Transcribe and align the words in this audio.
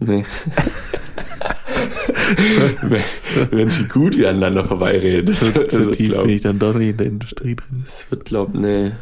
Nee. 0.00 0.24
Wenn 3.50 3.70
sie 3.70 3.88
gut 3.88 4.16
wie 4.16 4.26
aneinander 4.26 4.64
vorbeireden. 4.64 5.26
Das, 5.26 5.40
So, 5.40 5.50
das 5.50 5.72
so 5.72 5.86
wird, 5.86 5.96
tief 5.96 6.10
glaub, 6.10 6.22
bin 6.24 6.34
ich 6.34 6.42
dann 6.42 6.58
doch 6.58 6.74
nicht 6.74 6.90
in 6.90 6.96
der 6.96 7.06
Industrie 7.06 7.56
drin. 7.56 7.82
das 7.84 8.10
wird, 8.10 8.24
glaub, 8.26 8.54
nee. 8.54 8.92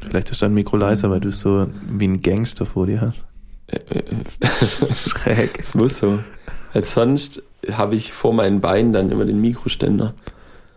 Vielleicht 0.00 0.30
ist 0.30 0.42
dein 0.42 0.54
Mikro 0.54 0.76
leiser, 0.76 1.10
weil 1.10 1.20
du 1.20 1.30
so 1.30 1.68
wie 1.90 2.06
ein 2.08 2.20
Gangster 2.20 2.66
vor 2.66 2.86
dir 2.86 3.00
hast. 3.00 3.24
Schräg. 5.08 5.58
Es 5.58 5.74
muss 5.74 5.98
so. 5.98 6.18
Weil 6.72 6.82
sonst 6.82 7.42
habe 7.72 7.94
ich 7.94 8.12
vor 8.12 8.34
meinen 8.34 8.60
Beinen 8.60 8.92
dann 8.92 9.10
immer 9.10 9.24
den 9.24 9.40
Mikroständer. 9.40 10.14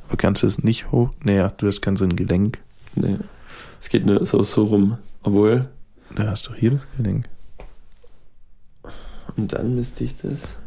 Aber 0.07 0.17
kannst 0.17 0.43
du 0.43 0.47
es 0.47 0.63
nicht 0.63 0.91
hoch? 0.91 1.09
Nee, 1.23 1.35
ja, 1.37 1.49
du 1.49 1.67
hast 1.67 1.81
kein 1.81 1.97
so 1.97 2.05
ein 2.05 2.15
Gelenk. 2.15 2.59
Nee. 2.95 3.17
Es 3.81 3.89
geht 3.89 4.05
nur 4.05 4.25
so, 4.25 4.41
so 4.43 4.63
rum. 4.63 4.97
Obwohl, 5.23 5.67
Da 6.15 6.27
hast 6.27 6.47
du 6.47 6.53
hier 6.53 6.71
das 6.71 6.87
Gelenk. 6.95 7.25
Und 9.37 9.53
dann 9.53 9.75
müsste 9.75 10.03
ich 10.03 10.15
das. 10.15 10.57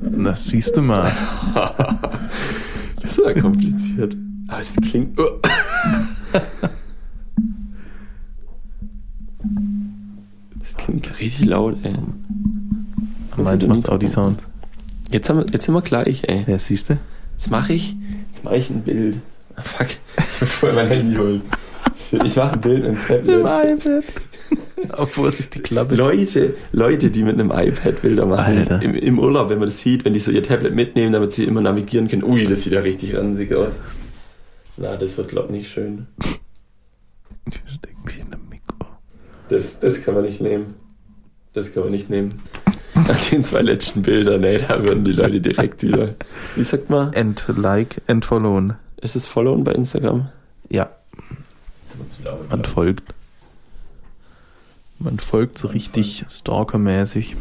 Das 0.00 0.44
siehst 0.44 0.76
du 0.76 0.82
mal. 0.82 1.10
Das 3.00 3.18
ist 3.18 3.26
ja 3.26 3.40
kompliziert. 3.42 4.16
Aber 4.46 4.60
es 4.60 4.76
klingt. 4.76 5.18
Oh. 5.18 5.40
Das 10.60 10.76
klingt 10.76 11.20
richtig 11.20 11.46
laut, 11.46 11.76
ey. 11.82 11.96
Meins 13.36 13.66
macht 13.66 13.90
auch 13.90 13.98
die 13.98 14.08
Sounds. 14.08 14.44
Jetzt, 15.10 15.28
haben 15.28 15.40
wir, 15.40 15.46
jetzt 15.52 15.64
sind 15.64 15.74
wir 15.74 15.82
gleich, 15.82 16.22
ey. 16.28 16.44
Ja, 16.46 16.58
siehst 16.58 16.88
du? 16.88 16.98
Jetzt 17.32 17.50
mache 17.50 17.72
ich, 17.72 17.96
jetzt 18.32 18.44
mache 18.44 18.56
ich 18.56 18.70
ein 18.70 18.82
Bild. 18.82 19.20
Ah, 19.56 19.62
fuck, 19.62 19.88
ich 19.88 20.40
muss 20.40 20.50
vorher 20.50 20.82
mein 20.82 20.88
Handy 20.88 21.16
holen. 21.16 21.42
Ich 22.24 22.36
mache 22.36 22.52
ein 22.52 22.60
Bild 22.60 22.82
mit 22.82 22.92
dem 22.92 23.06
Tablet. 23.06 23.40
iPad. 23.40 24.04
Obwohl 24.98 25.32
sich 25.32 25.48
die 25.48 25.60
Klappe... 25.60 25.94
Leute, 25.94 26.54
Leute, 26.72 27.10
die 27.10 27.22
mit 27.22 27.34
einem 27.34 27.50
iPad 27.50 28.02
Bilder 28.02 28.26
machen, 28.26 28.58
Alter. 28.58 28.82
Im, 28.82 28.94
im 28.94 29.18
Urlaub, 29.18 29.48
wenn 29.48 29.58
man 29.58 29.68
das 29.68 29.80
sieht, 29.80 30.04
wenn 30.04 30.12
die 30.12 30.20
so 30.20 30.30
ihr 30.30 30.42
Tablet 30.42 30.74
mitnehmen, 30.74 31.12
damit 31.12 31.32
sie 31.32 31.44
immer 31.44 31.60
navigieren 31.60 32.08
können. 32.08 32.24
Ui, 32.24 32.46
das 32.46 32.62
sieht 32.62 32.72
ja 32.72 32.80
richtig 32.80 33.16
ransig 33.16 33.54
aus. 33.54 33.80
Na, 34.76 34.96
das 34.96 35.16
wird, 35.16 35.28
glaub 35.28 35.50
nicht 35.50 35.70
schön. 35.70 36.06
Ich 37.50 37.58
verstecke 37.60 37.96
mich 38.04 38.18
in 38.18 38.30
dem 38.30 38.48
Mikro. 38.48 38.86
Das, 39.48 39.78
das 39.78 40.04
kann 40.04 40.14
man 40.14 40.24
nicht 40.24 40.40
nehmen. 40.40 40.74
Das 41.54 41.72
kann 41.72 41.84
man 41.84 41.92
nicht 41.92 42.10
nehmen. 42.10 42.30
Nach 42.94 43.18
den 43.30 43.42
zwei 43.42 43.62
letzten 43.62 44.02
Bildern, 44.02 44.44
ey, 44.44 44.60
da 44.66 44.82
würden 44.82 45.04
die 45.04 45.12
Leute 45.12 45.40
direkt 45.40 45.82
wieder. 45.82 46.14
Wie 46.56 46.64
sagt 46.64 46.90
man? 46.90 47.12
End 47.14 47.44
like, 47.56 48.02
end 48.06 48.24
followen. 48.24 48.74
Ist 49.02 49.16
es 49.16 49.26
Followen 49.26 49.64
bei 49.64 49.72
Instagram? 49.72 50.30
Ja, 50.70 50.88
laut. 52.24 52.48
man 52.48 52.64
folgt. 52.64 53.14
Man 55.00 55.18
folgt 55.18 55.58
so 55.58 55.68
richtig 55.68 56.24
stalkermäßig. 56.30 57.36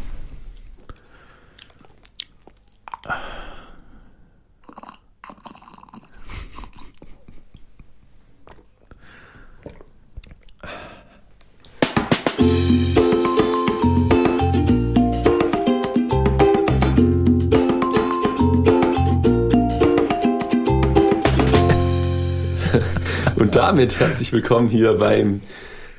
Damit 23.81 23.99
herzlich 23.99 24.31
willkommen 24.31 24.69
hier 24.69 24.93
beim 24.93 25.41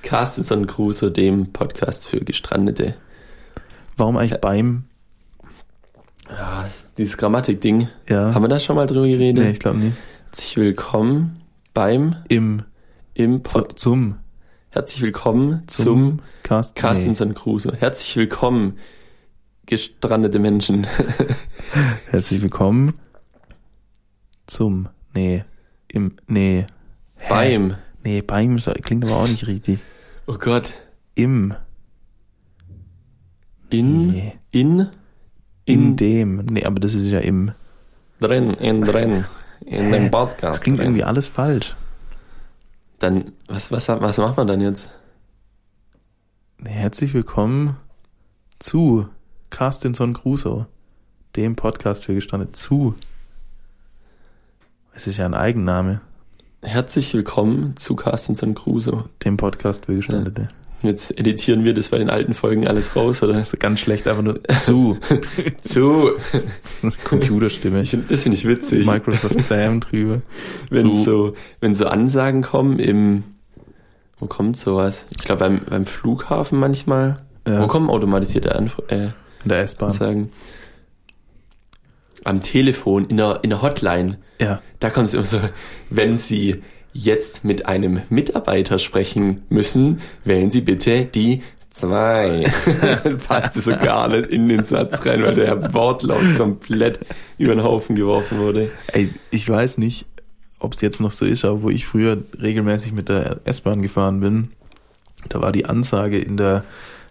Carstenson 0.02 0.69
Crusoe, 0.69 1.11
dem 1.11 1.52
Podcast 1.52 2.06
für 2.06 2.20
Gestrandete. 2.20 2.94
Warum 3.96 4.17
eigentlich 4.17 4.40
beim? 4.40 4.84
Ja, 6.30 6.70
dieses 6.96 7.17
Grammatik-Ding. 7.17 7.89
Ja. 8.08 8.33
Haben 8.33 8.45
wir 8.45 8.48
da 8.48 8.61
schon 8.61 8.77
mal 8.77 8.86
drüber 8.86 9.08
geredet? 9.08 9.45
Nee, 9.45 9.51
ich 9.51 9.58
glaube 9.58 9.79
nicht. 9.79 9.96
Herzlich 10.27 10.57
willkommen 10.58 11.42
beim, 11.74 12.14
Im, 12.29 12.62
im 13.14 13.45
zu, 13.45 13.58
Pod 13.58 13.77
zum, 13.80 14.14
Herzlich 14.70 15.02
willkommen 15.02 15.64
zum, 15.67 15.84
zum 15.84 16.20
Cast. 16.45 16.77
Carstenson 16.77 17.34
Crusoe. 17.34 17.74
Herzlich 17.77 18.17
willkommen, 18.17 18.78
gestrandete 19.67 20.39
Menschen. 20.39 20.83
Nee. 20.83 21.34
Herzlich 22.11 22.42
willkommen 22.42 22.95
zum, 24.46 24.89
nee, 25.14 25.42
im, 25.89 26.14
nee. 26.28 26.64
Hä? 27.22 27.28
beim, 27.28 27.74
Nee, 28.05 28.20
beim 28.20 28.56
klingt 28.56 29.05
aber 29.05 29.16
auch 29.16 29.28
nicht 29.28 29.46
richtig. 29.46 29.78
oh 30.27 30.36
Gott, 30.38 30.72
Im, 31.14 31.55
in, 33.70 34.08
Nee. 34.08 34.38
in, 34.50 34.80
in 34.80 34.88
in, 35.64 35.96
dem. 35.96 36.36
Nee, 36.46 36.64
aber 36.64 36.80
das 36.80 36.94
ist 36.94 37.05
ja 37.06 37.20
im. 37.20 37.52
drin, 38.20 38.55
in, 38.55 38.80
drin, 38.83 39.24
in 39.64 39.92
dem 39.92 40.10
Podcast. 40.10 40.56
Das 40.56 40.60
klingt 40.62 40.78
drin. 40.78 40.86
irgendwie 40.88 41.05
alles 41.05 41.28
falsch. 41.28 41.74
Dann, 42.98 43.33
was, 43.48 43.70
was, 43.70 43.89
was 43.89 44.18
macht 44.18 44.36
man 44.36 44.46
dann 44.48 44.60
jetzt? 44.60 44.90
Herzlich 46.64 47.14
willkommen 47.14 47.77
zu 48.58 49.08
Carstinson 49.50 50.14
Crusoe, 50.14 50.66
dem 51.36 51.54
Podcast 51.56 52.04
für 52.04 52.14
gestanden. 52.14 52.52
Zu. 52.54 52.94
Es 54.94 55.06
ist 55.06 55.16
ja 55.16 55.27
ein 55.27 55.34
Eigenname, 55.34 56.00
Herzlich 56.64 57.12
willkommen 57.12 57.74
zu 57.77 57.96
Carstenson 57.96 58.55
Crusoe. 58.55 59.05
dem 59.24 59.36
Podcast 59.36 59.86
für 59.86 59.96
Gestandete. 59.96 60.48
Jetzt 60.83 61.17
editieren 61.18 61.64
wir 61.64 61.74
das 61.74 61.89
bei 61.89 61.98
den 61.98 62.08
alten 62.08 62.34
Folgen 62.34 62.67
alles 62.67 62.95
raus, 62.96 63.23
oder? 63.23 63.34
Das 63.34 63.52
ist 63.52 63.61
ganz 63.61 63.80
schlecht, 63.80 64.06
einfach 64.08 64.23
nur 64.23 64.40
zu. 64.64 64.96
Zu. 65.62 66.12
Computerstimme. 67.05 67.83
Ich 67.83 67.96
das 68.08 68.22
finde 68.22 68.39
ich 68.39 68.46
witzig. 68.46 68.86
Microsoft 68.86 69.40
Sam 69.40 69.80
drüber. 69.80 70.22
wenn 70.70 70.92
zu. 70.92 71.05
so, 71.05 71.34
wenn 71.61 71.74
so 71.74 71.86
Ansagen 71.86 72.42
kommen 72.42 72.78
im, 72.78 73.24
wo 74.18 74.27
kommt 74.27 74.56
sowas? 74.56 75.06
Ich 75.11 75.18
glaube 75.18 75.40
beim, 75.40 75.61
beim 75.68 75.86
Flughafen 75.86 76.58
manchmal. 76.58 77.22
Ja, 77.46 77.61
Wo 77.61 77.67
kommen 77.67 77.90
automatisierte 77.90 78.55
Anf 78.55 78.80
äh, 78.89 79.08
in 79.42 79.48
der 79.48 79.61
S-Bahn. 79.62 79.90
Ansagen? 79.90 80.30
Am 82.24 82.40
Telefon, 82.40 83.06
in 83.06 83.16
der, 83.16 83.40
in 83.42 83.50
der 83.50 83.62
Hotline. 83.62 84.18
Ja. 84.40 84.60
Da 84.80 84.90
kommt 84.90 85.08
es 85.08 85.14
immer 85.14 85.24
so, 85.24 85.40
wenn 85.90 86.16
Sie 86.16 86.62
jetzt 86.92 87.44
mit 87.44 87.66
einem 87.66 88.02
Mitarbeiter 88.10 88.78
sprechen 88.78 89.42
müssen, 89.48 90.00
wählen 90.24 90.50
Sie 90.50 90.60
bitte 90.60 91.05
die 91.05 91.42
zwei. 91.70 92.50
Passte 93.28 93.60
so 93.60 93.72
gar 93.72 94.08
nicht 94.08 94.27
in 94.27 94.48
den 94.48 94.64
Satz 94.64 95.05
rein, 95.06 95.22
weil 95.22 95.34
der 95.34 95.72
Wortlaut 95.72 96.36
komplett 96.36 97.00
über 97.38 97.55
den 97.55 97.64
Haufen 97.64 97.96
geworfen 97.96 98.39
wurde. 98.39 98.70
Ey, 98.89 99.10
ich 99.30 99.48
weiß 99.48 99.78
nicht, 99.78 100.06
ob 100.58 100.74
es 100.74 100.80
jetzt 100.80 101.00
noch 101.00 101.10
so 101.10 101.27
ist, 101.27 101.44
aber 101.44 101.62
wo 101.62 101.70
ich 101.70 101.86
früher 101.86 102.18
regelmäßig 102.40 102.92
mit 102.92 103.08
der 103.08 103.40
S-Bahn 103.44 103.83
gefahren 103.83 104.20
bin, 104.20 104.52
da 105.28 105.40
war 105.40 105.52
die 105.52 105.66
Ansage 105.66 106.18
in 106.18 106.36
der 106.36 106.64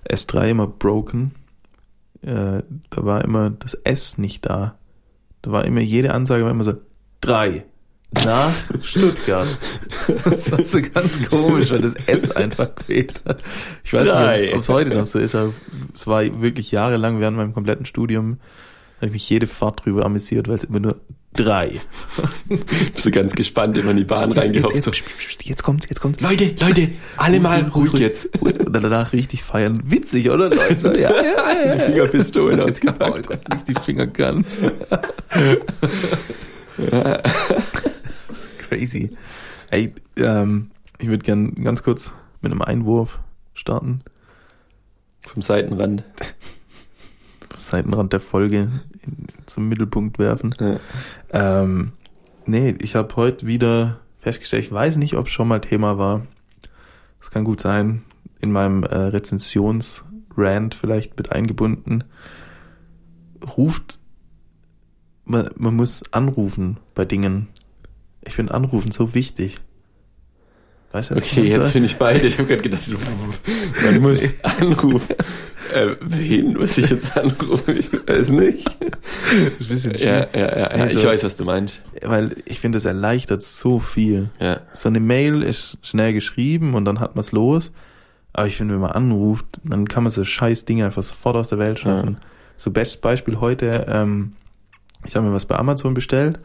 S3 0.08 0.50
immer 0.50 0.68
broken. 0.68 1.32
Äh, 2.22 2.62
da 2.90 3.06
war 3.06 3.24
immer 3.24 3.50
das 3.50 3.74
S 3.74 4.18
nicht 4.18 4.46
da. 4.46 4.76
Da 5.42 5.52
war 5.52 5.66
immer 5.66 5.82
jede 5.82 6.14
Ansage 6.14 6.44
war 6.44 6.52
immer 6.52 6.64
so 6.64 6.74
drei 7.20 7.66
nach 8.26 8.52
Stuttgart. 8.82 9.48
Das 10.26 10.52
war 10.52 10.66
so 10.66 10.80
ganz 10.82 11.30
komisch, 11.30 11.72
weil 11.72 11.82
das 11.82 11.94
S 11.94 12.32
einfach 12.32 12.76
gefehlt 12.76 13.22
hat. 13.26 13.42
Ich 13.84 13.94
weiß 13.94 14.10
Drei. 14.10 14.42
nicht, 14.42 14.54
ob 14.54 14.60
es 14.60 14.70
heute 14.70 14.90
noch 14.96 15.06
so 15.06 15.20
ist, 15.20 15.36
aber 15.36 15.54
es 15.94 16.06
war 16.08 16.24
wirklich 16.42 16.72
jahrelang 16.72 17.20
während 17.20 17.38
meinem 17.38 17.54
kompletten 17.54 17.86
Studium, 17.86 18.40
habe 19.02 19.08
ich 19.08 19.14
mich 19.14 19.30
jede 19.30 19.48
Fahrt 19.48 19.86
drüber 19.86 20.06
amüsiert, 20.06 20.48
weil 20.48 20.56
es 20.56 20.64
immer 20.64 20.80
nur 20.80 20.96
drei. 21.34 21.80
Bist 22.94 23.06
du 23.06 23.12
ganz 23.12 23.34
gespannt, 23.34 23.78
immer 23.78 23.92
in 23.92 23.98
die 23.98 24.04
Bahn 24.04 24.30
Jetzt, 24.32 24.40
reingehofft. 24.40 24.76
jetzt, 24.76 24.86
So, 24.86 24.92
jetzt, 24.92 25.44
jetzt 25.44 25.64
kommt's, 25.64 25.88
jetzt 25.90 26.00
kommt's. 26.02 26.20
Leute, 26.22 26.54
Leute, 26.60 26.90
alle 27.18 27.40
mal 27.40 27.62
ruhig 27.64 27.94
jetzt. 27.94 28.28
Und 28.42 28.74
dann 28.74 28.84
danach 28.84 29.14
richtig 29.14 29.42
feiern. 29.44 29.82
Witzig, 29.86 30.30
oder 30.30 30.50
Leute? 30.50 31.00
Ja, 31.00 31.10
ja, 31.12 31.24
ja. 31.66 31.76
Die 31.76 31.80
Fingerpistolen 31.80 32.60
ausgepackt. 32.60 33.50
nicht 33.50 33.68
die 33.68 33.74
Finger 33.76 34.08
ganz. 34.08 34.58
Crazy. 38.70 39.12
Ey, 39.70 39.94
ähm, 40.18 40.72
ich 41.00 41.08
würde 41.08 41.24
gern 41.24 41.56
ganz 41.56 41.84
kurz 41.84 42.12
mit 42.42 42.52
einem 42.52 42.62
Einwurf 42.62 43.20
starten. 43.54 44.02
Vom 45.26 45.42
Seitenrand. 45.42 46.04
Seitenrand 47.72 48.14
der 48.14 48.20
Folge 48.20 48.82
in, 49.02 49.28
zum 49.46 49.70
Mittelpunkt 49.70 50.20
werfen. 50.20 50.54
Ja. 50.60 50.80
Ähm, 51.32 51.94
nee, 52.46 52.76
ich 52.80 52.96
habe 52.96 53.16
heute 53.16 53.48
wieder 53.48 54.00
festgestellt, 54.20 54.66
ich 54.66 54.72
weiß 54.72 54.98
nicht, 54.98 55.16
ob 55.16 55.28
es 55.28 55.34
schon 55.34 55.48
mal 55.48 55.62
Thema 55.62 55.98
war. 55.98 56.28
Es 57.22 57.32
kann 57.32 57.44
gut 57.44 57.62
sein, 57.62 58.04
in 58.40 58.52
meinem 58.52 58.84
äh, 58.84 58.96
Rezensionsrand 58.96 60.76
vielleicht 60.76 61.18
mit 61.18 61.32
eingebunden. 61.32 62.04
Ruft, 63.58 64.00
man, 65.26 65.50
man 65.56 65.76
muss 65.76 66.04
anrufen 66.12 66.78
bei 66.94 67.06
Dingen. 67.06 67.48
Ich 68.24 68.36
finde 68.36 68.54
Anrufen 68.54 68.92
so 68.92 69.14
wichtig. 69.14 69.60
Weißt 70.92 71.12
du, 71.12 71.16
okay, 71.16 71.44
jetzt 71.48 71.72
finde 71.72 71.86
ich 71.86 71.98
beide. 71.98 72.28
Ich 72.28 72.38
habe 72.38 72.48
gerade 72.48 72.62
gedacht, 72.62 72.84
man 73.84 74.02
muss 74.02 74.44
anrufen. 74.44 75.16
Äh, 75.72 75.96
wen 76.02 76.54
muss 76.54 76.78
ich 76.78 76.90
jetzt 76.90 77.18
anrufen? 77.18 77.78
Ich 77.78 77.92
weiß 77.92 78.30
nicht. 78.30 78.68
Das 79.60 79.70
ist 79.70 79.86
ein 79.86 79.96
ja, 79.96 80.20
ja, 80.20 80.28
ja, 80.34 80.58
ja. 80.60 80.66
Also, 80.68 81.00
ich 81.00 81.06
weiß, 81.06 81.24
was 81.24 81.36
du 81.36 81.46
meinst. 81.46 81.82
Weil 82.02 82.36
ich 82.46 82.60
finde, 82.60 82.78
es 82.78 82.86
erleichtert 82.86 83.42
so 83.42 83.80
viel. 83.80 84.30
Ja. 84.40 84.62
So 84.76 84.90
eine 84.90 85.00
Mail 85.00 85.44
ist 85.44 85.78
schnell 85.82 86.14
geschrieben 86.14 86.74
und 86.76 86.86
dann 86.86 87.00
hat 87.00 87.16
man 87.16 87.22
es 87.22 87.32
los. 87.32 87.72
Aber 88.34 88.48
ich 88.48 88.58
finde, 88.58 88.74
wenn 88.76 88.82
man 88.82 88.92
anruft, 88.92 89.46
dann 89.64 89.88
kann 89.88 90.04
man 90.04 90.12
so 90.12 90.24
scheiß 90.24 90.66
Dinge 90.66 90.86
einfach 90.86 91.04
sofort 91.04 91.36
aus 91.36 91.50
der 91.50 91.60
Welt 91.60 91.80
schaffen. 91.80 92.18
Ja. 92.20 92.28
So 92.58 92.72
bestes 92.72 93.02
Beispiel 93.02 93.40
heute, 93.40 93.86
ähm, 93.90 94.34
ich 95.06 95.16
habe 95.16 95.28
mir 95.28 95.34
was 95.34 95.46
bei 95.46 95.56
Amazon 95.56 95.94
bestellt 95.94 96.40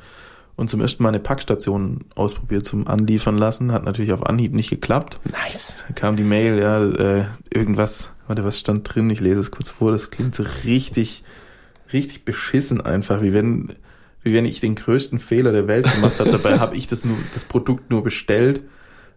und 0.56 0.70
zum 0.70 0.80
ersten 0.80 1.02
Mal 1.02 1.10
eine 1.10 1.20
Packstation 1.20 2.06
ausprobiert 2.14 2.64
zum 2.64 2.88
Anliefern 2.88 3.36
lassen. 3.36 3.72
Hat 3.72 3.84
natürlich 3.84 4.12
auf 4.12 4.24
Anhieb 4.24 4.54
nicht 4.54 4.70
geklappt. 4.70 5.18
Nice. 5.24 5.84
Dann 5.86 5.94
kam 5.94 6.16
die 6.16 6.24
Mail, 6.24 6.58
ja, 6.58 6.82
äh, 6.82 7.24
irgendwas, 7.50 8.10
warte, 8.26 8.44
was 8.44 8.58
stand 8.58 8.94
drin? 8.94 9.10
Ich 9.10 9.20
lese 9.20 9.40
es 9.40 9.50
kurz 9.50 9.70
vor. 9.70 9.92
Das 9.92 10.10
klingt 10.10 10.34
so 10.34 10.44
richtig, 10.64 11.24
richtig 11.92 12.24
beschissen 12.24 12.80
einfach, 12.80 13.22
wie 13.22 13.32
wenn, 13.32 13.74
wie 14.22 14.32
wenn 14.32 14.44
ich 14.44 14.60
den 14.60 14.74
größten 14.74 15.18
Fehler 15.18 15.52
der 15.52 15.68
Welt 15.68 15.92
gemacht 15.92 16.18
habe. 16.20 16.30
Dabei 16.30 16.58
habe 16.58 16.76
ich 16.76 16.86
das 16.86 17.04
nur, 17.04 17.16
das 17.34 17.44
Produkt 17.44 17.90
nur 17.90 18.02
bestellt. 18.02 18.62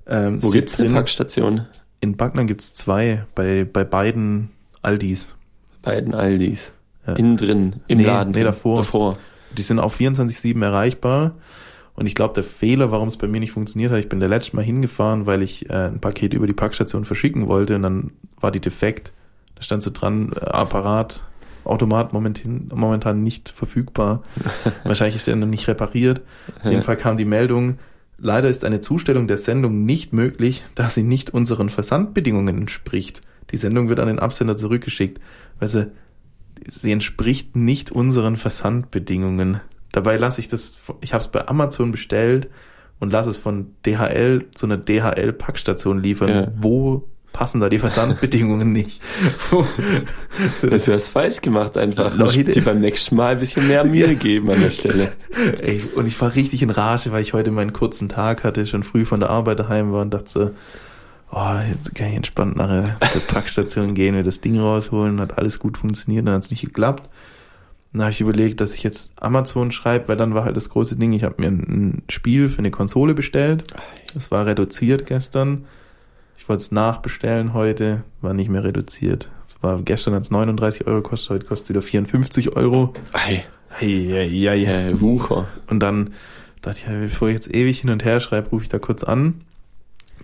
Ähm, 0.08 0.42
Wo 0.42 0.50
gibt's 0.50 0.78
denn 0.78 0.94
Packstation? 0.94 1.66
In 2.02 2.16
Backnern 2.16 2.48
gibt's 2.48 2.74
zwei, 2.74 3.26
bei, 3.36 3.66
bei 3.66 3.84
beiden 3.84 4.50
Aldis. 4.82 5.36
Beiden 5.82 6.14
Aldis. 6.14 6.72
Ja. 7.06 7.14
Innen 7.14 7.38
drin, 7.38 7.76
im 7.88 7.98
nee, 7.98 8.06
Laden. 8.06 8.34
Nee, 8.34 8.44
davor. 8.44 8.78
davor. 8.78 9.18
Die 9.58 9.62
sind 9.62 9.80
auf 9.80 10.00
24-7 10.00 10.64
erreichbar. 10.64 11.36
Und 12.00 12.06
ich 12.06 12.16
glaube, 12.16 12.34
der 12.34 12.44
Fehler, 12.44 12.92
warum 12.92 13.10
es 13.10 13.18
bei 13.18 13.28
mir 13.28 13.42
nicht 13.42 13.52
funktioniert 13.52 13.92
hat, 13.92 14.00
ich 14.00 14.08
bin 14.08 14.22
der 14.22 14.30
letzte 14.30 14.56
Mal 14.56 14.64
hingefahren, 14.64 15.26
weil 15.26 15.42
ich 15.42 15.70
äh, 15.70 15.88
ein 15.88 16.00
Paket 16.00 16.34
über 16.34 16.48
die 16.48 16.54
Packstation 16.54 17.04
verschicken 17.04 17.48
wollte 17.48 17.76
und 17.76 17.84
dann 17.84 18.12
war 18.40 18.52
die 18.52 18.62
defekt. 18.62 19.12
Da 19.56 19.64
stand 19.64 19.84
so 19.84 19.92
dran, 19.94 20.32
äh, 20.34 20.46
Apparat, 20.46 21.22
Automat 21.66 22.14
momentan, 22.14 22.70
momentan 22.74 23.22
nicht 23.22 23.50
verfügbar. 23.50 24.24
Wahrscheinlich 24.86 25.18
ist 25.18 25.28
der 25.28 25.36
noch 25.36 25.46
nicht 25.46 25.68
repariert. 25.68 26.22
Auf 26.64 26.72
jeden 26.72 26.84
Fall 26.84 26.96
kam 26.96 27.18
die 27.18 27.26
Meldung, 27.26 27.80
leider 28.18 28.48
ist 28.48 28.64
eine 28.64 28.80
Zustellung 28.80 29.28
der 29.28 29.38
Sendung 29.38 29.84
nicht 29.84 30.14
möglich, 30.14 30.64
da 30.76 30.90
sie 30.90 31.04
nicht 31.04 31.32
unseren 31.32 31.70
Versandbedingungen 31.70 32.60
entspricht. 32.60 33.22
Die 33.52 33.58
Sendung 33.58 33.90
wird 33.90 34.00
an 34.00 34.08
den 34.08 34.20
Absender 34.20 34.56
zurückgeschickt. 34.56 35.20
Weil 35.60 35.68
sie 35.68 35.92
sie 36.68 36.92
entspricht 36.92 37.56
nicht 37.56 37.92
unseren 37.92 38.38
Versandbedingungen. 38.38 39.62
Dabei 39.92 40.18
lasse 40.18 40.42
ich 40.42 40.48
das, 40.48 40.80
ich 41.02 41.14
habe 41.14 41.24
es 41.24 41.30
bei 41.30 41.48
Amazon 41.48 41.92
bestellt 41.92 42.50
und 43.00 43.12
lasse 43.12 43.30
es 43.30 43.38
von 43.38 43.76
DHL 43.86 44.46
zu 44.54 44.66
einer 44.66 44.78
DHL-Packstation 44.78 46.02
liefern. 46.02 46.30
Ja. 46.30 46.48
Wo 46.56 47.08
passen 47.32 47.62
da 47.62 47.70
die 47.70 47.80
Versandbedingungen 47.80 48.72
nicht? 48.72 49.02
also 50.62 50.92
du 50.92 50.94
hast 50.94 51.10
falsch 51.10 51.42
gemacht 51.42 51.78
einfach. 51.78 52.16
Leute, 52.16 52.44
die 52.44 52.62
beim 52.62 52.82
nächsten 52.82 53.16
Mal 53.16 53.34
ein 53.34 53.40
bisschen 53.40 53.68
mehr 53.68 53.86
Mühe 53.86 54.16
geben 54.16 54.52
an 54.52 54.62
der 54.62 54.72
Stelle. 54.72 55.14
Ey, 55.62 55.84
und 55.96 56.08
ich 56.08 56.20
war 56.20 56.36
richtig 56.36 56.62
in 56.62 56.70
Rage, 56.70 57.12
weil 57.12 57.22
ich 57.22 57.34
heute 57.34 57.52
meinen 57.52 57.74
kurzen 57.74 58.10
Tag 58.10 58.44
hatte, 58.44 58.66
schon 58.66 58.84
früh 58.84 59.06
von 59.06 59.20
der 59.20 59.30
Arbeit 59.30 59.60
daheim 59.60 59.94
war 59.94 60.02
und 60.02 60.14
dachte 60.14 60.30
so, 60.30 60.52
oh, 61.32 61.56
jetzt 61.70 61.96
kann 61.96 62.10
ich 62.10 62.16
entspannt 62.16 62.56
nachher 62.56 62.98
zur 63.12 63.22
Packstation 63.22 63.94
gehen, 63.94 64.16
mir 64.16 64.24
das 64.24 64.42
Ding 64.42 64.60
rausholen, 64.60 65.22
hat 65.22 65.38
alles 65.38 65.60
gut 65.60 65.78
funktioniert, 65.78 66.28
dann 66.28 66.36
hat 66.36 66.44
es 66.44 66.52
nicht 66.52 66.62
geklappt. 66.62 67.10
Dann 67.92 68.04
habe 68.04 68.12
ich 68.12 68.22
überlegt, 68.22 68.62
dass 68.62 68.76
ich 68.76 68.84
jetzt 68.84 69.12
Amazon 69.22 69.72
schreibe, 69.72 70.10
weil 70.10 70.18
dann 70.18 70.36
war 70.36 70.46
halt 70.46 70.56
das 70.56 70.70
große 70.70 70.96
Ding, 70.96 71.14
ich 71.14 71.24
habe 71.24 71.36
mir 71.40 71.48
ein 71.48 72.04
Spiel 72.10 72.50
für 72.50 72.60
eine 72.60 72.72
Konsole 72.72 73.16
bestellt. 73.16 73.64
Das 74.14 74.30
war 74.30 74.46
reduziert 74.46 75.08
gestern. 75.08 75.66
Ich 76.38 76.48
wollte 76.48 76.62
es 76.62 76.72
nachbestellen 76.72 77.54
heute, 77.54 78.04
war 78.22 78.34
nicht 78.34 78.50
mehr 78.50 78.64
reduziert. 78.64 79.30
Es 79.48 79.56
war 79.62 79.82
gestern 79.82 80.14
als 80.14 80.30
39 80.30 80.86
Euro 80.86 81.02
kostet, 81.02 81.30
heute 81.32 81.46
kostet 81.46 81.66
es 81.66 81.70
wieder 81.70 81.82
54 81.82 82.56
Euro. 82.56 82.94
Ei. 83.14 83.44
Ei, 83.80 83.86
ei, 84.14 84.50
ei, 84.50 84.68
ei, 84.68 85.00
Wucher. 85.00 85.48
Und 85.68 85.80
dann 85.80 86.14
dachte 86.62 86.80
ich, 86.80 86.86
bevor 86.86 87.30
ich 87.30 87.36
jetzt 87.36 87.54
ewig 87.54 87.82
hin 87.82 87.90
und 87.90 88.04
her 88.04 88.20
schreibe, 88.20 88.50
rufe 88.50 88.64
ich 88.64 88.70
da 88.70 88.80
kurz 88.80 89.04
an 89.04 89.42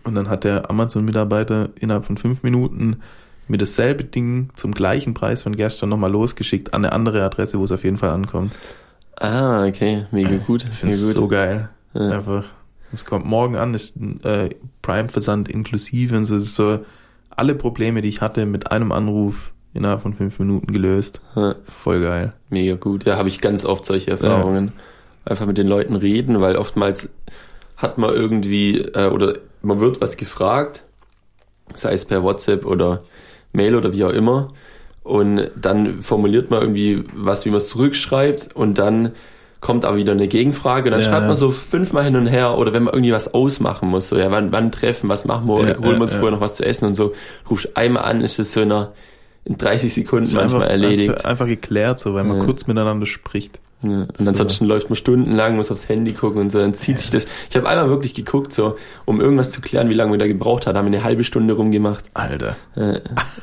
und 0.04 0.16
dann 0.16 0.30
hat 0.30 0.44
der 0.44 0.70
Amazon-Mitarbeiter 0.70 1.70
innerhalb 1.80 2.06
von 2.06 2.18
fünf 2.18 2.44
Minuten 2.44 3.02
mir 3.48 3.58
dasselbe 3.58 4.04
Ding 4.04 4.50
zum 4.56 4.74
gleichen 4.74 5.14
Preis 5.14 5.44
von 5.44 5.56
gestern 5.56 5.90
nochmal 5.90 6.12
losgeschickt 6.12 6.74
an 6.74 6.84
eine 6.84 6.94
andere 6.94 7.24
Adresse, 7.24 7.60
wo 7.60 7.66
es 7.66 7.72
auf 7.72 7.84
jeden 7.84 7.98
Fall 7.98 8.10
ankommt. 8.10 8.54
Ah, 9.18 9.66
okay, 9.66 10.06
mega 10.12 10.38
gut. 10.38 10.66
Ich 10.66 10.76
finde 10.76 10.96
es 10.96 11.14
so 11.14 11.28
geil. 11.28 11.70
Ja. 11.94 12.10
Einfach. 12.10 12.46
Es 12.92 13.06
kommt 13.06 13.26
morgen 13.26 13.56
an, 13.56 13.74
ist 13.74 13.94
äh, 14.24 14.50
Prime-Versand 14.82 15.50
inklusive 15.50 16.16
und 16.16 16.26
so. 16.26 16.36
Es 16.36 16.44
ist 16.44 16.56
so 16.56 16.80
alle 17.30 17.56
Probleme, 17.56 18.02
die 18.02 18.10
ich 18.10 18.22
hatte, 18.22 18.46
mit 18.46 18.72
einem 18.72 18.92
Anruf 18.92 19.52
innerhalb 19.74 20.02
von 20.02 20.14
fünf 20.14 20.40
Minuten 20.40 20.72
gelöst. 20.72 21.20
Ja. 21.36 21.56
Voll 21.66 22.02
geil. 22.02 22.34
Mega 22.50 22.76
gut. 22.76 23.06
Ja, 23.06 23.18
habe 23.18 23.28
ich 23.28 23.42
ganz 23.42 23.66
oft 23.66 23.86
solche 23.86 24.12
Erfahrungen. 24.12 24.68
Ja. 24.68 25.32
Einfach 25.32 25.46
mit 25.46 25.58
den 25.58 25.68
Leuten 25.68 25.96
reden, 25.96 26.40
weil 26.40 26.56
oftmals 26.56 27.10
hat 27.76 27.98
man 27.98 28.14
irgendwie, 28.14 28.80
äh, 28.80 29.10
oder 29.10 29.34
man 29.62 29.80
wird 29.80 30.00
was 30.00 30.18
gefragt, 30.18 30.84
sei 31.74 31.94
es 31.94 32.06
per 32.06 32.24
WhatsApp 32.24 32.66
oder 32.66 33.04
Mail 33.56 33.76
oder 33.76 33.94
wie 33.94 34.04
auch 34.04 34.12
immer. 34.12 34.54
Und 35.04 35.52
dann 35.56 36.02
formuliert 36.02 36.50
man 36.50 36.62
irgendwie 36.62 37.04
was, 37.14 37.46
wie 37.46 37.50
man 37.50 37.58
es 37.58 37.68
zurückschreibt. 37.68 38.56
Und 38.56 38.78
dann 38.80 39.12
kommt 39.62 39.86
aber 39.86 39.98
wieder 39.98 40.14
eine 40.14 40.28
Gegenfrage. 40.28 40.86
Und 40.86 40.92
dann 40.92 41.02
ja, 41.02 41.08
schreibt 41.08 41.28
man 41.28 41.36
so 41.36 41.52
fünfmal 41.52 42.04
hin 42.04 42.16
und 42.16 42.28
her. 42.28 42.58
Oder 42.58 42.74
wenn 42.74 42.84
man 42.84 42.94
irgendwie 42.94 43.14
was 43.14 43.34
ausmachen 43.34 43.90
muss, 43.90 44.10
so 44.10 44.18
ja, 44.18 44.32
wann, 44.32 44.52
wann 44.52 44.72
treffen, 44.72 45.10
was 45.10 45.26
machen 45.26 45.48
wir, 45.48 45.68
ja, 45.68 45.78
holen 45.78 45.98
wir 45.98 46.02
uns 46.02 46.14
vorher 46.14 46.32
noch 46.32 46.42
was 46.42 46.56
zu 46.56 46.66
essen 46.66 46.86
und 46.86 46.94
so, 46.94 47.14
rufst 47.50 47.76
einmal 47.78 48.04
an, 48.04 48.22
ist 48.22 48.40
es 48.40 48.54
so 48.54 48.62
in, 48.62 48.72
einer, 48.72 48.94
in 49.44 49.58
30 49.58 49.94
Sekunden 49.94 50.34
manchmal 50.34 50.64
einfach, 50.64 50.72
erledigt. 50.72 51.12
Einfach, 51.12 51.30
einfach 51.30 51.48
geklärt, 51.48 52.00
so, 52.00 52.14
weil 52.14 52.24
man 52.24 52.40
kurz 52.40 52.68
miteinander 52.68 53.06
spricht. 53.06 53.60
Ja. 53.82 54.02
Und 54.02 54.18
so. 54.18 54.30
ansonsten 54.30 54.66
läuft 54.66 54.90
man 54.90 54.96
stundenlang, 54.96 55.56
muss 55.56 55.72
aufs 55.72 55.90
Handy 55.90 56.14
gucken 56.14 56.42
und 56.42 56.50
so, 56.52 56.60
dann 56.60 56.74
zieht 56.74 56.96
ja. 56.96 57.02
sich 57.02 57.12
das. 57.12 57.26
Ich 57.50 57.56
habe 57.56 57.68
einmal 57.68 57.90
wirklich 57.90 58.14
geguckt, 58.14 58.54
so, 58.54 58.78
um 59.06 59.22
irgendwas 59.22 59.52
zu 59.52 59.62
klären, 59.62 59.90
wie 59.90 59.94
lange 59.94 60.12
wir 60.12 60.18
da 60.18 60.28
gebraucht 60.28 60.66
haben, 60.68 60.78
haben 60.78 60.92
wir 60.92 60.98
eine 60.98 61.04
halbe 61.04 61.24
Stunde 61.24 61.54
rumgemacht. 61.54 62.06
Alter. 62.14 62.56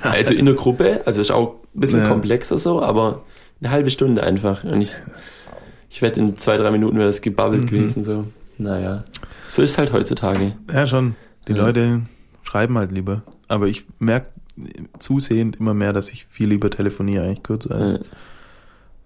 Also 0.03 0.35
in 0.35 0.47
der 0.47 0.55
Gruppe, 0.55 1.03
also 1.05 1.21
ist 1.21 1.31
auch 1.31 1.57
ein 1.75 1.81
bisschen 1.81 2.01
ja. 2.01 2.09
komplexer 2.09 2.59
so, 2.59 2.83
aber 2.83 3.23
eine 3.61 3.71
halbe 3.71 3.91
Stunde 3.91 4.23
einfach. 4.23 4.65
Und 4.65 4.81
ich, 4.81 4.95
ich 5.91 6.03
wette, 6.03 6.21
in 6.21 6.37
zwei, 6.37 6.57
drei 6.57 6.71
Minuten 6.71 6.97
wäre 6.97 7.07
das 7.07 7.21
gebabbelt 7.21 7.63
mhm. 7.63 7.67
gewesen, 7.67 8.05
so. 8.05 8.25
Naja. 8.59 9.05
So 9.51 9.63
ist 9.63 9.79
halt 9.79 9.93
heutzutage. 9.93 10.53
Ja, 10.73 10.87
schon. 10.87 11.15
Die 11.49 11.53
Leute 11.53 12.03
schreiben 12.43 12.79
halt 12.79 12.93
lieber. 12.93 13.23
Aber 13.49 13.67
ich 13.67 13.85
merke 13.99 14.29
zusehend 14.99 15.57
immer 15.57 15.75
mehr, 15.75 15.93
dass 15.93 16.11
ich 16.11 16.27
viel 16.27 16.49
lieber 16.49 16.71
telefoniere, 16.71 17.25
eigentlich 17.25 17.43
kurz 17.43 17.67
als. 17.67 18.01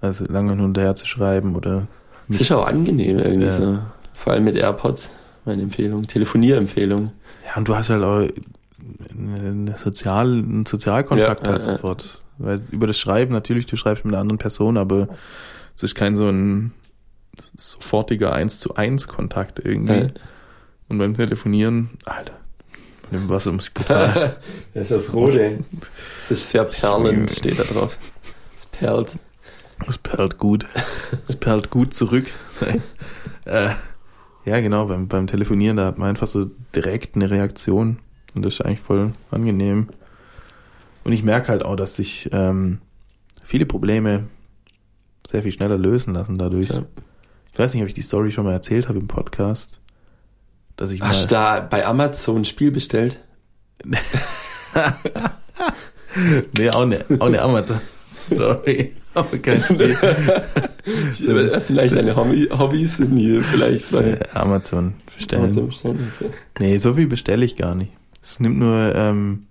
Also 0.01 0.25
lange 0.27 0.53
hin 0.53 0.61
und 0.61 0.79
her 0.79 0.95
zu 0.95 1.07
schreiben 1.07 1.57
oder. 1.57 1.87
Es 2.29 2.41
ist 2.41 2.53
auch 2.53 2.67
angenehm 2.67 3.19
irgendwie 3.19 3.47
ja. 3.47 3.51
so. 3.51 3.79
Vor 4.15 4.33
allem 4.33 4.45
mit 4.45 4.57
AirPods, 4.57 5.11
meine 5.45 5.63
Empfehlung. 5.63 6.03
Telefonierempfehlung. 6.03 7.13
Ja, 7.47 7.57
und 7.57 7.69
du 7.69 7.77
hast 7.77 7.91
halt 7.91 8.03
auch 8.03 8.29
eine 9.11 9.77
Sozial, 9.77 10.27
einen 10.27 10.67
Sozialkontakt 10.67 11.43
ja, 11.43 11.49
halt 11.51 11.65
ja, 11.65 11.73
sofort. 11.73 12.23
Weil 12.39 12.61
über 12.71 12.87
das 12.87 12.99
Schreiben, 12.99 13.33
natürlich, 13.33 13.67
du 13.67 13.77
schreibst 13.77 14.05
mit 14.05 14.15
einer 14.15 14.21
anderen 14.21 14.39
Person, 14.39 14.77
aber 14.77 15.09
es 15.75 15.83
ist 15.83 15.95
kein 15.95 16.17
so 16.17 16.29
ein 16.29 16.73
sofortiger 17.57 18.33
eins 18.33 18.61
zu 18.61 18.75
eins 18.75 19.09
Kontakt 19.09 19.61
irgendwie. 19.65 20.09
Und 20.89 20.99
beim 20.99 21.17
Telefonieren, 21.17 21.91
Alter, 22.05 22.35
bei 23.11 23.19
dem 23.19 23.29
Wasser 23.29 23.53
muss 23.53 23.69
ich 23.69 23.75
brutal. 23.75 24.37
das 24.75 24.85
ist 24.85 24.91
das 24.91 25.13
Rote. 25.13 25.59
Das 26.17 26.31
ist 26.31 26.51
sehr 26.51 26.65
perlend, 26.65 27.31
steht 27.31 27.59
da 27.59 27.63
drauf. 27.63 27.97
Es 28.57 28.67
perlt. 28.67 29.17
Es 29.87 29.99
perlt 29.99 30.39
gut. 30.39 30.67
Es 31.27 31.37
perlt 31.37 31.71
gut 31.71 31.95
zurück. 31.95 32.27
äh, 33.45 33.71
ja, 34.45 34.61
genau, 34.61 34.87
beim, 34.87 35.09
beim 35.09 35.27
Telefonieren, 35.27 35.77
da 35.77 35.87
hat 35.87 35.99
man 35.99 36.09
einfach 36.09 36.27
so 36.27 36.51
direkt 36.75 37.17
eine 37.17 37.31
Reaktion. 37.31 37.99
Und 38.35 38.45
das 38.45 38.55
ist 38.55 38.61
eigentlich 38.63 38.81
voll 38.81 39.13
angenehm. 39.31 39.89
Und 41.05 41.13
ich 41.13 41.23
merke 41.23 41.49
halt 41.49 41.65
auch, 41.65 41.77
dass 41.77 41.97
sich 41.97 42.29
ähm, 42.33 42.81
viele 43.43 43.67
Probleme 43.67 44.25
sehr 45.27 45.43
viel 45.43 45.53
schneller 45.53 45.79
lösen 45.79 46.15
lassen 46.15 46.39
dadurch. 46.39 46.69
Ja. 46.69 46.85
Ich 47.53 47.59
weiß 47.59 47.75
nicht, 47.75 47.83
ob 47.83 47.89
ich 47.89 47.95
die 47.95 48.03
Story 48.03 48.31
schon 48.31 48.45
mal 48.45 48.53
erzählt 48.53 48.89
habe 48.89 48.99
im 48.99 49.09
Podcast. 49.09 49.81
Dass 50.77 50.91
ich 50.91 51.01
Hast 51.01 51.25
du 51.25 51.35
da 51.35 51.61
bei 51.61 51.87
Amazon 51.87 52.43
ein 52.43 52.45
Spiel 52.45 52.71
bestellt? 52.71 53.21
nee, 56.59 56.71
auch 56.71 56.83
eine, 56.83 57.05
auch 57.19 57.27
eine 57.27 57.41
Amazon-Story. 57.41 58.95
Aber 59.17 59.39
kein 59.39 59.63
Spiel. 59.63 59.97
Was 61.53 61.67
vielleicht 61.67 61.95
seine 61.95 62.15
Hobby, 62.15 62.49
Hobbys 62.51 62.99
sind 62.99 63.17
hier 63.17 63.43
vielleicht 63.43 63.91
bei 63.93 64.19
Amazon 64.35 64.95
bestellen. 65.17 65.45
Amazon 65.45 65.67
bestellen 65.67 66.13
okay. 66.21 66.31
Nee, 66.59 66.77
so 66.77 66.95
viel 66.95 67.07
bestelle 67.07 67.45
ich 67.45 67.57
gar 67.57 67.75
nicht. 67.75 67.93
Es 68.23 68.39
nimmt 68.41 68.59
nur, 68.59 68.95
ähm, 68.95 69.47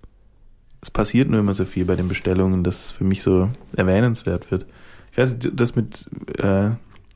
es 0.80 0.90
passiert 0.90 1.28
nur 1.28 1.40
immer 1.40 1.54
so 1.54 1.64
viel 1.64 1.84
bei 1.84 1.96
den 1.96 2.08
Bestellungen, 2.08 2.62
dass 2.62 2.86
es 2.86 2.92
für 2.92 3.04
mich 3.04 3.22
so 3.22 3.50
erwähnenswert 3.76 4.50
wird. 4.50 4.66
Ich 5.12 5.18
weiß, 5.18 5.36
das 5.52 5.74
mit 5.74 6.06
äh, 6.38 6.70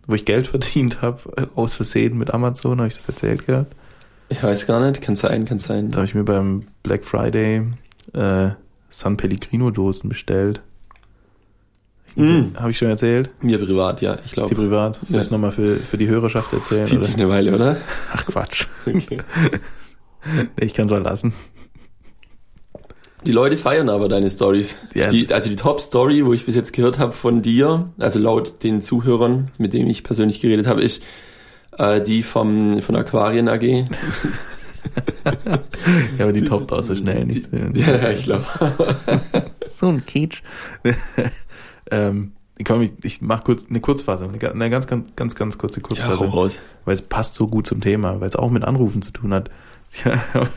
wo 0.07 0.15
ich 0.15 0.25
Geld 0.25 0.47
verdient 0.49 1.03
habe, 1.03 1.49
aus 1.55 1.75
Versehen 1.75 2.19
mit 2.19 2.35
Amazon, 2.35 2.79
habe 2.79 2.89
ich 2.89 2.97
das 2.97 3.09
erzählt 3.09 3.47
gehabt? 3.47 3.75
Ich 4.29 4.43
weiß 4.43 4.67
gar 4.67 4.85
nicht, 4.85 5.03
kann 5.03 5.17
sein, 5.17 5.45
kann 5.45 5.59
sein. 5.59 5.91
Da 5.91 5.99
habe 5.99 6.07
ich 6.07 6.15
mir 6.15 6.25
beim 6.25 6.65
Black 6.83 7.05
Friday 7.05 7.63
äh, 8.13 8.51
San 8.89 9.17
Pellegrino 9.17 9.71
Dosen 9.71 10.09
bestellt. 10.09 10.61
Mm. 12.17 12.57
Habe 12.57 12.71
ich 12.71 12.79
schon 12.79 12.89
erzählt? 12.89 13.29
Mir 13.41 13.59
privat, 13.59 14.01
ja, 14.01 14.17
ich 14.25 14.31
Die 14.31 14.35
glaube. 14.35 14.55
privat. 14.55 14.97
Soll 14.97 15.05
ich 15.09 15.15
Ja. 15.15 15.21
es 15.21 15.31
nochmal 15.31 15.53
für, 15.53 15.77
für 15.77 15.97
die 15.99 16.09
Hörerschaft 16.09 16.53
erzählen? 16.53 16.85
Zieht 16.85 16.99
oder? 16.99 17.07
sich 17.07 17.15
eine 17.17 17.29
Weile, 17.29 17.55
oder? 17.55 17.77
Ach 18.13 18.27
Quatsch. 18.27 18.67
Nee, 18.87 20.67
ich 20.67 20.75
kann 20.75 20.85
es 20.87 20.93
auch 20.93 21.01
lassen. 21.03 21.33
Die 23.25 23.33
Leute 23.33 23.57
feiern 23.57 23.89
aber 23.89 24.09
deine 24.09 24.29
Stories. 24.31 24.79
Ja. 24.95 25.09
Die, 25.09 25.33
also 25.33 25.49
die 25.49 25.57
Top-Story, 25.57 26.25
wo 26.27 26.33
ich 26.35 26.45
bis 26.47 26.55
jetzt 26.55 26.73
gehört 26.73 26.99
habe 26.99 27.13
von 27.13 27.41
dir, 27.43 27.91
also 27.99 28.19
laut 28.19 28.63
den 28.63 28.81
Zuhörern, 28.83 29.51
mit 29.59 29.73
denen 29.73 29.89
ich 29.89 30.05
persönlich 30.05 30.41
geredet 30.41 30.67
habe, 30.67 30.83
ist 30.83 31.03
äh, 31.79 32.01
die 32.03 32.23
vom, 32.23 32.83
von 32.83 32.97
Aquarien 32.97 33.49
AG. 33.49 33.63
Ja, 36.17 36.25
aber 36.25 36.33
die 36.33 36.43
toppt 36.43 36.73
auch 36.73 36.83
so 36.83 36.95
schnell 36.95 37.27
nicht. 37.27 37.51
Ja, 37.75 38.11
ich 38.11 38.25
glaube. 38.25 38.45
So 39.69 39.89
ein 39.89 40.07
Kitsch. 40.07 40.43
Ähm, 41.91 42.33
ich, 42.59 42.69
ich 43.03 43.23
mach 43.23 43.43
kurz 43.45 43.67
eine 43.71 43.81
Kurzfassung, 43.81 44.29
eine, 44.31 44.39
ga- 44.39 44.51
eine 44.51 44.69
ganz, 44.71 44.87
ganz, 44.87 45.15
ganz, 45.17 45.35
ganz 45.35 45.57
kurze 45.59 45.81
Ja, 45.81 45.87
Kurzfassung. 45.87 46.29
raus. 46.29 46.63
weil 46.85 46.95
es 46.95 47.03
passt 47.03 47.35
so 47.35 47.47
gut 47.47 47.67
zum 47.67 47.81
Thema, 47.81 48.21
weil 48.21 48.29
es 48.29 48.37
auch 48.37 48.51
mit 48.51 48.65
Anrufen 48.65 49.01
zu 49.03 49.13
tun 49.13 49.33
hat. 49.33 49.51
Ja, 50.05 50.23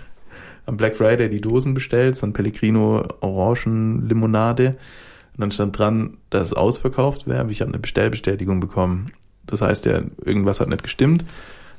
am 0.65 0.77
Black 0.77 0.95
Friday 0.95 1.29
die 1.29 1.41
Dosen 1.41 1.73
bestellt, 1.73 2.17
San 2.17 2.33
Pellegrino 2.33 3.03
Orangenlimonade. 3.21 4.67
Und 4.69 5.41
dann 5.41 5.51
stand 5.51 5.77
dran, 5.77 6.17
dass 6.29 6.47
es 6.47 6.53
ausverkauft 6.53 7.27
wäre, 7.27 7.39
aber 7.41 7.49
ich 7.49 7.61
habe 7.61 7.69
eine 7.71 7.79
Bestellbestätigung 7.79 8.59
bekommen. 8.59 9.11
Das 9.47 9.61
heißt 9.61 9.85
ja, 9.85 10.01
irgendwas 10.23 10.59
hat 10.59 10.69
nicht 10.69 10.83
gestimmt. 10.83 11.21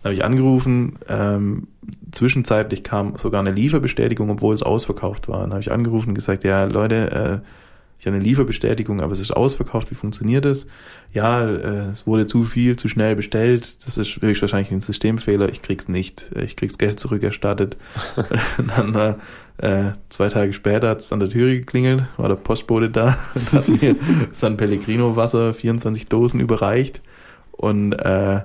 Dann 0.02 0.10
habe 0.10 0.14
ich 0.14 0.24
angerufen, 0.24 0.98
ähm, 1.08 1.68
zwischenzeitlich 2.12 2.82
kam 2.82 3.16
sogar 3.16 3.40
eine 3.40 3.52
Lieferbestätigung, 3.52 4.28
obwohl 4.30 4.54
es 4.54 4.62
ausverkauft 4.62 5.28
war. 5.28 5.40
Dann 5.42 5.50
habe 5.52 5.60
ich 5.60 5.70
angerufen 5.72 6.10
und 6.10 6.14
gesagt, 6.14 6.44
ja 6.44 6.64
Leute, 6.64 7.10
äh, 7.42 7.46
ich 7.98 8.06
habe 8.06 8.16
eine 8.16 8.24
Lieferbestätigung, 8.24 9.00
aber 9.00 9.12
es 9.12 9.20
ist 9.20 9.30
ausverkauft, 9.30 9.90
wie 9.90 9.94
funktioniert 9.94 10.44
das? 10.44 10.66
Ja, 11.12 11.48
äh, 11.48 11.90
es 11.90 12.06
wurde 12.06 12.26
zu 12.26 12.44
viel, 12.44 12.76
zu 12.76 12.88
schnell 12.88 13.16
bestellt, 13.16 13.84
das 13.86 13.96
ist 13.96 14.20
höchstwahrscheinlich 14.20 14.72
ein 14.72 14.80
Systemfehler, 14.80 15.48
ich 15.48 15.62
krieg's 15.62 15.88
nicht, 15.88 16.30
ich 16.36 16.56
krieg's 16.56 16.76
Geld 16.76 17.00
zurückerstattet. 17.00 17.76
Dann 18.76 18.94
äh, 18.94 19.14
äh, 19.58 19.92
zwei 20.08 20.28
Tage 20.28 20.52
später 20.52 20.88
hat 20.90 21.00
es 21.00 21.12
an 21.12 21.20
der 21.20 21.30
Tür 21.30 21.48
geklingelt, 21.54 22.06
war 22.16 22.28
der 22.28 22.36
Postbote 22.36 22.90
da 22.90 23.16
und 23.34 23.52
hat 23.52 23.68
mir 23.68 23.96
San 24.32 24.56
Pellegrino 24.56 25.16
Wasser 25.16 25.54
24 25.54 26.08
Dosen 26.08 26.40
überreicht 26.40 27.00
und 27.52 27.92
äh, 27.92 28.42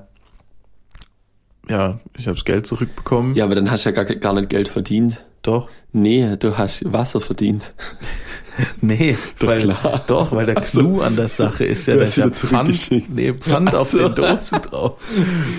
ja, 1.69 1.99
ich 2.17 2.27
habe 2.27 2.35
das 2.35 2.45
Geld 2.45 2.65
zurückbekommen. 2.65 3.35
Ja, 3.35 3.45
aber 3.45 3.55
dann 3.55 3.69
hast 3.69 3.85
du 3.85 3.89
ja 3.89 3.95
gar, 3.95 4.05
gar 4.05 4.33
nicht 4.33 4.49
Geld 4.49 4.67
verdient. 4.67 5.23
Doch. 5.41 5.69
Nee, 5.93 6.35
du 6.37 6.57
hast 6.57 6.91
Wasser 6.91 7.21
verdient. 7.21 7.73
Nee, 8.81 9.17
Doch, 9.39 9.47
weil, 9.47 9.59
klar. 9.59 10.03
doch, 10.07 10.31
weil 10.31 10.45
der 10.45 10.55
Clou 10.55 11.01
an 11.01 11.15
der 11.15 11.27
Sache 11.27 11.65
ist 11.65 11.87
ja, 11.87 11.95
dass 11.95 12.15
ja 12.15 12.29
Pfand, 12.29 12.91
nee, 13.09 13.33
Pfand 13.33 13.73
auf 13.75 13.91
so. 13.91 13.97
den 13.97 14.15
Dosen 14.15 14.61
drauf. 14.61 15.01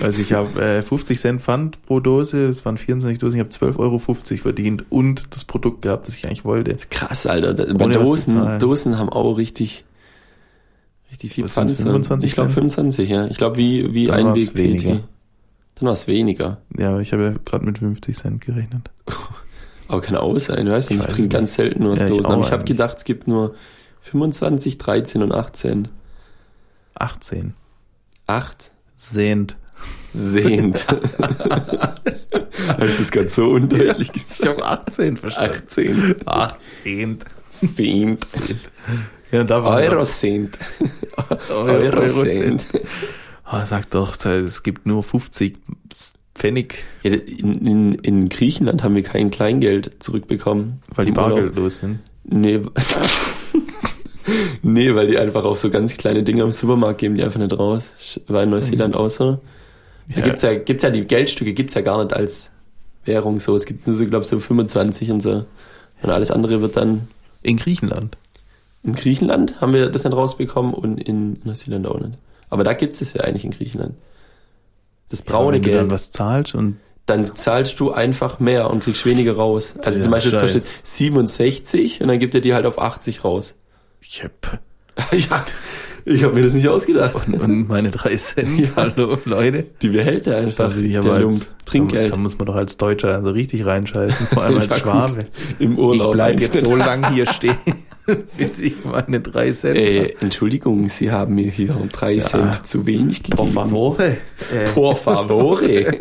Also 0.01 0.21
ich 0.21 0.33
habe 0.33 0.61
äh, 0.61 0.81
50 0.81 1.19
Cent 1.19 1.41
Pfand 1.41 1.85
pro 1.85 1.99
Dose, 1.99 2.45
es 2.47 2.65
waren 2.65 2.77
24 2.77 3.19
Dosen, 3.19 3.39
ich 3.39 3.45
habe 3.45 3.73
12,50 3.73 3.79
Euro 3.79 3.99
verdient 3.99 4.85
und 4.89 5.27
das 5.31 5.45
Produkt 5.45 5.81
gehabt, 5.81 6.07
das 6.07 6.17
ich 6.17 6.25
eigentlich 6.25 6.45
wollte. 6.45 6.77
Krass, 6.89 7.25
Alter. 7.25 7.53
Da, 7.53 7.73
bei 7.73 7.87
Dosen. 7.87 8.59
Dosen 8.59 8.97
haben 8.97 9.09
auch 9.09 9.33
richtig, 9.37 9.85
richtig 11.11 11.33
viel 11.33 11.43
Was 11.45 11.53
Pfand. 11.53 11.71
25 11.71 12.29
Ich 12.29 12.33
glaube 12.35 12.49
Cent? 12.49 12.73
25, 12.73 13.09
ja. 13.09 13.27
Ich 13.27 13.37
glaube, 13.37 13.57
wie, 13.57 13.93
wie 13.93 14.05
Dann 14.05 14.27
ein 14.27 14.35
Weg 14.35 14.55
weniger. 14.55 15.01
Dann 15.75 15.87
war 15.87 15.93
es 15.93 16.07
weniger. 16.07 16.57
Ja, 16.77 16.89
aber 16.89 17.01
ich 17.01 17.13
habe 17.13 17.23
ja 17.23 17.33
gerade 17.45 17.65
mit 17.65 17.79
50 17.79 18.15
Cent 18.15 18.41
gerechnet. 18.41 18.89
Aber 19.91 20.01
kann 20.01 20.15
auch 20.15 20.37
sein, 20.37 20.65
du 20.67 20.71
weißt 20.71 20.89
Ich 20.91 20.97
nicht, 20.97 21.05
ich 21.05 21.09
weiß 21.09 21.15
trinke 21.15 21.21
nicht. 21.27 21.33
ganz 21.33 21.53
selten 21.55 21.83
nur 21.83 21.93
aus 21.93 21.99
Ja, 21.99 22.05
ich 22.05 22.11
Dosen. 22.11 22.25
auch 22.25 22.29
aber 22.31 22.45
ich 22.45 22.51
habe 22.51 22.63
gedacht, 22.63 22.97
es 22.99 23.03
gibt 23.03 23.27
nur 23.27 23.55
25, 23.99 24.77
13 24.77 25.21
und 25.21 25.33
18. 25.33 25.87
18. 26.95 27.53
8 28.27 28.71
Sehend. 28.95 29.57
sehend. 30.11 30.87
habe 30.87 32.87
ich 32.87 32.95
das 32.97 33.11
ganz 33.11 33.35
so 33.35 33.49
undeutlich 33.49 34.11
Ich 34.15 34.27
gesagt? 34.27 34.61
habe 34.61 34.65
18 34.65 35.17
verstanden. 35.17 35.51
18. 36.25 36.25
18. 36.25 37.19
Sehend. 37.51 38.25
Ja, 39.31 39.43
da 39.43 39.63
war 39.63 39.77
Euro 39.77 40.03
sehend. 40.05 40.57
Euro, 41.49 41.63
Euro 41.63 41.99
Euro 42.01 42.23
sehend. 42.23 42.65
Ah, 43.43 43.65
sag 43.65 43.89
doch, 43.89 44.23
es 44.25 44.63
gibt 44.63 44.85
nur 44.85 45.03
50 45.03 45.57
Pfennig, 46.35 46.83
Ja, 47.03 47.11
in, 47.13 47.65
in, 47.65 47.93
in 47.95 48.29
Griechenland 48.29 48.83
haben 48.83 48.95
wir 48.95 49.03
kein 49.03 49.31
Kleingeld 49.31 49.91
zurückbekommen. 49.99 50.81
weil 50.95 51.05
die 51.05 51.11
Im 51.11 51.17
Urlaub. 51.17 51.31
bargeldlos 51.31 51.79
sind. 51.79 51.99
Nee. 52.23 52.61
nee, 54.61 54.93
weil 54.95 55.07
die 55.07 55.17
einfach 55.17 55.43
auch 55.43 55.55
so 55.55 55.69
ganz 55.69 55.97
kleine 55.97 56.23
Dinge 56.23 56.43
im 56.43 56.51
Supermarkt 56.51 56.99
geben, 56.99 57.15
die 57.15 57.23
einfach 57.23 57.39
nicht 57.39 57.57
raus. 57.57 58.19
War 58.27 58.43
in 58.43 58.49
Neuseeland 58.51 58.95
auch 58.95 59.09
so. 59.09 59.39
Da 60.09 60.19
Ja. 60.19 60.21
gibt's 60.25 60.41
ja, 60.41 60.55
gibt's 60.55 60.83
ja 60.83 60.89
die 60.89 61.05
Geldstücke 61.05 61.53
gibt's 61.53 61.73
ja 61.73 61.81
gar 61.81 62.01
nicht 62.03 62.13
als 62.15 62.49
Währung 63.05 63.39
so. 63.39 63.55
Es 63.55 63.65
gibt 63.65 63.87
nur 63.87 63.95
so, 63.95 64.05
glaube 64.05 64.25
so 64.25 64.39
25 64.39 65.11
und 65.11 65.21
so. 65.21 65.45
Und 66.01 66.09
alles 66.09 66.31
andere 66.31 66.61
wird 66.61 66.77
dann 66.77 67.07
In 67.43 67.57
Griechenland. 67.57 68.17
in 68.83 68.95
Griechenland 68.95 69.61
haben 69.61 69.73
wir 69.73 69.87
das 69.89 70.03
nicht 70.03 70.15
rausbekommen 70.15 70.73
und 70.73 70.97
in 71.01 71.39
Neuseeland 71.43 71.87
auch 71.87 71.99
nicht. 71.99 72.17
Aber 72.49 72.63
da 72.63 72.73
gibt's 72.73 73.01
es 73.01 73.13
ja 73.13 73.21
eigentlich 73.21 73.45
in 73.45 73.51
Griechenland. 73.51 73.93
Das 75.11 75.21
braune 75.21 75.57
wenn 75.57 75.61
du 75.61 75.69
Geld. 75.69 75.81
dann 75.81 75.91
was 75.91 76.11
zahlst 76.11 76.55
und 76.55 76.77
dann 77.05 77.35
zahlst 77.35 77.79
du 77.79 77.91
einfach 77.91 78.39
mehr 78.39 78.69
und 78.69 78.83
kriegst 78.83 79.05
weniger 79.05 79.33
raus. 79.35 79.75
Also 79.83 79.97
Ja, 79.99 80.03
zum 80.03 80.11
Beispiel, 80.11 80.31
das 80.31 80.41
kostet 80.41 80.63
67 80.83 82.01
und 82.01 82.07
dann 82.07 82.19
gibt 82.19 82.33
er 82.35 82.41
dir 82.41 82.55
halt 82.55 82.65
auf 82.65 82.79
80 82.81 83.23
raus. 83.23 83.55
ich 84.01 84.23
hab, 84.23 84.59
ja, 85.21 85.43
ich 86.05 86.23
habe 86.23 86.33
mir 86.35 86.43
das 86.43 86.53
nicht 86.53 86.67
ausgedacht. 86.67 87.27
und 87.27 87.67
meine 87.67 87.91
drei 87.91 88.15
Cent, 88.15 88.57
Ja. 88.59 88.67
hallo 88.75 89.17
Leute. 89.25 89.65
Die 89.81 89.89
behält 89.89 90.27
er 90.27 90.37
einfach, 90.37 90.69
Also 90.69 90.81
ich 90.81 90.91
der 90.91 91.01
aber 91.01 91.19
Lump. 91.19 91.33
als, 91.33 91.49
Trinkgeld 91.65 92.13
Da, 92.13 92.17
muss 92.17 92.37
man 92.37 92.45
doch 92.47 92.55
als 92.55 92.77
Deutscher 92.77 93.15
also 93.15 93.29
richtig 93.31 93.65
reinscheißen, 93.65 94.27
vor 94.27 94.43
allem 94.43 94.55
als 94.59 94.69
Ja. 94.69 94.77
Schwabe. 94.77 95.27
im 95.59 95.77
Urlaub. 95.77 96.07
Ich 96.09 96.13
bleib 96.13 96.39
jetzt 96.39 96.63
so 96.65 96.75
lang 96.75 97.13
hier 97.13 97.25
stehen, 97.27 97.55
bis 98.37 98.59
ich 98.59 98.83
meine 98.85 99.21
drei 99.21 99.51
Cent 99.51 99.77
Äh, 99.77 100.15
Entschuldigung, 100.19 100.87
Sie 100.89 101.11
haben 101.11 101.35
mir 101.35 101.49
hier 101.51 101.75
drei 101.91 102.13
Ja. 102.13 102.23
Cent 102.25 102.67
zu 102.67 102.85
wenig 102.85 103.23
gegeben. 103.23 103.37
Por 103.37 103.47
favore. 103.47 104.17
Äh, 104.53 104.69
Por 104.73 104.95
favore. 104.97 105.65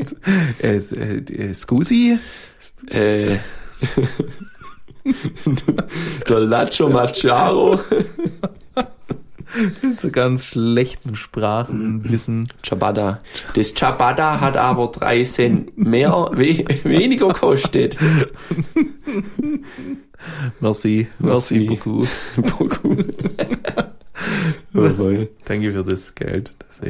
äh, 0.63 0.77
äh, 0.77 0.79
äh, 1.19 1.55
scusi? 1.55 2.19
äh, 2.89 3.37
der 6.29 6.41
Lacho 6.41 6.89
Macharo. 6.89 7.81
So 9.99 10.11
ganz 10.11 10.47
schlechtem 10.47 11.17
Sprachenwissen. 11.17 12.47
Ciabatta. 12.63 13.21
Das 13.55 13.75
Ciabatta 13.75 14.41
hat 14.41 14.57
aber 14.57 14.89
drei 14.89 15.25
Cent 15.25 15.77
mehr, 15.77 16.31
we 16.33 16.65
weniger 16.85 17.33
kostet. 17.33 17.97
Merci. 20.61 21.09
Merci, 21.19 21.55
Merci. 21.55 21.67
beaucoup. 21.67 22.07
Beaucoup. 24.73 25.29
Danke 25.47 25.73
für 25.73 25.85
das 25.85 26.15
Geld. 26.15 26.53
Das 26.59 26.81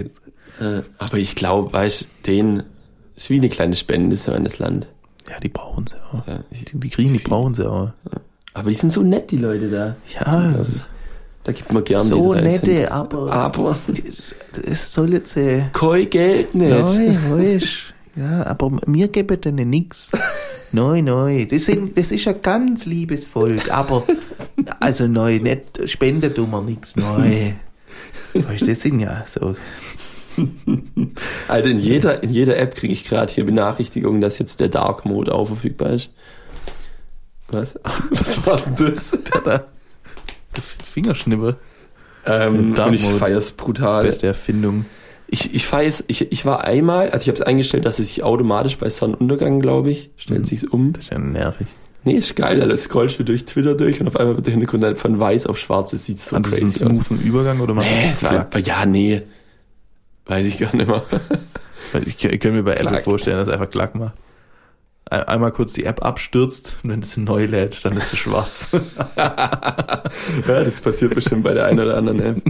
Äh, 0.61 0.83
aber 0.99 1.17
ich 1.19 1.37
glaube, 1.37 1.73
weißt 1.73 2.07
den 2.27 2.63
ist 3.17 3.31
wie 3.31 3.37
eine 3.37 3.49
kleine 3.49 3.75
Spende 3.75 4.17
so 4.17 4.33
an 4.33 4.45
das 4.45 4.59
Land. 4.59 4.89
ja, 5.29 5.39
die 5.41 5.49
brauchen 5.49 5.87
sie 5.87 5.97
auch. 6.13 6.27
Ja, 6.27 6.41
ich, 6.51 6.65
Die, 6.65 6.79
die 6.81 6.91
Griechen, 6.91 7.13
die 7.15 7.19
brauchen 7.21 7.55
sie 7.55 7.69
auch. 7.71 7.91
aber 8.55 8.69
die 8.71 8.75
sind 8.77 8.93
so 8.93 9.03
nett, 9.03 9.31
die 9.31 9.37
Leute 9.39 9.71
da. 9.71 9.97
Ja, 10.15 10.55
Da 11.45 11.53
gibt 11.53 11.73
man 11.73 11.85
gern 11.85 12.05
so 12.05 12.35
nette, 12.35 12.67
Cent. 12.77 12.91
aber 12.93 13.33
Aber 13.33 13.77
es 14.67 14.93
soll 14.93 15.13
jetzt 15.15 15.37
äh, 15.37 15.65
kein 15.73 16.11
Geld 16.11 16.55
nicht. 16.55 16.69
Nein, 16.71 17.19
weißt 17.31 17.95
Ja, 18.17 18.45
aber 18.47 18.71
mir 18.87 19.09
geben 19.09 19.41
denen 19.41 19.71
nix. 19.71 20.11
Nein, 20.73 21.05
nein, 21.05 21.49
das, 21.51 21.67
sind, 21.67 21.99
das 21.99 22.13
ist 22.13 22.29
ein 22.29 22.43
ganz 22.43 22.87
liebes 22.87 23.27
Volk, 23.27 23.73
aber 23.73 24.05
also 24.81 25.09
nein, 25.09 25.43
nicht 25.43 25.91
spenden 25.91 26.33
tun 26.33 26.51
wir 26.51 26.63
nix, 26.63 26.97
nein. 26.97 27.59
Weißt 28.35 28.63
du, 28.63 28.67
das 28.67 28.81
sind 28.81 29.01
ja 29.01 29.25
so. 29.27 29.57
Alter, 31.49 31.69
in 31.69 31.79
jeder, 31.79 32.23
in 32.23 32.31
jeder 32.31 32.57
App 32.57 32.77
kriege 32.77 32.93
ich 32.93 33.05
gerade 33.05 33.33
hier 33.33 33.45
Benachrichtigungen, 33.45 34.21
dass 34.21 34.39
jetzt 34.39 34.61
der 34.61 34.69
Dark 34.69 35.05
Mode 35.05 35.35
auch 35.35 35.47
verfügbar 35.47 35.91
ist. 35.91 36.11
Was? 37.49 37.79
Was 38.11 38.47
war 38.47 38.61
denn 38.61 38.75
das? 38.77 39.11
Da, 39.33 39.41
da. 39.41 39.65
Fingerschnipper. 40.93 41.57
Ähm, 42.25 42.75
Dark 42.75 42.89
und 42.89 42.95
ich 42.95 43.05
feier's 43.05 43.53
brutal. 43.53 44.05
Beste 44.05 44.29
Erfindung. 44.29 44.85
Ich, 45.33 45.55
ich 45.55 45.71
weiß, 45.73 46.05
ich, 46.09 46.33
ich 46.33 46.45
war 46.45 46.65
einmal, 46.65 47.11
also 47.11 47.23
ich 47.23 47.29
habe 47.29 47.37
es 47.39 47.43
eingestellt, 47.43 47.85
dass 47.85 48.01
es 48.01 48.09
sich 48.09 48.25
automatisch 48.25 48.79
bei 48.79 48.91
Sonnenuntergang, 48.91 49.61
glaube 49.61 49.91
ich, 49.91 50.11
stellt 50.17 50.41
Mhm. 50.41 50.45
sich's 50.45 50.65
um. 50.65 50.93
Das 50.93 51.05
ist 51.05 51.11
ja 51.13 51.19
nervig. 51.19 51.69
Nee, 52.03 52.15
ist 52.15 52.35
geil, 52.35 52.61
Alter. 52.61 52.77
Scrollst 52.77 53.19
du 53.19 53.25
durch 53.25 53.45
Twitter 53.45 53.75
durch 53.77 54.01
und 54.01 54.09
auf 54.09 54.17
einmal 54.17 54.35
wird 54.37 54.47
der 54.47 54.53
Hintergrund 54.53 54.83
halt 54.83 54.99
von 54.99 55.21
weiß 55.21 55.47
auf 55.47 55.59
schwarz. 55.59 55.91
Das 55.93 56.07
sieht 56.07 56.19
so 56.19 56.35
Hat 56.37 56.47
das 56.47 56.55
einen 56.55 56.63
crazy 56.73 56.85
aus. 56.85 56.91
smoothen 57.07 57.21
Übergang 57.23 57.61
oder 57.61 57.75
Nee, 57.75 58.09
das 58.11 58.23
war, 58.25 58.49
ja, 58.59 58.87
nee. 58.87 59.23
Weiß 60.27 60.47
ich 60.47 60.59
gar 60.59 60.75
nicht 60.75 60.89
mehr. 60.89 61.03
Ich, 62.07 62.23
ich 62.25 62.41
kann 62.41 62.53
mir 62.53 62.63
bei 62.63 62.75
Apple 62.75 63.01
vorstellen, 63.03 63.37
dass 63.39 63.49
einfach 63.49 63.69
Klack 63.71 63.97
macht. 63.97 64.15
Ein- 65.07 65.25
Einmal 65.25 65.51
kurz 65.51 65.73
die 65.73 65.85
App 65.85 66.05
abstürzt 66.05 66.77
und 66.85 66.91
wenn 66.91 67.01
es 67.01 67.17
neu 67.17 67.47
lädt, 67.47 67.85
dann 67.85 67.97
ist 67.97 68.13
es 68.13 68.19
schwarz. 68.21 68.71
ja, 69.17 70.05
das 70.65 70.81
passiert 70.81 71.15
bestimmt 71.15 71.43
bei 71.43 71.55
der 71.55 71.67
einen 71.67 71.81
oder 71.81 71.97
anderen 71.97 72.21
App. 72.21 72.43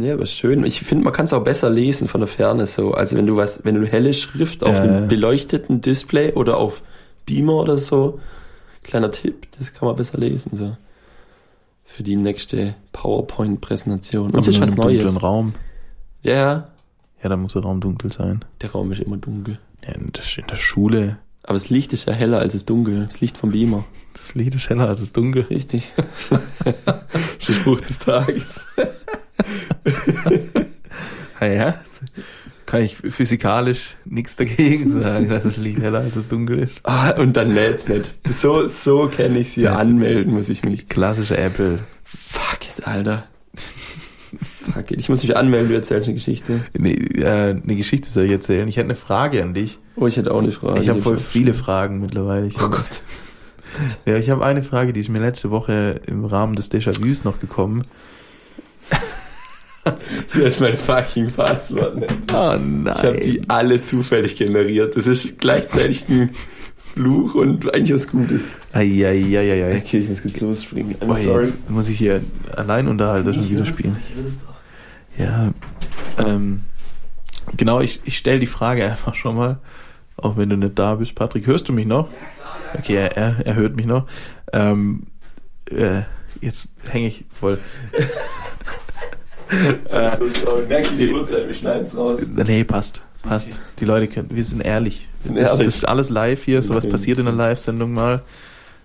Ja, 0.00 0.14
aber 0.14 0.26
schön. 0.26 0.64
Ich 0.64 0.80
finde, 0.80 1.04
man 1.04 1.12
kann 1.12 1.24
es 1.24 1.32
auch 1.32 1.42
besser 1.44 1.70
lesen 1.70 2.08
von 2.08 2.20
der 2.20 2.28
Ferne 2.28 2.66
so. 2.66 2.92
Also 2.92 3.16
wenn 3.16 3.26
du 3.26 3.36
was, 3.36 3.64
wenn 3.64 3.74
du 3.74 3.86
helle 3.86 4.14
Schrift 4.14 4.62
auf 4.62 4.76
Ja, 4.76 4.82
einem 4.84 5.08
beleuchteten 5.08 5.80
Display 5.80 6.32
oder 6.34 6.56
auf 6.58 6.82
Beamer 7.26 7.54
oder 7.54 7.76
so, 7.78 8.20
kleiner 8.82 9.10
Tipp, 9.10 9.46
das 9.58 9.72
kann 9.72 9.86
man 9.88 9.96
besser 9.96 10.18
lesen 10.18 10.56
so. 10.56 10.76
Für 11.84 12.02
die 12.02 12.16
nächste 12.16 12.74
PowerPoint-Präsentation. 12.92 14.30
Und 14.30 14.38
es 14.38 14.48
ist 14.48 14.60
was 14.60 14.74
Neues. 14.74 15.22
Raum. 15.22 15.54
Ja, 16.22 16.34
ja, 16.34 16.68
Ja, 17.22 17.28
da 17.28 17.36
muss 17.36 17.54
der 17.54 17.62
Raum 17.62 17.80
dunkel 17.80 18.12
sein. 18.12 18.44
der 18.60 18.70
Raum 18.72 18.92
ist 18.92 19.00
immer 19.00 19.16
dunkel. 19.16 19.58
Ja, 19.86 19.94
in 19.94 20.06
der, 20.12 20.22
in 20.36 20.46
der 20.46 20.56
Schule. 20.56 21.18
Aber 21.44 21.54
das 21.54 21.70
Licht 21.70 21.92
ist 21.94 22.06
ja 22.06 22.12
heller 22.12 22.40
als 22.40 22.52
das 22.52 22.64
Dunkel. 22.66 23.04
Das 23.04 23.20
Licht 23.20 23.38
vom 23.38 23.52
Beamer. 23.52 23.84
Das 24.12 24.34
Licht 24.34 24.54
ist 24.54 24.68
heller 24.68 24.88
als 24.88 25.00
es 25.00 25.12
dunkel. 25.12 25.42
Richtig. 25.48 25.92
das 26.30 26.40
ist 27.38 27.48
der 27.48 27.52
Spruch 27.54 27.80
des 27.80 27.98
Tages. 27.98 28.60
Ah 31.40 31.46
ja, 31.46 31.80
kann 32.66 32.82
ich 32.82 32.96
physikalisch 32.96 33.96
nichts 34.04 34.36
dagegen 34.36 35.00
sagen, 35.00 35.28
dass 35.28 35.44
das 35.44 35.56
Licht 35.56 35.80
heller 35.80 36.00
als 36.00 36.16
es 36.16 36.28
dunkel 36.28 36.58
ist. 36.64 36.72
Ah, 36.82 37.10
und 37.12 37.36
dann 37.36 37.54
lädt's 37.54 37.88
nicht. 37.88 38.14
So, 38.28 38.66
so 38.68 39.06
kenne 39.08 39.38
ich 39.38 39.52
sie. 39.52 39.68
Anmelden 39.68 40.32
muss 40.34 40.48
ich 40.48 40.64
mich. 40.64 40.88
Klassische 40.88 41.36
Apple. 41.38 41.78
Fuck 42.02 42.58
it, 42.76 42.86
Alter. 42.86 43.24
Fuck 44.72 44.90
it. 44.90 44.98
Ich 45.00 45.08
muss 45.08 45.22
mich 45.22 45.36
anmelden, 45.36 45.68
du 45.68 45.74
erzählst 45.74 46.08
eine 46.08 46.14
Geschichte. 46.14 46.64
Nee, 46.76 46.92
äh, 46.94 47.50
eine 47.62 47.76
Geschichte 47.76 48.10
soll 48.10 48.24
ich 48.24 48.32
erzählen. 48.32 48.66
Ich 48.68 48.76
hätte 48.76 48.86
eine 48.86 48.94
Frage 48.96 49.42
an 49.42 49.54
dich. 49.54 49.78
Oh, 49.96 50.06
ich 50.06 50.16
hätte 50.16 50.32
auch 50.34 50.40
eine 50.42 50.50
Frage. 50.50 50.80
ich 50.80 50.88
habe 50.88 51.00
voll 51.00 51.18
viele 51.18 51.54
schon- 51.54 51.62
Fragen 51.64 52.00
mittlerweile. 52.00 52.46
Ich 52.48 52.56
Oh 52.58 52.62
hab, 52.64 52.72
Gott. 52.72 53.02
ja, 54.06 54.16
ich 54.16 54.28
habe 54.28 54.44
eine 54.44 54.62
Frage, 54.62 54.92
die 54.92 55.00
ist 55.00 55.08
mir 55.08 55.20
letzte 55.20 55.50
Woche 55.50 56.00
im 56.06 56.24
Rahmen 56.24 56.54
des 56.56 56.70
Déjà-vus 56.70 57.22
noch 57.24 57.38
gekommen. 57.40 57.84
Hier 60.32 60.44
ist 60.46 60.60
mein 60.60 60.76
fucking 60.76 61.30
Passwort. 61.30 61.96
ne? 61.96 62.06
Oh 62.32 62.56
nein. 62.58 62.86
Ich 62.96 63.02
habe 63.04 63.20
die 63.20 63.42
alle 63.48 63.82
zufällig 63.82 64.36
generiert. 64.36 64.96
Das 64.96 65.06
ist 65.06 65.38
gleichzeitig 65.38 66.08
ein 66.08 66.30
Fluch 66.76 67.34
und 67.34 67.72
eigentlich 67.74 67.92
was 67.94 68.08
Gutes. 68.08 68.42
Eieieiei. 68.72 69.76
Okay, 69.78 69.98
ich 69.98 70.08
muss 70.08 70.24
jetzt 70.24 70.40
losspringen. 70.40 70.94
I'm 70.96 71.08
Oh, 71.10 71.14
sorry. 71.14 71.44
jetzt 71.46 71.70
muss 71.70 71.88
ich 71.88 71.98
hier 71.98 72.20
Alleinunterhalter 72.56 73.32
schon 73.32 73.48
wieder 73.50 73.66
spielen. 73.66 73.96
Ich 74.08 74.16
will 74.16 74.26
es 74.26 74.34
doch. 74.40 74.54
Ja, 75.24 75.52
ähm, 76.24 76.62
genau, 77.56 77.80
ich, 77.80 78.00
ich 78.04 78.16
stelle 78.18 78.40
die 78.40 78.46
Frage 78.46 78.88
einfach 78.88 79.14
schon 79.14 79.36
mal, 79.36 79.58
auch 80.16 80.36
wenn 80.36 80.48
du 80.50 80.56
nicht 80.56 80.78
da 80.78 80.94
bist. 80.96 81.14
Patrick, 81.14 81.46
hörst 81.46 81.68
du 81.68 81.72
mich 81.72 81.86
noch? 81.86 82.08
Okay, 82.76 82.94
er, 82.96 83.16
er, 83.16 83.36
er 83.46 83.54
hört 83.54 83.76
mich 83.76 83.86
noch. 83.86 84.06
Ähm, 84.52 85.04
äh, 85.70 86.02
jetzt 86.40 86.68
hänge 86.88 87.08
ich 87.08 87.24
voll. 87.38 87.58
So, 89.50 90.28
sorry. 90.44 90.66
Merke 90.68 90.94
die 90.96 91.12
Uhrzeit, 91.12 91.46
wir 91.46 91.54
schneiden's 91.54 91.96
raus. 91.96 92.20
Nee, 92.46 92.64
passt. 92.64 93.00
Passt. 93.22 93.58
Die 93.80 93.84
Leute 93.84 94.06
können, 94.08 94.28
wir 94.32 94.44
sind 94.44 94.60
ehrlich. 94.60 95.08
Sind 95.24 95.36
das, 95.36 95.50
ehrlich. 95.50 95.66
das 95.66 95.76
ist 95.76 95.88
alles 95.88 96.08
live 96.10 96.42
hier, 96.44 96.62
sowas 96.62 96.84
Okay. 96.84 96.92
passiert 96.92 97.18
in 97.18 97.24
der 97.24 97.34
Live-Sendung 97.34 97.92
mal. 97.92 98.22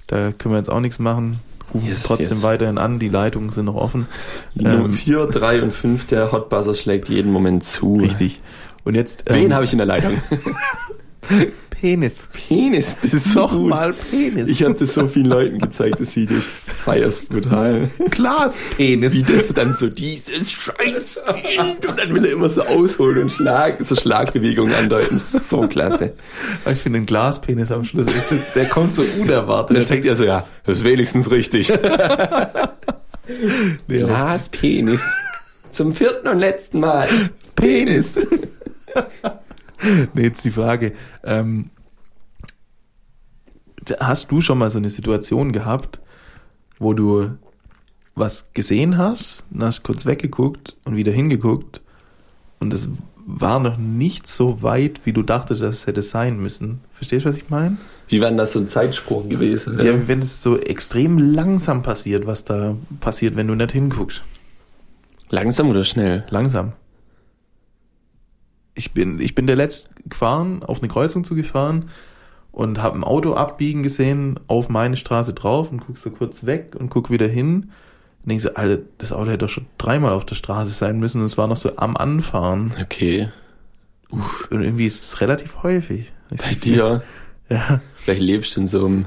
Da 0.08 0.32
können 0.32 0.54
wir 0.54 0.58
jetzt 0.60 0.70
auch 0.70 0.80
nichts 0.80 1.00
machen. 1.00 1.40
Rufen 1.74 1.88
Yes, 1.88 2.02
Sie 2.04 2.08
trotzdem 2.08 2.28
yes. 2.30 2.44
weiterhin 2.44 2.78
an, 2.78 3.00
die 3.00 3.08
Leitungen 3.10 3.52
sind 3.52 3.66
noch 3.66 3.76
offen. 3.76 4.08
Nummer 4.56 4.86
Ähm, 4.86 4.94
4, 4.94 5.28
3 5.28 5.62
und 5.64 5.72
5, 5.72 6.06
der 6.08 6.32
Hotbuzzer 6.32 6.74
schlägt 6.76 7.10
jeden 7.10 7.32
Moment 7.32 7.64
zu. 7.64 7.98
Richtig. 7.98 8.42
Und 8.84 8.96
jetzt 8.96 9.24
Wen 9.28 9.46
ähm, 9.46 9.54
habe 9.54 9.64
ich 9.66 9.72
in 9.72 9.78
der 9.78 9.88
Leitung? 9.88 10.22
Penis. 11.84 12.30
Penis, 12.32 12.96
das 13.02 13.14
ist 13.14 13.34
so 13.34 13.46
gut. 13.46 13.72
Nochmal 13.72 13.92
Penis. 14.10 14.48
Ich 14.48 14.64
habe 14.64 14.74
das 14.74 14.94
so 14.94 15.06
vielen 15.06 15.26
Leuten 15.26 15.60
gezeigt, 15.60 16.00
das 16.00 16.16
Video. 16.16 16.38
Ich 16.38 16.46
feier's 16.46 17.26
brutal. 17.26 17.90
Glaspenis. 18.10 19.12
Wie 19.12 19.24
das 19.24 19.48
dann 19.50 19.74
so 19.74 19.90
dieses 19.90 20.50
scheiß 20.50 21.20
Kind 21.44 21.86
und 21.86 22.00
dann 22.00 22.16
will 22.16 22.24
er 22.24 22.32
immer 22.32 22.50
so 22.50 22.62
ausholen 22.62 23.24
und 23.24 23.32
Schlag, 23.34 23.84
so 23.84 23.98
Schlagbewegungen 23.98 24.74
andeuten. 24.74 25.16
Das 25.16 25.34
ist 25.34 25.50
so 25.50 25.68
klasse. 25.68 26.14
Ich 26.72 26.80
finde 26.80 27.00
den 27.00 27.06
Glaspenis 27.06 27.70
am 27.70 27.84
Schluss, 27.84 28.14
der 28.56 28.66
kommt 28.68 28.94
so 28.94 29.02
Und 29.02 29.10
dann 29.12 29.22
unerwartet. 29.24 29.86
zeigt 29.86 30.06
er 30.06 30.16
so, 30.16 30.24
ja, 30.24 30.46
das 30.66 30.78
ist 30.78 30.84
wenigstens 30.86 31.30
richtig. 31.32 31.70
Nee, 33.88 33.98
Glaspenis. 34.00 35.02
Zum 35.72 35.94
vierten 35.94 36.28
und 36.30 36.40
letzten 36.40 36.80
Mal. 36.82 37.08
Penis. 37.56 38.20
nee, 40.14 40.24
jetzt 40.24 40.44
die 40.44 40.52
Frage. 40.52 40.94
Ähm, 41.24 41.70
hast 44.00 44.32
du 44.32 44.42
schon 44.42 44.58
mal 44.58 44.70
so 44.70 44.78
eine 44.78 44.90
Situation 44.90 45.52
gehabt, 45.52 46.00
wo 46.80 46.94
du 46.94 47.32
was 48.16 48.54
gesehen 48.54 48.98
hast, 48.98 49.44
dann 49.50 49.68
hast 49.68 49.84
kurz 49.84 50.06
weggeguckt 50.06 50.76
und 50.86 50.96
wieder 50.96 51.12
hingeguckt 51.12 51.82
und 52.60 52.74
es 52.74 52.90
war 53.26 53.60
noch 53.60 53.78
nicht 53.78 54.28
so 54.28 54.62
weit, 54.62 55.02
wie 55.06 55.14
du 55.14 55.24
dachtest, 55.24 55.62
dass 55.62 55.76
es 55.76 55.88
hätte 55.88 56.02
sein 56.02 56.42
müssen. 56.42 56.82
Verstehst 56.92 57.26
du, 57.26 57.30
was 57.30 57.38
ich 57.38 57.50
meine? 57.50 57.78
Wie 58.10 58.22
war 58.22 58.28
denn 58.28 58.38
das 58.38 58.54
so 58.54 58.60
ein 58.60 58.68
Zeitsprung 58.68 59.30
gewesen? 59.30 59.80
Ja, 59.80 60.08
wenn 60.08 60.20
es 60.20 60.44
so 60.44 60.58
extrem 60.58 61.18
langsam 61.18 61.84
passiert, 61.84 62.28
was 62.28 62.44
da 62.44 62.76
passiert, 63.00 63.36
wenn 63.36 63.48
du 63.48 63.56
nicht 63.56 63.72
hinguckst. 63.72 64.24
Langsam 65.30 65.70
oder 65.70 65.86
schnell? 65.86 66.26
Langsam. 66.30 66.74
Ich 68.76 68.94
bin, 68.94 69.20
ich 69.20 69.36
bin 69.36 69.48
der 69.48 69.56
letzte 69.56 69.90
gefahren, 70.06 70.64
auf 70.64 70.80
eine 70.80 70.90
Kreuzung 70.90 71.24
zugefahren 71.24 71.90
und 72.54 72.82
habe 72.82 72.98
ein 72.98 73.04
Auto 73.04 73.34
abbiegen 73.34 73.84
gesehen 73.84 74.40
auf 74.48 74.70
meine 74.70 74.96
Straße 74.96 75.34
drauf 75.34 75.70
und 75.72 75.82
guck 75.86 75.98
so 75.98 76.10
kurz 76.12 76.46
weg 76.46 76.76
und 76.80 76.90
guck 76.90 77.10
wieder 77.10 77.28
hin. 77.28 77.72
Und 78.24 78.30
denk 78.30 78.40
so, 78.42 78.54
Alter, 78.54 78.82
das 79.00 79.12
Auto 79.12 79.28
hätte 79.32 79.40
doch 79.40 79.50
schon 79.50 79.66
dreimal 79.78 80.14
auf 80.14 80.26
der 80.26 80.36
Straße 80.36 80.72
sein 80.72 80.98
müssen 81.00 81.20
und 81.20 81.26
es 81.26 81.38
war 81.38 81.48
noch 81.48 81.58
so 81.58 81.76
am 81.76 81.98
Anfahren. 81.98 82.72
Okay. 82.82 83.28
Und 84.50 84.62
irgendwie 84.62 84.86
ist 84.86 85.04
es 85.04 85.20
relativ 85.20 85.64
häufig. 85.64 86.12
Ich- 86.32 86.42
Bei 86.42 86.54
dir, 86.54 87.04
Ja, 87.50 87.82
vielleicht 87.96 88.22
lebst 88.22 88.56
du 88.56 88.62
in 88.62 88.68
so 88.68 88.86
einem 88.86 89.06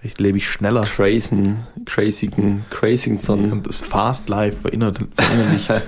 vielleicht 0.00 0.20
lebe 0.20 0.38
ich 0.38 0.46
schneller. 0.48 0.82
crazy, 0.82 1.54
crazygen, 1.86 2.64
crazygen 2.70 3.20
Sonnen. 3.20 3.52
Und 3.52 3.66
das 3.66 3.80
Fast 3.82 4.28
Life 4.28 4.58
verinnert, 4.62 4.98
verinnerlicht. 5.16 5.70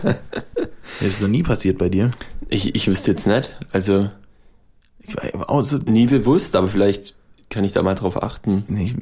Das 1.00 1.08
ist 1.08 1.20
noch 1.22 1.28
nie 1.28 1.42
passiert 1.42 1.78
bei 1.78 1.88
dir. 1.88 2.10
Ich, 2.48 2.74
ich 2.74 2.86
wüsste 2.88 3.10
jetzt 3.12 3.26
nicht. 3.26 3.56
Also, 3.72 4.10
Ich 5.06 5.16
war 5.16 5.50
auch 5.50 5.64
so, 5.64 5.78
nie 5.78 6.06
bewusst, 6.06 6.56
aber 6.56 6.68
vielleicht 6.68 7.14
kann 7.50 7.64
ich 7.64 7.72
da 7.72 7.82
mal 7.82 7.94
drauf 7.94 8.22
achten. 8.22 8.64
Nee, 8.68 8.94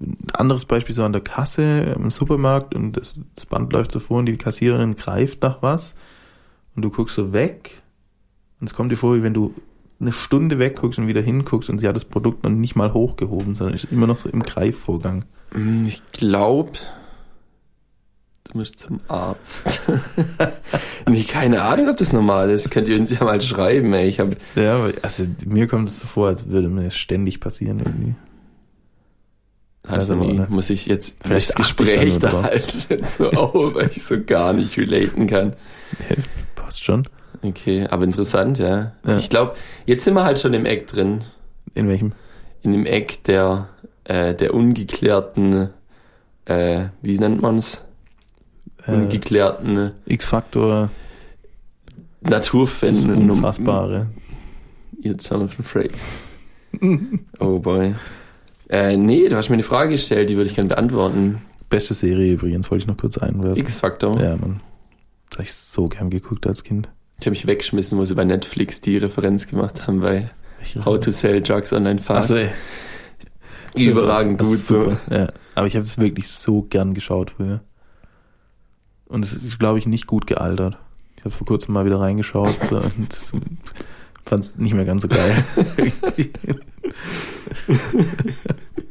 ein 0.00 0.16
anderes 0.32 0.64
Beispiel 0.64 0.94
so 0.94 1.04
an 1.04 1.12
der 1.12 1.20
Kasse 1.22 1.94
im 1.96 2.10
Supermarkt 2.10 2.74
und 2.74 2.92
das, 2.92 3.20
das 3.34 3.46
Band 3.46 3.72
läuft 3.72 3.92
so 3.92 4.00
vor 4.00 4.18
und 4.18 4.26
die 4.26 4.36
Kassiererin 4.36 4.96
greift 4.96 5.42
nach 5.42 5.60
was 5.62 5.94
und 6.76 6.82
du 6.82 6.90
guckst 6.90 7.16
so 7.16 7.32
weg 7.32 7.82
und 8.60 8.68
es 8.70 8.74
kommt 8.74 8.92
dir 8.92 8.96
vor, 8.96 9.16
wie 9.16 9.22
wenn 9.22 9.34
du 9.34 9.54
eine 10.00 10.12
Stunde 10.12 10.60
wegguckst 10.60 10.98
und 11.00 11.08
wieder 11.08 11.20
hinguckst 11.20 11.68
und 11.68 11.80
sie 11.80 11.88
hat 11.88 11.96
das 11.96 12.04
Produkt 12.04 12.44
noch 12.44 12.50
nicht 12.50 12.76
mal 12.76 12.92
hochgehoben, 12.92 13.56
sondern 13.56 13.74
ist 13.74 13.88
immer 13.90 14.06
noch 14.06 14.16
so 14.18 14.28
im 14.28 14.44
Greifvorgang. 14.44 15.24
Hm, 15.52 15.84
Ich 15.86 16.02
glaube, 16.12 16.70
du 18.48 18.58
musst 18.58 18.78
zum 18.78 19.00
Arzt. 19.08 19.82
nee, 21.08 21.24
keine 21.24 21.62
Ahnung, 21.62 21.88
ob 21.88 21.96
das 21.96 22.12
normal 22.12 22.50
ist. 22.50 22.70
Könnt 22.70 22.88
ihr 22.88 22.98
uns 22.98 23.16
ja 23.16 23.24
mal 23.24 23.40
schreiben, 23.40 23.92
ey. 23.94 24.08
Ich 24.08 24.20
habe 24.20 24.36
Ja, 24.54 24.88
also 25.02 25.24
mir 25.44 25.66
kommt 25.66 25.88
es 25.88 26.00
so 26.00 26.06
vor, 26.06 26.28
als 26.28 26.48
würde 26.48 26.68
mir 26.68 26.84
das 26.84 26.96
ständig 26.96 27.40
passieren 27.40 27.80
irgendwie. 27.80 28.14
Also 29.86 30.14
nie, 30.14 30.38
nicht. 30.38 30.50
muss 30.50 30.68
ich 30.70 30.86
jetzt 30.86 31.16
Vielleicht 31.22 31.50
das 31.50 31.56
Gespräch 31.56 32.18
da 32.18 32.42
halt 32.42 32.86
jetzt 32.90 33.16
so 33.16 33.30
auf, 33.30 33.74
weil 33.74 33.88
ich 33.88 34.02
so 34.02 34.22
gar 34.22 34.52
nicht 34.52 34.76
relaten 34.76 35.26
kann. 35.26 35.54
Passt 36.54 36.84
schon. 36.84 37.04
Okay, 37.42 37.86
aber 37.88 38.04
interessant, 38.04 38.58
ja. 38.58 38.92
Ja. 39.06 39.16
Ich 39.16 39.30
glaube, 39.30 39.54
jetzt 39.86 40.04
sind 40.04 40.14
wir 40.14 40.24
halt 40.24 40.38
schon 40.38 40.52
im 40.54 40.66
Eck 40.66 40.86
drin. 40.88 41.20
In 41.74 41.88
welchem? 41.88 42.12
In 42.62 42.72
dem 42.72 42.84
Eck 42.84 43.24
der, 43.24 43.68
äh, 44.04 44.34
der 44.34 44.52
ungeklärten, 44.52 45.70
äh, 46.44 46.86
wie 47.00 47.18
nennt 47.18 47.40
man's? 47.40 47.82
Äh, 48.88 48.92
Ungeklärten 48.92 49.92
X-Faktor, 50.06 50.90
das 52.22 52.30
Naturphänomene. 52.30 53.32
Unfassbare. 53.32 54.06
Ihr 55.00 55.12
Jonathan 55.12 55.64
Frakes. 55.64 56.12
oh 57.38 57.58
boy. 57.58 57.94
Äh, 58.68 58.96
nee, 58.96 59.28
du 59.28 59.36
hast 59.36 59.48
mir 59.48 59.54
eine 59.54 59.62
Frage 59.62 59.92
gestellt, 59.92 60.28
die 60.30 60.36
würde 60.36 60.48
ich 60.48 60.56
gerne 60.56 60.68
beantworten. 60.68 61.42
Beste 61.70 61.94
Serie 61.94 62.32
übrigens, 62.32 62.70
wollte 62.70 62.82
ich 62.82 62.86
noch 62.88 62.96
kurz 62.96 63.18
einwerfen. 63.18 63.56
X-Faktor. 63.56 64.20
Ja, 64.20 64.36
man. 64.36 64.60
Das 65.30 65.38
hab 65.38 65.44
ich 65.44 65.54
so 65.54 65.88
gern 65.88 66.10
geguckt 66.10 66.46
als 66.46 66.64
Kind. 66.64 66.88
Ich 67.20 67.26
habe 67.26 67.32
mich 67.32 67.46
weggeschmissen, 67.46 67.98
wo 67.98 68.04
sie 68.04 68.14
bei 68.14 68.24
Netflix 68.24 68.80
die 68.80 68.96
Referenz 68.96 69.46
gemacht 69.46 69.86
haben 69.86 70.00
bei 70.00 70.30
How 70.84 70.98
to 70.98 71.10
Sell 71.10 71.42
Drugs 71.42 71.72
Online 71.72 71.98
Fast. 71.98 72.30
Also, 72.30 72.48
Überragend 73.76 74.38
gut 74.38 74.56
so. 74.56 74.80
super. 74.80 75.00
Ja, 75.10 75.28
aber 75.54 75.66
ich 75.66 75.74
habe 75.74 75.84
es 75.84 75.98
wirklich 75.98 76.28
so 76.28 76.62
gern 76.62 76.94
geschaut 76.94 77.32
früher. 77.36 77.60
Und 79.08 79.24
es 79.24 79.32
ist, 79.32 79.58
glaube 79.58 79.78
ich, 79.78 79.86
nicht 79.86 80.06
gut 80.06 80.26
gealtert. 80.26 80.78
Ich 81.16 81.24
habe 81.24 81.34
vor 81.34 81.46
kurzem 81.46 81.74
mal 81.74 81.84
wieder 81.84 82.00
reingeschaut 82.00 82.70
und 82.70 83.14
fand 84.24 84.44
es 84.44 84.56
nicht 84.56 84.74
mehr 84.74 84.84
ganz 84.84 85.02
so 85.02 85.08
geil. 85.08 85.44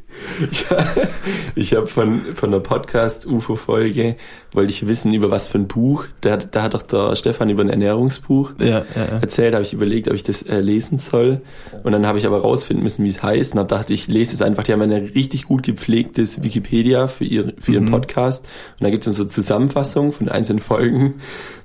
Ja, 0.70 0.84
ich 1.54 1.74
habe 1.74 1.86
von, 1.86 2.32
von 2.34 2.50
der 2.50 2.60
Podcast-UFO-Folge, 2.60 4.16
wollte 4.52 4.70
ich 4.70 4.86
wissen, 4.86 5.12
über 5.14 5.30
was 5.30 5.48
für 5.48 5.58
ein 5.58 5.68
Buch. 5.68 6.06
Da, 6.20 6.32
hat- 6.32 6.54
da 6.54 6.62
hat 6.62 6.74
doch 6.74 6.82
der 6.82 7.16
Stefan 7.16 7.50
über 7.50 7.62
ein 7.62 7.68
Ernährungsbuch 7.70 8.52
ja, 8.58 8.66
ja, 8.66 8.84
ja. 8.96 9.02
erzählt, 9.20 9.54
habe 9.54 9.64
ich 9.64 9.72
überlegt, 9.72 10.08
ob 10.08 10.14
ich 10.14 10.22
das 10.22 10.42
äh, 10.42 10.60
lesen 10.60 10.98
soll. 10.98 11.40
Und 11.82 11.92
dann 11.92 12.06
habe 12.06 12.18
ich 12.18 12.26
aber 12.26 12.40
rausfinden 12.40 12.82
müssen, 12.82 13.04
wie 13.04 13.08
es 13.08 13.22
heißt. 13.22 13.52
Und 13.52 13.58
habe 13.58 13.68
dachte, 13.68 13.92
ich 13.92 14.06
lese 14.08 14.34
es 14.34 14.42
einfach. 14.42 14.62
Die 14.64 14.72
haben 14.72 14.82
ein 14.82 14.92
richtig 14.92 15.44
gut 15.44 15.62
gepflegtes 15.62 16.42
Wikipedia 16.42 17.08
für, 17.08 17.24
ihr, 17.24 17.52
für 17.58 17.72
ihren 17.72 17.84
Mhm. 17.84 17.90
Podcast. 17.92 18.44
Und 18.78 18.84
da 18.84 18.90
gibt 18.90 19.06
es 19.06 19.16
so 19.16 19.24
Zusammenfassungen 19.24 20.12
von 20.12 20.28
einzelnen 20.28 20.60
Folgen. 20.60 21.14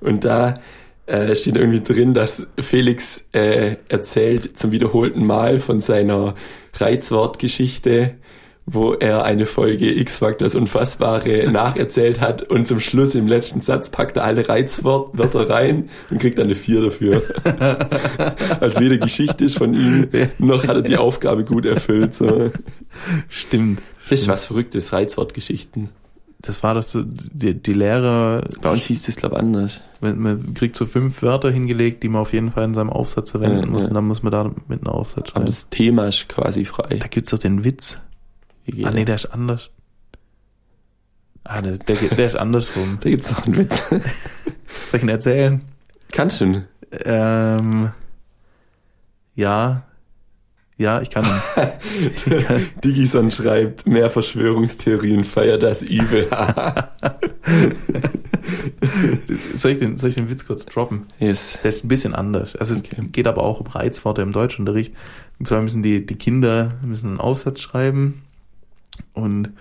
Und 0.01 0.25
da 0.25 0.55
äh, 1.05 1.35
steht 1.35 1.57
irgendwie 1.57 1.81
drin, 1.81 2.13
dass 2.13 2.47
Felix 2.59 3.25
äh, 3.33 3.75
erzählt 3.89 4.57
zum 4.57 4.71
wiederholten 4.71 5.25
Mal 5.25 5.59
von 5.59 5.81
seiner 5.81 6.33
Reizwortgeschichte, 6.75 8.15
wo 8.65 8.93
er 8.93 9.25
eine 9.25 9.45
Folge 9.45 9.91
X-Factor 9.99 10.45
das 10.45 10.55
Unfassbare 10.55 11.49
nacherzählt 11.51 12.21
hat 12.21 12.43
und 12.43 12.65
zum 12.65 12.79
Schluss 12.79 13.13
im 13.13 13.27
letzten 13.27 13.59
Satz 13.61 13.89
packt 13.89 14.15
er 14.17 14.23
alle 14.23 14.47
Reizwörter 14.47 15.49
rein 15.49 15.89
und 16.09 16.19
kriegt 16.19 16.37
dann 16.37 16.45
eine 16.45 16.55
4 16.55 16.81
dafür. 16.81 17.23
also 18.61 18.79
weder 18.79 18.97
Geschichte 18.97 19.45
ist 19.45 19.57
von 19.57 19.73
ihm, 19.73 20.07
noch 20.39 20.63
hat 20.65 20.75
er 20.77 20.81
die 20.81 20.97
Aufgabe 20.97 21.43
gut 21.43 21.65
erfüllt. 21.65 22.13
So. 22.13 22.51
Stimmt. 23.27 23.81
Das 24.09 24.21
ist 24.21 24.27
was 24.27 24.45
Verrücktes, 24.45 24.93
Reizwortgeschichten. 24.93 25.89
Das 26.41 26.61
war 26.61 26.73
das 26.73 26.97
die, 27.05 27.53
die 27.53 27.73
Lehrer, 27.73 28.43
Bei 28.61 28.69
uns 28.71 28.83
hieß 28.85 29.03
das, 29.03 29.15
glaube 29.15 29.35
ich, 29.35 29.41
anders. 29.41 29.79
man, 30.01 30.19
man 30.19 30.53
kriegt 30.53 30.75
so 30.75 30.85
fünf 30.85 31.21
Wörter 31.21 31.49
hingelegt, 31.51 32.03
die 32.03 32.09
man 32.09 32.21
auf 32.21 32.33
jeden 32.33 32.51
Fall 32.51 32.65
in 32.65 32.73
seinem 32.73 32.89
Aufsatz 32.89 33.31
verwenden 33.31 33.61
Ja, 33.61 33.65
muss 33.67 33.83
ja. 33.83 33.87
und 33.89 33.93
dann 33.93 34.05
muss 34.05 34.23
man 34.23 34.31
da 34.31 34.51
mit 34.67 34.81
einem 34.81 34.87
Aufsatz 34.87 35.19
Aber 35.19 35.31
schreiben. 35.31 35.45
das 35.45 35.69
Thema 35.69 36.07
ist 36.07 36.27
quasi 36.27 36.65
frei. 36.65 36.97
Da 36.99 37.07
gibt's 37.07 37.31
doch 37.31 37.39
den 37.39 37.63
Witz. 37.63 37.99
Wie 38.65 38.85
Ah 38.85 38.91
nee, 38.91 39.05
der? 39.05 39.15
ist 39.15 39.25
anders. 39.27 39.69
Ah, 41.43 41.61
der, 41.61 41.77
der, 41.77 41.95
geht- 41.97 42.17
der 42.17 42.27
ist 42.27 42.35
andersrum. 42.35 42.97
Da 43.01 43.09
gibt's 43.09 43.31
noch 43.31 43.45
einen 43.45 43.57
Witz. 43.57 43.87
Soll 43.89 44.01
ich 44.97 45.03
ihn 45.03 45.09
erzählen? 45.09 45.61
Kannst 46.11 46.39
du? 46.41 46.65
Ähm, 46.91 47.91
ja. 49.35 49.83
Ja, 50.77 51.01
ich 51.01 51.09
kann 51.11 51.25
ihn. 51.25 52.65
Digison 52.83 53.29
schreibt, 53.31 53.85
mehr 53.85 54.09
Verschwörungstheorien, 54.09 55.23
feier 55.23 55.57
das 55.57 55.81
Übel. 55.83 56.27
soll, 59.55 59.71
ich 59.71 59.79
den, 59.79 59.97
soll 59.97 60.09
ich 60.09 60.15
den 60.15 60.29
Witz 60.29 60.45
kurz 60.45 60.65
droppen? 60.65 61.03
yes. 61.19 61.59
Der 61.63 61.69
ist 61.69 61.83
ein 61.83 61.87
bisschen 61.87 62.15
anders. 62.15 62.55
Also 62.55 62.73
es 62.73 62.81
Okay. 62.83 63.07
geht 63.11 63.27
aber 63.27 63.43
auch 63.43 63.59
um 63.59 63.67
Reizworte 63.67 64.21
im 64.21 64.31
Deutschunterricht. 64.31 64.93
Und 65.39 65.47
zwar 65.47 65.61
müssen 65.61 65.83
die, 65.83 66.05
die 66.05 66.15
Kinder 66.15 66.73
müssen 66.83 67.09
einen 67.11 67.19
Aufsatz 67.19 67.59
schreiben 67.61 68.23
und 69.13 69.53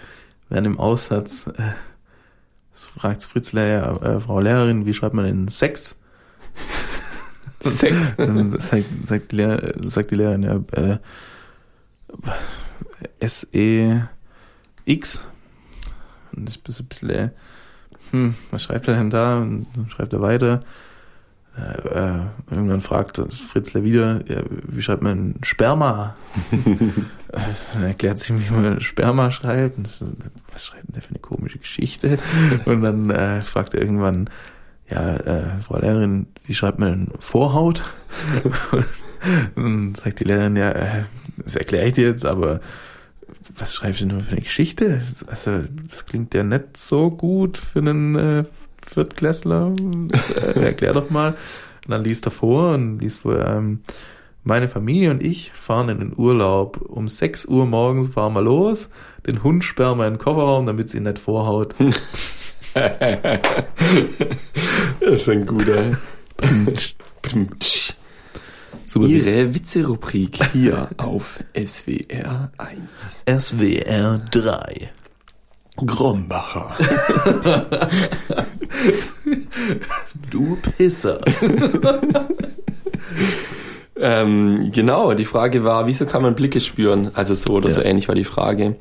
werden 0.48 0.66
im 0.66 0.78
Aufsatz 0.78 1.46
äh, 1.46 1.72
fragt 2.74 3.22
Fritz 3.22 3.52
Lehrer, 3.52 4.02
äh, 4.02 4.20
Frau 4.20 4.40
Lehrerin, 4.40 4.86
wie 4.86 4.94
schreibt 4.94 5.14
man 5.14 5.24
denn 5.24 5.48
Sex? 5.48 5.98
Sex. 7.64 8.16
Dann 8.16 8.50
sagt, 8.58 8.84
sagt, 9.06 9.32
die, 9.32 9.36
Lehr 9.36 9.62
äh, 9.62 9.88
sagt 9.88 10.10
die 10.10 10.16
Lehrerin, 10.16 10.42
ja, 10.42 10.60
äh, 10.72 10.98
S-E-X. 13.20 15.24
Und 16.34 16.48
das 16.48 16.56
ist 16.56 16.80
ein 16.80 16.86
bisschen, 16.86 17.10
äh, 17.10 17.30
hm, 18.10 18.34
was 18.50 18.62
schreibt 18.62 18.88
er 18.88 18.94
denn 18.94 19.10
da? 19.10 19.38
Und 19.38 19.66
dann 19.74 19.88
schreibt 19.88 20.12
er 20.12 20.20
weiter. 20.20 20.64
Äh, 21.56 21.88
äh, 21.88 22.20
irgendwann 22.50 22.80
fragt 22.80 23.18
Fritzler 23.30 23.84
wieder, 23.84 24.22
ja, 24.26 24.42
wie 24.48 24.80
schreibt 24.80 25.02
man 25.02 25.36
Sperma? 25.42 26.14
Äh, 27.32 27.40
dann 27.72 27.84
erklärt 27.84 28.18
sie, 28.18 28.38
wie 28.38 28.52
man 28.52 28.82
Sperma 28.82 29.30
schreibt. 29.30 29.78
Ist, 29.78 30.04
was 30.52 30.66
schreibt 30.66 30.88
denn 30.88 30.92
der 30.92 31.02
für 31.02 31.08
eine 31.12 31.18
komische 31.18 31.58
Geschichte? 31.58 32.18
Und 32.66 32.82
dann 32.82 33.08
äh, 33.08 33.40
fragt 33.40 33.72
er 33.72 33.80
irgendwann, 33.80 34.28
ja, 34.90 35.16
äh, 35.16 35.62
Frau 35.62 35.78
Lehrerin, 35.78 36.26
wie 36.44 36.52
schreibt 36.52 36.78
man 36.78 37.08
Vorhaut? 37.20 37.82
Und 39.54 39.64
dann 39.64 39.94
sagt 39.94 40.20
die 40.20 40.24
Lehrerin, 40.24 40.56
ja, 40.56 40.72
äh, 40.72 41.04
das 41.38 41.56
erkläre 41.56 41.86
ich 41.86 41.94
dir 41.94 42.08
jetzt, 42.08 42.26
aber 42.26 42.60
was 43.56 43.74
schreibst 43.74 44.02
du 44.02 44.06
denn 44.06 44.20
für 44.20 44.32
eine 44.32 44.42
Geschichte? 44.42 45.02
Also, 45.26 45.62
das 45.88 46.04
klingt 46.04 46.34
ja 46.34 46.42
nicht 46.42 46.76
so 46.76 47.10
gut 47.10 47.56
für 47.56 47.78
einen 47.78 48.14
äh, 48.14 48.44
Viertklässler. 48.86 49.74
Äh, 50.36 50.60
erklär 50.60 50.92
doch 50.92 51.10
mal. 51.10 51.36
Und 51.84 51.90
dann 51.90 52.04
liest 52.04 52.26
er 52.26 52.30
vor 52.30 52.74
und 52.74 52.98
liest 53.00 53.20
vor, 53.20 53.38
ähm, 53.38 53.80
meine 54.44 54.68
Familie 54.68 55.10
und 55.10 55.22
ich 55.22 55.52
fahren 55.52 55.88
in 55.88 55.98
den 55.98 56.12
Urlaub. 56.16 56.80
Um 56.80 57.08
6 57.08 57.46
Uhr 57.46 57.66
morgens 57.66 58.08
fahren 58.08 58.34
wir 58.34 58.42
los. 58.42 58.90
Den 59.26 59.42
Hund 59.42 59.64
sperren 59.64 59.98
wir 59.98 60.06
in 60.06 60.14
den 60.14 60.18
Kofferraum, 60.18 60.66
damit 60.66 60.90
sie 60.90 60.98
ihn 60.98 61.04
nicht 61.04 61.18
vorhaut. 61.18 61.74
Das 62.74 62.88
ist 65.00 65.28
ein 65.28 65.44
guter. 65.44 65.98
Super. 68.86 69.06
Ihre 69.06 69.54
Witze-Rubrik 69.54 70.42
hier 70.52 70.88
auf 70.96 71.40
SWR 71.54 72.50
1. 73.26 73.44
SWR 73.44 74.18
3. 74.30 74.90
Grombacher. 75.76 76.76
Du 80.30 80.56
Pisser. 80.76 81.20
Ähm, 83.96 84.70
genau, 84.72 85.12
die 85.14 85.24
Frage 85.24 85.64
war, 85.64 85.86
wieso 85.86 86.06
kann 86.06 86.22
man 86.22 86.34
Blicke 86.34 86.60
spüren? 86.60 87.10
Also 87.14 87.34
so 87.34 87.54
oder 87.54 87.68
Ja. 87.68 87.74
so 87.74 87.82
ähnlich 87.82 88.08
war 88.08 88.14
die 88.14 88.24
Frage. 88.24 88.76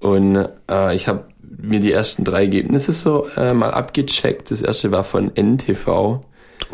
Und 0.00 0.36
äh, 0.70 0.94
ich 0.94 1.08
habe 1.08 1.24
mir 1.56 1.80
die 1.80 1.92
ersten 1.92 2.24
drei 2.24 2.42
Ergebnisse 2.42 2.92
so 2.92 3.26
äh, 3.36 3.54
mal 3.54 3.70
abgecheckt. 3.70 4.50
Das 4.50 4.60
erste 4.60 4.92
war 4.92 5.04
von 5.04 5.30
NTV. 5.34 6.24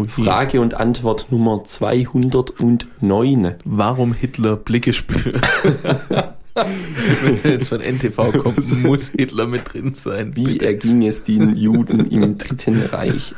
Frage 0.06 0.60
und 0.60 0.74
Antwort 0.74 1.26
Nummer 1.30 1.62
209. 1.64 3.54
Warum 3.64 4.12
Hitler 4.14 4.56
Blicke 4.56 4.92
spürt. 4.92 5.40
Wenn 6.54 7.38
er 7.44 7.50
jetzt 7.52 7.68
von 7.68 7.80
NTV 7.80 8.32
kommt, 8.42 8.82
muss 8.82 9.08
Hitler 9.08 9.46
mit 9.46 9.72
drin 9.72 9.94
sein. 9.94 10.34
Wie 10.36 10.58
erging 10.60 11.06
es 11.06 11.24
den 11.24 11.56
Juden 11.56 12.10
im 12.10 12.36
Dritten 12.38 12.82
Reich? 12.82 13.34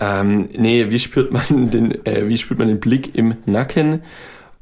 Ähm, 0.00 0.48
nee, 0.56 0.90
wie 0.90 0.98
spürt 0.98 1.32
man 1.32 1.70
den, 1.70 2.04
äh, 2.06 2.28
wie 2.28 2.38
spürt 2.38 2.58
man 2.58 2.68
den 2.68 2.80
Blick 2.80 3.14
im 3.14 3.36
Nacken? 3.46 4.02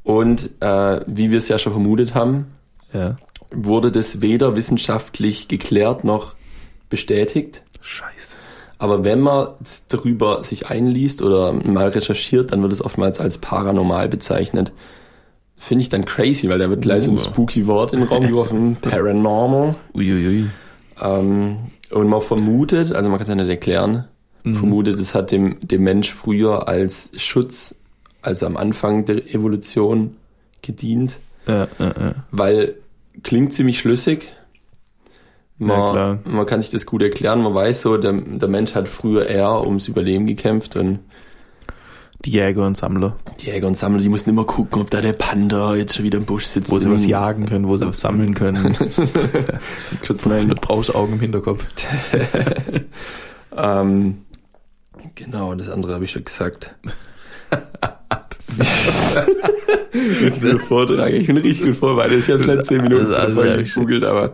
Und 0.03 0.51
äh, 0.59 0.99
wie 1.07 1.31
wir 1.31 1.37
es 1.37 1.47
ja 1.47 1.57
schon 1.59 1.73
vermutet 1.73 2.13
haben, 2.15 2.47
Ja. 2.93 3.17
wurde 3.51 3.91
das 3.91 4.21
weder 4.21 4.55
wissenschaftlich 4.55 5.47
geklärt 5.47 6.03
noch 6.03 6.35
bestätigt. 6.89 7.63
Scheiße. 7.81 8.35
Aber 8.77 9.03
wenn 9.03 9.19
man 9.21 9.49
darüber 9.89 10.43
sich 10.43 10.67
einliest 10.67 11.21
oder 11.21 11.53
mal 11.53 11.87
recherchiert, 11.89 12.51
dann 12.51 12.61
wird 12.63 12.73
es 12.73 12.83
oftmals 12.83 13.19
als 13.19 13.37
paranormal 13.37 14.09
bezeichnet. 14.09 14.73
Finde 15.63 15.83
ich 15.83 15.89
dann 15.89 16.05
crazy, 16.05 16.49
weil 16.49 16.57
da 16.57 16.69
wird 16.71 16.81
gleich 16.81 17.03
so 17.03 17.11
ein 17.11 17.17
Uh. 17.17 17.19
spooky 17.19 17.67
Wort 17.67 17.93
in 17.93 17.99
den 17.99 18.07
Raum 18.07 18.25
geworfen, 18.25 18.75
paranormal. 18.81 19.75
Uiuiui. 19.93 20.47
Ähm, 20.99 21.57
und 21.91 22.07
man 22.07 22.19
vermutet, 22.21 22.91
also 22.93 23.09
man 23.09 23.19
kann 23.19 23.23
es 23.25 23.29
ja 23.29 23.35
nicht 23.35 23.47
erklären, 23.49 24.05
Mhm. 24.43 24.55
vermutet, 24.55 24.97
es 24.99 25.13
hat 25.13 25.31
dem, 25.31 25.57
dem 25.61 25.83
Mensch 25.83 26.11
früher 26.11 26.67
als 26.67 27.11
Schutz, 27.17 27.75
also 28.23 28.47
am 28.47 28.57
Anfang 28.57 29.05
der 29.05 29.17
Evolution 29.35 30.15
gedient, 30.63 31.19
Ja, 31.45 31.67
ja, 31.77 31.85
ja. 31.99 32.15
weil 32.31 32.73
klingt 33.21 33.53
ziemlich 33.53 33.77
schlüssig. 33.77 34.29
Man, 35.59 36.21
man 36.25 36.45
kann 36.47 36.59
sich 36.59 36.71
das 36.71 36.87
gut 36.87 37.03
erklären, 37.03 37.43
man 37.43 37.53
weiß 37.53 37.81
so, 37.81 37.97
der, 37.97 38.13
der 38.13 38.47
Mensch 38.49 38.73
hat 38.73 38.87
früher 38.87 39.27
eher 39.27 39.61
ums 39.61 39.87
Überleben 39.87 40.25
gekämpft 40.25 40.75
und 40.75 40.99
Die 42.25 42.31
Jäger 42.31 42.67
und 42.67 42.77
Sammler. 42.77 43.15
die 43.39 43.47
Jäger 43.47 43.67
und 43.67 43.75
Sammler, 43.77 43.99
die 44.01 44.09
mussten 44.09 44.29
immer 44.29 44.43
gucken, 44.45 44.81
ob 44.81 44.89
da 44.91 45.01
der 45.01 45.13
Panda 45.13 45.75
jetzt 45.75 45.95
schon 45.95 46.05
wieder 46.05 46.19
im 46.19 46.25
Busch 46.25 46.45
sitzt. 46.45 46.71
Wo 46.71 46.77
sie 46.79 46.89
was 46.91 47.05
jagen 47.05 47.47
können, 47.47 47.67
wo 47.67 47.77
sie 47.77 47.87
was 47.87 47.99
sammeln 47.99 48.35
können. 48.35 48.77
Kurz 50.05 50.25
mal 50.25 50.43
Mit 50.45 50.61
Brauschaugen 50.61 51.13
im 51.13 51.19
Hinterkopf. 51.19 51.65
Ähm, 53.53 54.19
genau, 55.15 55.53
das 55.55 55.67
andere 55.67 55.93
habe 55.95 56.05
ich 56.05 56.11
schon 56.11 56.23
gesagt. 56.23 56.73
richtig 59.93 60.41
gut 60.51 60.61
vortragen. 60.61 61.15
Ich 61.15 61.27
bin 61.27 61.35
richtig 61.37 61.65
gut 61.65 61.75
vorbereitet. 61.75 62.19
Ich 62.19 62.29
habe 62.29 62.39
es 62.39 62.47
nicht 62.47 62.65
zehn 62.65 62.81
Minuten 62.81 63.09
Das 63.09 63.09
ist 63.09 63.15
vor 63.15 63.15
der 63.15 63.21
alles 63.23 63.33
Folge 63.35 63.49
ehrlich. 63.49 63.73
gegoogelt, 63.73 64.03
aber 64.05 64.33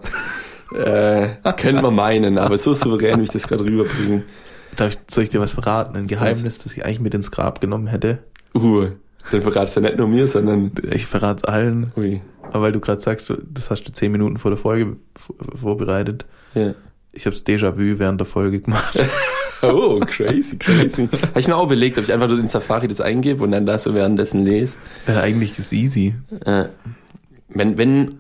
äh, 0.76 1.30
könnte 1.54 1.82
man 1.82 1.96
meinen. 1.96 2.38
Aber 2.38 2.58
so 2.60 2.74
souverän, 2.74 3.20
wie 3.20 3.24
ich 3.24 3.30
das 3.30 3.48
gerade 3.48 3.64
rüberbringen. 3.64 4.24
Darf 4.78 4.94
ich, 4.94 5.00
soll 5.14 5.24
ich 5.26 5.30
dir 5.30 5.40
was 5.42 5.52
verraten? 5.52 5.96
Ein 5.98 6.08
Geheimnis, 6.08 6.60
das 6.60 6.74
ich 6.74 6.86
eigentlich 6.86 7.00
mit 7.02 7.14
ins 7.14 7.32
Grab 7.32 7.60
genommen 7.62 7.88
hätte. 7.88 8.20
Uh, 8.56 8.88
dann 9.32 9.42
verratst 9.42 9.76
du 9.76 9.82
nicht 9.82 9.98
nur 9.98 10.08
mir, 10.08 10.28
sondern 10.28 10.72
Ich 10.92 11.06
verrate 11.06 11.40
es 11.40 11.44
allen. 11.44 11.92
ui. 11.98 12.22
Aber 12.44 12.62
weil 12.62 12.72
du 12.72 12.80
gerade 12.80 13.02
sagst, 13.02 13.32
das 13.52 13.70
hast 13.70 13.84
du 13.84 13.92
zehn 13.92 14.12
Minuten 14.12 14.38
vor 14.38 14.52
der 14.52 14.58
Folge 14.58 14.96
vorbereitet. 15.60 16.26
Ja. 16.54 16.74
Ich 17.12 17.26
habe 17.26 17.36
Déjà-vu 17.36 18.00
während 18.00 18.22
der 18.22 18.26
Folge 18.28 18.62
gemacht. 18.62 18.98
Oh, 19.64 20.00
crazy, 20.02 20.56
crazy. 20.56 21.10
Habe 21.12 21.40
ich 21.40 21.48
mir 21.48 21.56
auch 21.56 21.64
überlegt, 21.66 21.98
ob 21.98 22.04
ich 22.04 22.14
einfach 22.14 22.28
nur 22.28 22.38
in 22.38 22.48
Safari 22.48 22.88
das 22.88 23.02
eingebe 23.02 23.44
und 23.44 23.50
dann 23.50 23.66
da 23.66 23.80
so 23.80 23.96
währenddessen 23.96 24.46
lese. 24.46 24.78
Ja, 25.08 25.22
eigentlich 25.22 25.58
ist 25.58 25.74
easy. 25.74 26.14
Äh, 26.46 26.66
wenn, 27.50 27.76
wenn, 27.80 28.20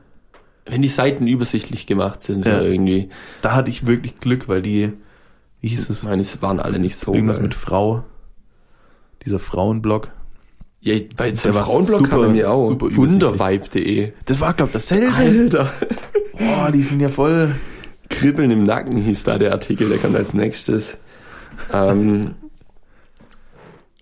wenn 0.65 0.81
die 0.81 0.87
Seiten 0.87 1.27
übersichtlich 1.27 1.85
gemacht 1.85 2.23
sind, 2.23 2.43
so 2.43 2.49
Ja. 2.49 2.61
irgendwie. 2.61 3.09
Da 3.43 3.53
hatte 3.53 3.69
ich 3.69 3.85
wirklich 3.85 4.19
Glück, 4.19 4.47
weil 4.47 4.63
die, 4.63 4.93
wie 5.61 5.69
hieß 5.69 5.89
es? 5.89 5.99
Ich 5.99 6.03
meine, 6.03 6.21
es 6.21 6.41
waren 6.41 6.59
alle 6.59 6.79
nicht 6.79 6.97
so. 6.99 7.13
Irgendwas 7.13 7.37
geil. 7.37 7.43
mit 7.43 7.53
Frau. 7.55 8.03
Dieser 9.25 9.39
Frauenblog. 9.39 10.09
Ja, 10.79 10.95
bei 11.15 11.31
Der 11.31 11.53
war 11.55 11.65
Frauenblog 11.65 11.99
super- 12.05 12.21
kam 12.23 12.31
mir 12.33 12.51
auch. 12.51 12.69
Wundervibe.de. 12.79 14.13
Das 14.25 14.39
war, 14.39 14.53
glaub 14.53 14.71
dasselbe. 14.71 15.11
Alter. 15.13 15.71
Boah, 16.37 16.71
die 16.71 16.83
sind 16.83 16.99
ja 17.01 17.09
voll. 17.09 17.55
Kribbeln 18.09 18.51
im 18.51 18.63
Nacken 18.63 18.97
hieß 18.97 19.23
da 19.23 19.37
der 19.37 19.51
Artikel, 19.51 19.89
der 19.89 19.97
kommt 19.97 20.15
als 20.15 20.33
nächstes. 20.33 20.97
Ähm, 21.73 22.35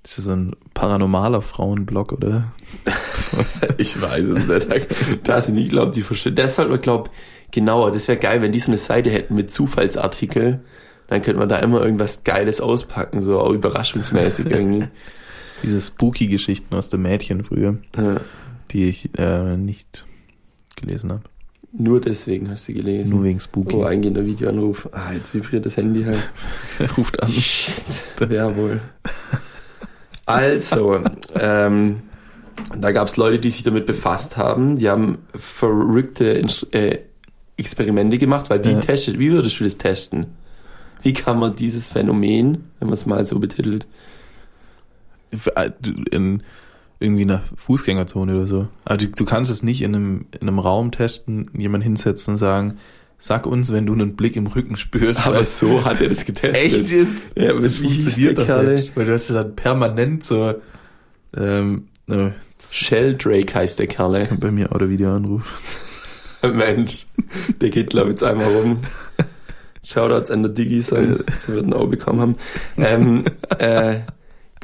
Das 0.03 0.17
ist 0.19 0.25
so 0.25 0.31
ein 0.33 0.55
paranormaler 0.75 1.41
Frauenblog, 1.41 2.11
oder? 2.11 2.51
ich 3.77 3.99
weiß 3.99 4.25
es 4.29 4.47
nicht. 4.47 4.69
Da, 4.69 4.75
da 5.23 5.41
sind 5.41 5.57
ich 5.57 5.69
glaube, 5.69 5.91
die 5.93 6.01
verstehen. 6.03 6.35
Das 6.35 6.57
sollte 6.57 6.71
man, 6.71 6.81
glaube 6.81 7.09
genauer. 7.51 7.91
Das 7.91 8.07
wäre 8.07 8.19
geil, 8.19 8.41
wenn 8.41 8.51
die 8.51 8.59
so 8.59 8.67
eine 8.71 8.77
Seite 8.77 9.09
hätten 9.09 9.33
mit 9.35 9.49
Zufallsartikel. 9.49 10.59
Dann 11.07 11.21
könnte 11.21 11.39
man 11.39 11.49
da 11.49 11.57
immer 11.59 11.83
irgendwas 11.83 12.23
Geiles 12.23 12.61
auspacken, 12.61 13.21
so 13.21 13.39
auch 13.39 13.51
überraschungsmäßig 13.51 14.45
irgendwie. 14.49 14.87
Diese 15.63 15.79
spooky-Geschichten 15.81 16.73
aus 16.75 16.89
der 16.89 16.99
Mädchen 16.99 17.43
früher, 17.43 17.77
Ja. 17.95 18.17
die 18.71 18.85
ich 18.85 19.09
äh, 19.17 19.55
nicht 19.57 20.05
gelesen 20.75 21.11
habe. 21.11 21.23
Nur 21.77 21.99
deswegen 21.99 22.49
hast 22.49 22.67
du 22.69 22.73
gelesen. 22.73 23.15
Nur 23.15 23.23
wegen 23.25 23.39
Spooky. 23.39 23.75
Oh, 23.75 23.83
eingehender 23.83 24.25
Videoanruf. 24.25 24.87
Ah, 24.93 25.11
jetzt 25.13 25.33
vibriert 25.33 25.65
das 25.65 25.75
Handy 25.75 26.03
halt. 26.05 26.29
Er 26.79 26.91
ruft 26.97 27.21
an. 27.21 27.29
Shit. 27.29 27.73
Ja, 28.29 28.55
wohl. 28.55 28.79
Also, 30.25 31.01
ähm, 31.35 32.01
da 32.79 32.91
gab 32.91 33.07
es 33.07 33.17
Leute, 33.17 33.39
die 33.39 33.49
sich 33.49 33.63
damit 33.63 33.85
befasst 33.85 34.37
haben. 34.37 34.77
Die 34.77 34.89
haben 34.89 35.19
verrückte 35.35 36.33
Inst- 36.33 36.73
äh, 36.73 36.99
Experimente 37.57 38.17
gemacht, 38.17 38.49
weil 38.49 38.63
wie 38.63 38.71
Ja. 38.71 38.79
testet, 38.79 39.19
wie 39.19 39.31
würdest 39.31 39.59
du 39.59 39.63
das 39.65 39.77
testen? 39.77 40.27
Wie 41.01 41.13
kann 41.13 41.39
man 41.39 41.55
dieses 41.55 41.89
Phänomen, 41.89 42.65
wenn 42.79 42.87
man 42.87 42.93
es 42.93 43.05
mal 43.05 43.23
so 43.25 43.39
betitelt, 43.39 43.87
äh, 45.55 45.69
In, 46.11 46.43
irgendwie 46.99 47.23
in 47.23 47.31
einer 47.31 47.43
Fußgängerzone 47.57 48.35
oder 48.35 48.47
so. 48.47 48.67
Also 48.85 49.05
du, 49.05 49.11
du 49.11 49.25
kannst 49.25 49.51
es 49.51 49.63
nicht 49.63 49.81
in 49.81 49.95
einem, 49.95 50.25
in 50.39 50.47
einem 50.47 50.59
Raum 50.59 50.91
testen, 50.91 51.49
jemand 51.57 51.83
hinsetzen 51.83 52.33
und 52.33 52.37
sagen, 52.37 52.77
sag 53.17 53.45
uns, 53.45 53.71
wenn 53.71 53.85
du 53.85 53.93
einen 53.93 54.15
Blick 54.15 54.35
im 54.35 54.47
Rücken 54.47 54.75
spürst. 54.77 55.25
aber 55.27 55.45
so 55.45 55.83
hat 55.85 56.01
er 56.01 56.09
das 56.09 56.25
getestet. 56.25 56.55
Echt 56.73 56.91
jetzt? 56.91 57.29
Ja, 57.37 57.51
aber 57.51 57.61
Das 57.61 57.79
der 57.79 57.89
funktioniert 57.89 58.37
doch 58.37 58.45
Kerl? 58.45 58.75
nicht, 58.75 58.95
weil 58.95 59.05
du 59.05 59.13
hast 59.13 59.29
ja 59.29 59.35
dann 59.43 59.55
permanent 59.55 60.23
so, 60.23 60.55
ähm, 61.35 61.87
äh, 62.07 62.29
das 62.57 62.73
Sheldrake 62.73 63.53
heißt 63.53 63.77
der 63.79 63.87
Kerl. 63.87 64.25
kommt 64.27 64.39
bei 64.39 64.51
mir 64.51 64.71
auch 64.71 64.77
der 64.77 64.89
Videoanruf. 64.89 65.61
Mensch, 66.53 67.05
der 67.59 67.69
geht 67.71 67.89
glaube 67.89 68.09
ich 68.09 68.13
jetzt 68.13 68.23
einmal 68.23 68.47
rum. 68.53 68.79
Shoutouts 69.85 70.31
an 70.31 70.43
der 70.43 70.51
Diggis, 70.51 70.87
sie 70.87 71.53
wird 71.53 71.65
ein 71.65 71.73
Auge 71.73 71.97
bekommen 71.97 72.21
haben. 72.21 72.35
Ähm, 72.77 73.25
äh, 73.59 73.99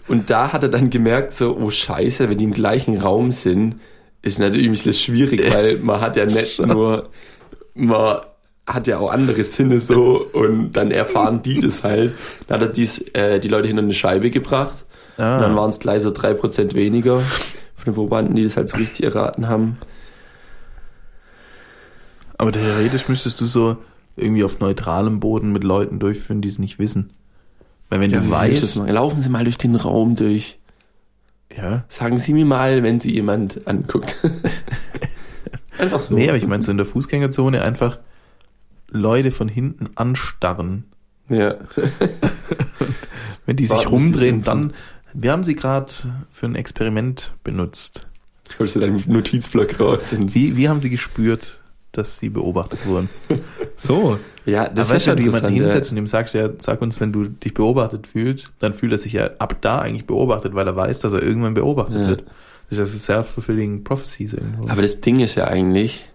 und 0.08 0.30
da 0.30 0.52
hat 0.52 0.64
er 0.64 0.70
dann 0.70 0.90
gemerkt, 0.90 1.32
so, 1.32 1.56
oh 1.56 1.70
scheiße, 1.70 2.30
wenn 2.30 2.38
die 2.38 2.46
im 2.46 2.54
gleichen 2.54 2.98
Raum 2.98 3.32
sind, 3.32 3.76
ist 4.22 4.40
natürlich 4.40 4.68
ein 4.68 4.72
bisschen 4.72 4.94
schwierig, 4.94 5.50
weil 5.52 5.78
man 5.78 6.02
hat 6.02 6.16
ja 6.16 6.26
nicht 6.26 6.60
nur, 6.60 7.10
man 7.74 8.22
hat 8.68 8.88
ja 8.88 9.00
auch 9.00 9.12
andere 9.12 9.44
Sinne 9.44 9.80
so 9.80 10.28
und 10.34 10.74
dann 10.74 10.92
erfahren 10.92 11.42
die 11.44 11.60
das 11.60 11.84
halt. 11.84 12.14
Dann 12.48 12.60
hat 12.60 12.68
er 12.68 12.74
dies, 12.74 13.00
äh, 13.14 13.40
die 13.40 13.48
Leute 13.48 13.68
hinter 13.68 13.84
eine 13.84 13.94
Scheibe 13.94 14.30
gebracht 14.30 14.86
Ah, 15.18 15.36
und 15.36 15.42
dann 15.42 15.56
waren 15.56 15.70
es 15.70 15.80
gleich 15.80 16.02
so 16.02 16.10
3% 16.10 16.74
weniger 16.74 17.20
von 17.76 17.86
den 17.86 17.94
Probanden, 17.94 18.36
die 18.36 18.44
das 18.44 18.58
halt 18.58 18.70
so 18.70 18.78
richtig 18.78 19.06
erraten 19.06 19.48
haben. 19.48 19.78
aber 22.38 22.52
theoretisch 22.52 23.08
müsstest 23.08 23.40
du 23.40 23.46
so 23.46 23.78
irgendwie 24.16 24.44
auf 24.44 24.60
neutralem 24.60 25.20
Boden 25.20 25.52
mit 25.52 25.64
Leuten 25.64 26.00
durchführen, 26.00 26.42
die 26.42 26.50
es 26.50 26.60
nicht 26.60 26.80
wissen. 26.80 27.12
Weil 27.90 28.00
wenn 28.02 28.12
Ja, 28.12 28.20
du 28.22 28.30
weißt? 28.30 28.76
Laufen 28.76 29.20
Sie 29.20 29.30
mal 29.30 29.44
durch 29.44 29.58
den 29.58 29.76
Raum 29.76 30.16
durch. 30.16 30.60
ja, 31.56 31.84
Sagen 31.88 32.18
Sie 32.18 32.34
mir 32.34 32.46
mal, 32.46 32.84
wenn 32.84 33.00
Sie 33.00 33.12
jemand 33.14 33.68
anguckt. 33.68 34.16
Einfach 35.78 36.00
so. 36.00 36.14
nee, 36.14 36.28
aber 36.30 36.38
ich 36.38 36.46
meine 36.48 36.64
so 36.64 36.72
in 36.72 36.78
der 36.78 36.86
Fußgängerzone 36.86 37.62
einfach 37.64 37.98
Leute 38.90 39.32
von 39.32 39.48
hinten 39.48 39.90
anstarren. 39.96 40.84
Ja. 41.30 41.56
Wenn 43.46 43.56
die 43.56 43.66
sich 43.66 43.72
Warten, 43.72 43.88
sie 43.88 43.94
rumdrehen, 43.96 44.42
dann, 44.42 44.74
wir 45.14 45.32
haben 45.32 45.44
sie 45.44 45.56
gerade 45.56 45.92
für 46.30 46.46
ein 46.46 46.56
Experiment 46.56 47.34
benutzt. 47.44 48.08
Holst 48.60 48.76
du 48.76 48.80
deinen 48.82 49.02
Notizblock 49.08 49.80
raus. 49.80 50.14
Wie, 50.20 50.58
wie 50.58 50.68
haben 50.70 50.82
sie 50.82 50.90
gespürt, 50.90 51.61
dass 51.92 52.20
sie 52.20 52.30
beobachtet 52.30 52.86
wurden? 52.86 53.10
So. 53.78 54.20
ja, 54.46 54.70
Das 54.70 54.88
aber 54.90 54.96
weißt 54.96 55.08
du, 55.08 55.12
wenn 55.12 55.18
du 55.18 55.24
jemanden 55.24 55.50
hinsetzt 55.54 55.90
und 55.92 55.98
ihm 55.98 56.06
sagst, 56.06 56.36
ja, 56.36 56.50
sag 56.60 56.84
uns, 56.84 57.00
wenn 57.00 57.12
du 57.12 57.24
dich 57.30 57.56
beobachtet 57.56 58.06
fühlst, 58.06 58.52
dann 58.60 58.76
fühlt 58.76 58.92
er 58.92 59.00
sich 59.00 59.14
ja 59.14 59.32
ab 59.40 59.58
da 59.62 59.80
eigentlich 59.80 60.06
beobachtet, 60.06 60.54
weil 60.54 60.68
er 60.68 60.76
weiß, 60.76 61.00
dass 61.00 61.14
er 61.14 61.24
irgendwann 61.24 61.56
beobachtet 61.56 62.00
Ja. 62.00 62.08
wird. 62.10 62.24
Das 62.70 62.78
ist 62.78 62.80
also 62.80 62.98
self-fulfilling 63.00 63.84
prophecies 63.84 64.34
irgendwo. 64.34 64.66
ja. 64.68 64.72
Aber 64.72 64.84
das 64.84 65.02
Ding 65.02 65.20
ist 65.20 65.34
ja 65.34 65.46
eigentlich, 65.48 66.08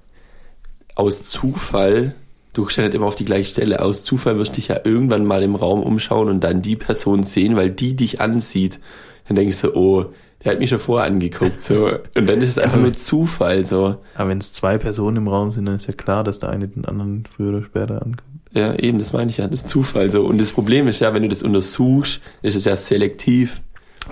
aus 0.95 1.25
Zufall, 1.25 2.15
du 2.53 2.63
guckst 2.63 2.77
ja 2.79 2.85
nicht 2.85 2.95
immer 2.95 3.07
auf 3.07 3.17
die 3.17 3.25
gleiche 3.25 3.51
Stelle, 3.51 3.81
aus 3.83 4.05
Zufall 4.05 4.39
wirst 4.39 4.53
du 4.53 4.55
dich 4.57 4.69
ja 4.69 4.79
irgendwann 4.85 5.25
mal 5.25 5.43
im 5.43 5.57
Raum 5.57 5.83
umschauen 5.83 6.29
und 6.29 6.45
dann 6.45 6.63
die 6.63 6.77
Person 6.77 7.25
sehen, 7.25 7.57
weil 7.57 7.71
die 7.71 7.97
dich 7.97 8.21
ansieht. 8.21 8.79
Dann 9.27 9.35
denkst 9.37 9.61
du, 9.63 9.75
oh, 9.75 10.07
der 10.45 10.53
hat 10.53 10.59
mich 10.59 10.71
schon 10.71 10.79
vorher 10.79 11.07
angeguckt, 11.07 11.63
so. 11.63 11.91
Und 12.15 12.27
dann 12.29 12.41
ist 12.41 12.51
es 12.51 12.59
einfach 12.59 12.79
nur 12.79 12.93
Zufall, 12.93 13.65
so. 13.65 13.97
aber 14.15 14.31
wenn 14.31 14.39
es 14.39 14.53
zwei 14.53 14.79
Personen 14.79 15.17
im 15.19 15.29
Raum 15.29 15.51
sind, 15.51 15.67
dann 15.67 15.77
ist 15.77 15.87
ja 15.87 15.95
klar, 15.95 16.23
dass 16.25 16.39
der 16.39 16.51
eine 16.51 16.69
den 16.69 16.85
anderen 16.85 17.25
früher 17.35 17.49
oder 17.51 17.63
später 17.65 18.03
anguckt. 18.03 18.23
Ja, 18.53 18.75
eben, 18.75 18.99
das 18.99 19.13
meine 19.13 19.31
ich 19.31 19.37
ja, 19.39 19.49
das 19.49 19.61
ist 19.63 19.69
Zufall 19.69 20.11
so. 20.11 20.25
Und 20.25 20.41
das 20.41 20.53
Problem 20.53 20.89
ist 20.89 21.01
ja, 21.01 21.13
wenn 21.13 21.23
du 21.23 21.29
das 21.29 21.43
untersuchst, 21.43 22.21
ist 22.43 22.55
es 22.57 22.65
ja 22.65 22.75
selektiv. 22.77 23.61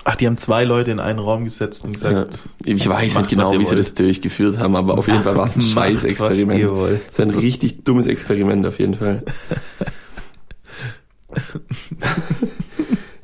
Ach, 0.02 0.16
die 0.16 0.26
haben 0.26 0.37
zwei 0.37 0.64
Leute 0.64 0.90
in 0.90 0.98
einen 0.98 1.20
Raum 1.20 1.44
gesetzt 1.44 1.84
und 1.84 1.92
gesagt, 1.92 2.40
Ja, 2.66 2.74
ich 2.74 2.88
weiß 2.88 3.16
nicht 3.16 3.30
genau, 3.30 3.52
wie 3.52 3.58
sie 3.64 3.70
wollt. 3.70 3.78
das 3.78 3.94
durchgeführt 3.94 4.58
haben, 4.58 4.74
aber 4.74 4.98
auf 4.98 5.06
jeden 5.06 5.22
Fall 5.22 5.37
war 5.37 5.46
es 5.46 5.54
ein 5.56 5.62
scheiß 5.62 6.02
Experiment. 6.04 6.62
Das 6.62 6.90
ist 7.12 7.20
ein 7.20 7.30
richtig 7.30 7.84
dummes 7.84 8.06
Experiment 8.06 8.66
auf 8.66 8.78
jeden 8.80 8.94
Fall. 8.94 9.22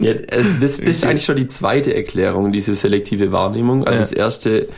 ja, 0.01 0.13
äh, 0.13 0.43
das, 0.61 0.79
das 0.79 0.81
ist 0.81 1.05
eigentlich 1.05 1.25
schon 1.25 1.37
die 1.37 1.47
zweite 1.47 1.95
Erklärung, 1.95 2.53
diese 2.53 2.75
selektive 2.75 3.33
Wahrnehmung. 3.33 3.85
Also 3.85 3.99
Ja. 3.99 4.01
das 4.01 4.13
erste 4.13 4.69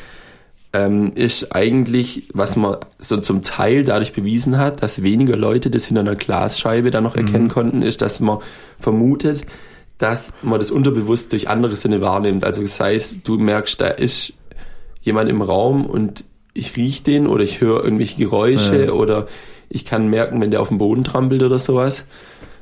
ähm, 0.75 1.13
ist 1.15 1.55
eigentlich, 1.55 2.29
was 2.33 2.57
man 2.57 2.77
so 2.99 3.19
zum 3.19 3.43
Teil 3.43 3.85
dadurch 3.85 4.13
bewiesen 4.15 4.59
hat, 4.59 4.83
dass 4.83 5.03
weniger 5.03 5.37
Leute 5.37 5.69
das 5.71 5.85
hinter 5.85 6.01
einer 6.01 6.17
Glasscheibe 6.17 6.91
dann 6.91 7.05
noch 7.05 7.15
erkennen 7.15 7.49
konnten, 7.49 7.83
ist, 7.83 8.01
dass 8.03 8.21
man 8.21 8.39
vermutet, 8.79 9.45
dass 9.99 10.33
man 10.43 10.59
das 10.59 10.71
unterbewusst 10.71 11.33
durch 11.33 11.49
andere 11.49 11.77
Sinne 11.77 12.01
wahrnimmt. 12.01 12.45
Also 12.45 12.63
das 12.63 12.81
heißt, 12.81 13.19
du 13.25 13.37
merkst, 13.39 13.81
da 13.81 13.89
ist 13.89 14.33
jemand 15.03 15.29
im 15.29 15.43
Raum 15.43 15.85
und 15.85 16.25
ich 16.55 16.77
riech 16.77 17.03
den 17.03 17.27
oder 17.27 17.45
ich 17.45 17.61
höre 17.61 17.85
irgendwelche 17.85 18.17
Geräusche 18.19 18.87
Ja. 18.87 18.93
oder 18.93 19.27
ich 19.69 19.85
kann 19.85 20.09
merken, 20.09 20.41
wenn 20.41 20.51
der 20.51 20.61
auf 20.61 20.69
dem 20.69 20.79
Boden 20.79 21.05
trampelt 21.05 21.43
oder 21.43 21.59
sowas. 21.59 22.05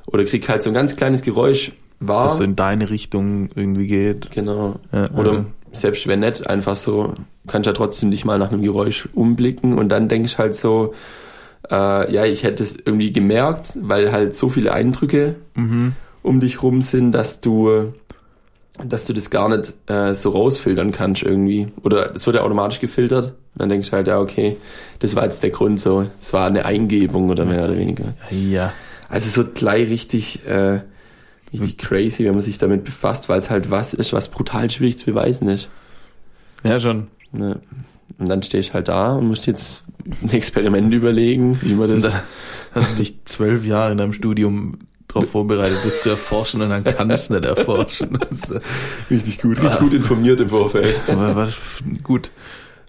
Oder 0.07 0.25
krieg 0.25 0.49
halt 0.49 0.63
so 0.63 0.71
ein 0.71 0.75
ganz 0.75 0.97
kleines 0.97 1.23
Geräusch 1.23 1.73
wahr. 2.01 2.25
dass 2.25 2.35
es 2.35 2.41
in 2.41 2.57
deine 2.57 2.91
Richtung 2.91 3.51
irgendwie 3.55 3.87
geht. 3.87 4.31
Genau. 4.33 4.77
Ja, 4.93 5.11
Oder 5.13 5.33
ja. 5.33 5.45
selbst 5.73 6.07
wenn 6.09 6.21
nicht, 6.21 6.49
einfach 6.49 6.77
so, 6.77 7.13
kannst 7.47 7.67
ja 7.67 7.73
trotzdem 7.73 8.11
dich 8.11 8.25
mal 8.25 8.39
nach 8.39 8.51
einem 8.53 8.63
Geräusch 8.63 9.09
umblicken 9.15 9.79
und 9.79 9.89
dann 9.91 10.09
denkst 10.09 10.39
halt 10.39 10.57
so, 10.57 10.95
äh, 11.71 12.13
ja, 12.13 12.25
ich 12.25 12.43
hätte 12.43 12.63
es 12.63 12.77
irgendwie 12.77 13.13
gemerkt, 13.13 13.73
weil 13.81 14.11
halt 14.13 14.35
so 14.35 14.49
viele 14.49 14.73
Eindrücke 14.73 15.37
Mhm. 15.55 15.93
um 16.23 16.41
dich 16.41 16.63
rum 16.63 16.81
sind, 16.83 17.13
dass 17.13 17.41
du, 17.41 17.93
dass 18.85 19.07
du 19.07 19.13
das 19.13 19.31
gar 19.31 19.49
nicht 19.49 19.75
äh, 19.89 20.15
so 20.15 20.31
rausfiltern 20.31 20.91
kannst 20.93 21.23
irgendwie. 21.23 21.69
Oder 21.83 22.15
es 22.15 22.27
wird 22.27 22.37
ja 22.37 22.43
automatisch 22.43 22.81
gefiltert. 22.81 23.27
Und 23.55 23.59
dann 23.63 23.69
denkst 23.69 23.91
du 23.91 23.97
halt, 23.97 24.07
ja, 24.09 24.19
okay, 24.19 24.57
das 25.01 25.15
war 25.17 25.25
jetzt 25.25 25.43
der 25.43 25.51
Grund 25.51 25.81
so. 25.81 26.07
Es 26.21 26.33
war 26.33 26.47
eine 26.47 26.65
Eingebung 26.65 27.29
oder 27.31 27.45
mehr 27.45 27.65
oder 27.65 27.77
weniger. 27.77 28.15
Ja. 28.31 28.73
Also 29.09 29.29
so 29.43 29.49
gleich 29.53 29.91
richtig, 29.91 30.47
äh, 30.47 30.81
richtig 31.53 31.79
crazy, 31.79 32.25
wenn 32.25 32.33
man 32.33 32.41
sich 32.41 32.59
damit 32.59 32.85
befasst, 32.85 33.29
weil 33.29 33.39
es 33.39 33.51
halt 33.51 33.71
was 33.71 33.95
ist, 33.95 34.13
was 34.13 34.29
brutal 34.29 34.71
schwierig 34.71 34.99
zu 34.99 35.07
beweisen 35.07 35.49
ist. 35.49 35.69
Ja, 36.63 36.79
schon. 36.79 37.09
Ne? 37.33 37.61
Und 38.19 38.29
dann 38.29 38.43
stehst 38.43 38.71
du 38.71 38.75
halt 38.75 38.89
da 38.89 39.15
und 39.15 39.29
musst 39.29 39.47
jetzt 39.47 39.85
ein 40.23 40.31
Experiment 40.31 40.93
überlegen, 40.93 41.59
wie 41.63 41.75
man 41.75 41.89
das. 42.01 42.13
da 42.13 42.23
hast 42.75 42.93
du 42.93 42.97
dich 42.97 43.25
zwölf 43.25 43.65
Jahre 43.65 43.93
in 43.93 43.99
deinem 43.99 44.13
Studium 44.13 44.79
darauf 45.09 45.31
vorbereitet, 45.31 45.79
das 45.85 46.03
zu 46.03 46.11
erforschen 46.11 46.61
und 46.61 46.71
dann 46.71 46.85
kannst 46.85 47.31
du 47.31 47.35
nicht 47.35 47.45
erforschen. 47.45 48.19
Das 48.29 48.51
ist, 48.51 48.61
Richtig 49.11 49.41
gut, 49.41 49.61
richtig 49.61 49.81
gut 49.81 49.93
informiert 49.93 50.41
im 50.41 50.51
Vorfeld. 50.51 51.01
aber 51.09 51.35
was, 51.37 51.57
gut. 52.03 52.31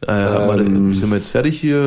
Äh, 0.07 0.11
haben 0.13 0.59
Ähm. 0.59 0.87
wir, 0.89 0.95
sind 0.99 1.09
wir 1.11 1.17
jetzt 1.17 1.27
fertig 1.29 1.59
hier? 1.59 1.77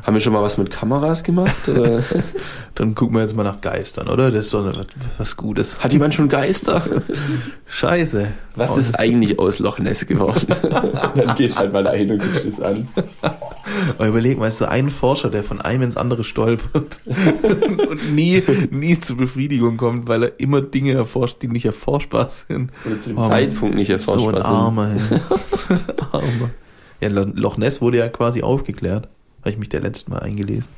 Äh, 0.00 0.06
Haben 0.06 0.14
wir 0.14 0.20
schon 0.20 0.32
mal 0.32 0.42
was 0.42 0.56
mit 0.56 0.70
Kameras 0.70 1.24
gemacht? 1.24 1.68
Oder? 1.68 2.00
dann 2.76 2.94
gucken 2.94 3.16
wir 3.16 3.22
jetzt 3.22 3.34
mal 3.34 3.42
nach 3.42 3.60
Geistern, 3.60 4.06
oder? 4.08 4.30
Das 4.30 4.46
ist 4.46 4.54
doch 4.54 4.64
was, 4.64 4.86
was 5.18 5.36
Gutes. 5.36 5.80
Hat 5.82 5.92
jemand 5.92 6.14
schon 6.14 6.28
Geister? 6.28 6.82
Scheiße. 7.66 8.28
Was 8.54 8.70
Oh, 8.70 8.76
ist 8.78 8.98
eigentlich 9.00 9.38
aus 9.40 9.58
Loch 9.58 9.80
Ness 9.80 10.06
geworden? 10.06 10.46
Dann 11.16 11.34
gehst 11.36 11.58
halt 11.58 11.72
mal 11.72 11.82
dahin 11.82 12.12
und 12.12 12.18
guckst 12.22 12.44
es 12.44 12.60
an. 12.60 12.86
Aber 13.98 14.06
überleg 14.06 14.38
mal, 14.38 14.46
ist 14.46 14.58
so 14.58 14.66
ein 14.66 14.90
Forscher, 14.90 15.28
der 15.28 15.42
von 15.42 15.60
einem 15.60 15.82
ins 15.82 15.96
andere 15.96 16.22
stolpert 16.22 17.00
und 17.04 18.14
nie, 18.14 18.44
nie 18.70 18.98
zur 19.00 19.16
Befriedigung 19.16 19.76
kommt, 19.76 20.06
weil 20.06 20.22
er 20.22 20.32
immer 20.40 20.60
Dinge 20.60 20.92
erforscht, 20.92 21.38
die 21.42 21.48
nicht 21.48 21.64
erforschbar 21.66 22.30
sind. 22.30 22.70
Oder 22.86 22.98
zu 23.00 23.08
dem 23.08 23.18
Oh, 23.18 23.26
Zeitpunkt 23.26 23.74
nicht 23.74 23.88
So 23.88 23.94
erforschbar 23.94 24.34
ein 24.34 24.36
sind. 24.36 24.44
Armer, 24.46 24.88
ey. 24.90 25.78
Armer. 26.12 26.50
Ja, 27.00 27.08
Lo- 27.08 27.30
Loch 27.34 27.56
Ness 27.56 27.80
wurde 27.82 27.98
ja 27.98 28.08
quasi 28.08 28.42
aufgeklärt. 28.42 29.08
Habe 29.40 29.50
ich 29.50 29.58
mich 29.58 29.68
der 29.68 29.80
letzte 29.82 30.10
Mal 30.10 30.20
eingelesen. 30.20 30.68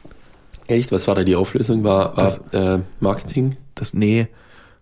Echt? 0.67 0.91
Was 0.93 1.07
war 1.07 1.15
da 1.15 1.23
die 1.25 1.37
Auflösung? 1.37 1.85
War, 1.85 2.17
war 2.17 2.55
äh, 2.55 2.81
Marketing? 3.01 3.57
Das, 3.77 3.95
nee, 3.95 4.27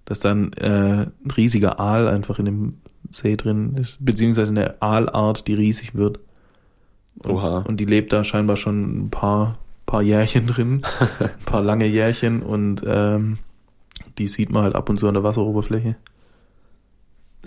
dass 0.06 0.20
dann 0.20 0.52
äh, 0.54 1.06
ein 1.06 1.30
riesiger 1.36 1.78
Aal 1.80 2.08
einfach 2.08 2.38
in 2.38 2.44
dem 2.46 2.74
See 3.10 3.36
drin 3.36 3.76
ist, 3.76 3.98
beziehungsweise 4.00 4.52
eine 4.52 4.80
Aalart, 4.80 5.46
die 5.46 5.54
riesig 5.54 5.94
wird. 5.94 6.18
Und, 7.22 7.30
Oha. 7.32 7.58
und 7.68 7.78
die 7.78 7.84
lebt 7.84 8.12
da 8.12 8.24
scheinbar 8.24 8.56
schon 8.56 9.04
ein 9.04 9.10
paar, 9.10 9.58
paar 9.86 10.02
Jährchen 10.02 10.46
drin, 10.46 10.82
ein 11.20 11.28
paar 11.44 11.62
lange 11.62 11.86
Jährchen 11.86 12.42
und 12.42 12.82
ähm, 12.86 13.38
die 14.18 14.26
sieht 14.26 14.50
man 14.50 14.62
halt 14.64 14.74
ab 14.74 14.88
und 14.88 14.98
zu 14.98 15.06
an 15.06 15.14
der 15.14 15.22
Wasseroberfläche. 15.22 15.96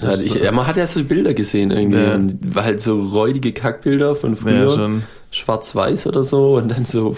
Ja, 0.01 0.15
ich, 0.15 0.36
ja, 0.36 0.51
man 0.51 0.67
hat 0.67 0.77
ja 0.77 0.86
so 0.88 1.03
Bilder 1.03 1.33
gesehen 1.33 1.71
irgendwie. 1.71 1.99
Ja. 1.99 2.15
Und 2.15 2.55
war 2.55 2.63
halt 2.63 2.81
so 2.81 3.01
räudige 3.01 3.51
Kackbilder 3.53 4.15
von 4.15 4.31
Ja, 4.36 4.41
früher. 4.41 4.75
schon. 4.75 5.03
Schwarz-Weiß 5.31 6.07
oder 6.07 6.23
so. 6.23 6.55
Und 6.57 6.69
dann 6.69 6.86
so 6.86 7.15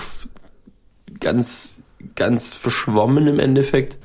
ganz, 1.19 1.81
ganz 2.15 2.53
verschwommen 2.53 3.27
im 3.27 3.39
Endeffekt. 3.39 3.97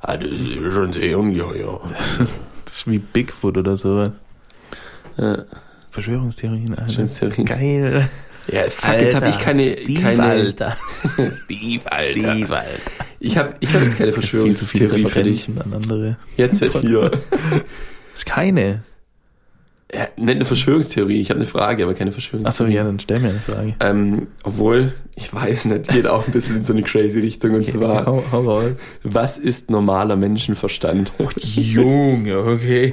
Ah, 0.00 0.16
das 0.16 0.30
ist 0.30 0.72
schon 0.72 0.92
sehr 0.92 1.18
ungeheuer. 1.18 1.80
Das 2.64 2.76
ist 2.80 2.90
wie 2.90 2.98
Bigfoot 2.98 3.56
oder 3.56 3.76
so. 3.78 4.12
Ja, 5.16 5.38
Verschwörungstheorien, 5.88 6.70
Alter. 6.70 6.82
Verschwörungstheorien. 6.82 7.46
Geil. 7.46 8.08
ja 8.52 8.62
fuck, 8.68 9.00
jetzt 9.00 9.16
habe 9.16 9.30
ich 9.30 9.38
keine, 9.38 9.72
Steve, 9.72 10.02
keine 10.02 10.22
Alter. 10.22 10.76
Steve, 11.44 11.90
Alter. 11.90 12.20
Steve, 12.34 12.56
Alter. 12.56 12.64
Ich 13.20 13.38
habe 13.38 13.54
ich 13.60 13.74
hab 13.74 13.82
jetzt 13.82 13.96
keine 13.96 14.12
Verschwörungstheorie 14.18 15.06
für 15.06 15.22
dich. 15.22 15.48
An 15.48 15.72
andere. 15.72 16.16
Jetzt 16.36 16.60
halt 16.60 16.74
hier. 16.74 17.10
Ist 18.18 18.26
keine. 18.26 18.82
Ja, 19.94 20.06
nicht 20.16 20.34
eine 20.36 20.44
Verschwörungstheorie, 20.44 21.18
ich 21.20 21.30
habe 21.30 21.38
eine 21.40 21.46
Frage, 21.46 21.84
aber 21.84 21.94
keine 21.94 22.10
Achso, 22.10 22.20
Verschwörungstheorie. 22.20 22.74
ja, 22.74 22.84
dann 22.84 22.98
stell 23.00 23.20
mir 23.20 23.30
eine 23.30 23.38
Frage. 23.38 23.74
Ähm, 23.80 24.26
obwohl, 24.44 24.92
ich 25.16 25.32
weiß 25.32 25.64
nicht, 25.66 25.88
geht 25.88 26.06
auch 26.06 26.26
ein 26.26 26.32
bisschen 26.32 26.56
in 26.56 26.64
so 26.64 26.74
eine 26.74 26.82
crazy 26.82 27.20
Richtung. 27.20 27.54
Und 27.54 27.64
zwar, 27.64 28.04
hau, 28.04 28.22
hau 28.30 28.42
raus. 28.42 28.72
was 29.02 29.38
ist 29.38 29.70
normaler 29.70 30.16
Menschenverstand? 30.16 31.12
Junge, 31.38 32.38
okay. 32.38 32.92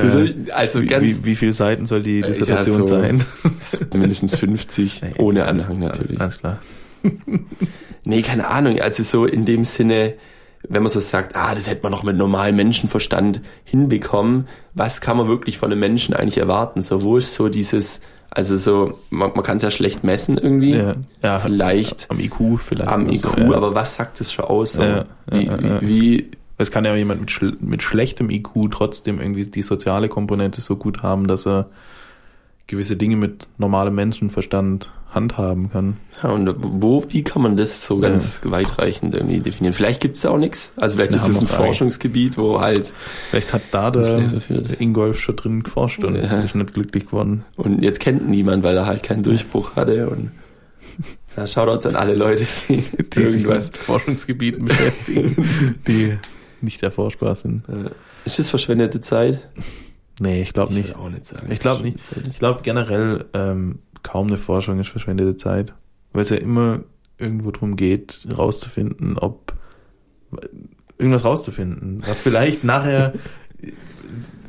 Also, 0.00 0.20
Äh, 0.20 0.34
also 0.52 0.82
wie, 0.82 0.86
ganz 0.86 1.04
wie, 1.04 1.24
wie 1.24 1.34
viele 1.36 1.52
Seiten 1.52 1.86
soll 1.86 2.02
die 2.04 2.20
Ja, 2.20 2.26
Dissertation 2.28 2.84
so- 2.84 2.90
sein? 2.90 3.24
mindestens 3.94 4.36
50, 4.36 5.02
ohne 5.18 5.46
Anhang 5.46 5.80
natürlich. 5.80 6.20
Alles 6.20 6.38
klar. 6.38 6.60
Nee, 8.04 8.22
keine 8.22 8.46
Ahnung. 8.48 8.78
Also 8.80 9.02
so 9.02 9.24
in 9.26 9.44
dem 9.46 9.64
Sinne, 9.64 10.14
wenn 10.68 10.82
man 10.82 10.90
so 10.90 11.00
sagt, 11.00 11.36
ah, 11.36 11.54
das 11.54 11.68
hätte 11.68 11.82
man 11.82 11.92
noch 11.92 12.02
mit 12.02 12.16
normalem 12.16 12.56
Menschenverstand 12.56 13.40
hinbekommen, 13.64 14.48
was 14.74 15.00
kann 15.00 15.16
man 15.16 15.28
wirklich 15.28 15.58
von 15.58 15.70
einem 15.70 15.80
Menschen 15.80 16.14
eigentlich 16.14 16.38
erwarten? 16.38 16.82
So, 16.82 17.02
wo 17.02 17.16
ist 17.16 17.34
so 17.34 17.48
dieses, 17.48 18.00
also 18.30 18.56
so, 18.56 18.98
man, 19.10 19.32
man 19.34 19.42
kann 19.42 19.58
es 19.58 19.62
ja 19.62 19.70
schlecht 19.70 20.04
messen 20.04 20.38
irgendwie, 20.38 20.72
Ja, 20.72 20.94
ja, 21.22 21.38
vielleicht 21.38 22.10
am 22.10 22.18
IQ 22.18 22.58
vielleicht. 22.58 22.88
am 22.88 23.08
IQ, 23.08 23.22
so, 23.22 23.40
ja. 23.40 23.52
aber 23.54 23.74
was 23.74 23.96
sagt 23.96 24.20
das 24.20 24.32
schon 24.32 24.44
aus? 24.46 24.74
So? 24.74 24.82
Ja. 24.82 25.04
wie, 25.30 25.50
wie, 25.80 26.30
Es 26.56 26.70
kann 26.70 26.84
ja 26.84 26.94
jemand 26.96 27.20
mit, 27.20 27.30
schl 27.30 27.56
mit 27.60 27.82
schlechtem 27.82 28.30
IQ 28.30 28.70
trotzdem 28.70 29.20
irgendwie 29.20 29.44
die 29.44 29.62
soziale 29.62 30.08
Komponente 30.08 30.60
so 30.60 30.76
gut 30.76 31.02
haben, 31.02 31.26
dass 31.26 31.46
er 31.46 31.68
gewisse 32.66 32.96
Dinge 32.96 33.16
mit 33.16 33.46
normalem 33.58 33.94
Menschenverstand 33.94 34.90
handhaben 35.10 35.70
kann. 35.70 35.96
ja, 36.24 36.30
und 36.30 36.52
wo, 36.58 37.04
wie 37.10 37.22
kann 37.22 37.40
man 37.40 37.56
das 37.56 37.86
so 37.86 38.02
Ja. 38.02 38.08
ganz 38.08 38.40
weitreichend 38.42 39.14
irgendwie 39.14 39.38
definieren? 39.38 39.72
Vielleicht 39.72 40.00
gibt's 40.00 40.22
da 40.22 40.30
auch 40.30 40.38
nichts. 40.38 40.72
Also 40.76 40.96
vielleicht 40.96 41.12
Eine 41.12 41.20
ist 41.20 41.28
das 41.28 41.40
ein. 41.42 41.46
Forschungsgebiet, 41.46 42.36
wo 42.36 42.60
halt, 42.60 42.92
Vielleicht 43.30 43.52
hat 43.52 43.62
da 43.70 43.92
der, 43.92 44.22
der 44.48 44.80
Ingolf 44.80 45.20
schon 45.20 45.36
drin 45.36 45.62
geforscht 45.62 46.02
und 46.02 46.16
Ja. 46.16 46.22
ist 46.22 46.54
nicht 46.56 46.74
glücklich 46.74 47.06
geworden. 47.06 47.44
und 47.56 47.82
jetzt 47.82 48.00
kennt 48.00 48.28
niemand, 48.28 48.64
weil 48.64 48.76
er 48.76 48.86
halt 48.86 49.04
keinen 49.04 49.22
Durchbruch 49.22 49.76
hatte 49.76 50.08
und 50.08 50.32
ja, 51.36 51.46
Shoutouts 51.46 51.86
an 51.86 51.94
alle 51.94 52.16
Leute, 52.16 52.44
die, 52.68 52.78
Die 52.78 53.24
sich 53.24 53.42
irgendwas. 53.44 53.66
mit 53.66 53.76
Forschungsgebieten 53.76 54.64
beschäftigen, 54.66 55.76
die 55.86 56.16
nicht 56.60 56.82
erforschbar 56.82 57.36
sind. 57.36 57.62
Ist 58.24 58.40
das 58.40 58.48
verschwendete 58.50 59.00
Zeit? 59.00 59.48
Nee, 60.20 60.42
ich 60.42 60.52
glaube 60.52 60.74
nicht. 60.74 60.88
würde 60.88 60.98
auch 60.98 61.10
nicht 61.10 61.26
sagen. 61.26 61.50
Ich 61.50 61.58
glaub 61.58 61.82
nicht. 61.82 61.98
Ich 62.28 62.38
glaube 62.38 62.60
generell 62.62 63.24
ähm, 63.34 63.80
kaum 64.02 64.28
eine 64.28 64.36
Forschung 64.36 64.78
ist 64.78 64.88
verschwendete 64.88 65.36
Zeit, 65.36 65.72
weil 66.12 66.22
es 66.22 66.30
ja 66.30 66.36
immer 66.36 66.80
irgendwo 67.18 67.50
drum 67.50 67.76
geht, 67.76 68.26
rauszufinden, 68.36 69.18
ob 69.18 69.54
irgendwas 70.98 71.24
rauszufinden, 71.24 72.02
was 72.06 72.20
vielleicht 72.20 72.64
nachher 72.64 73.14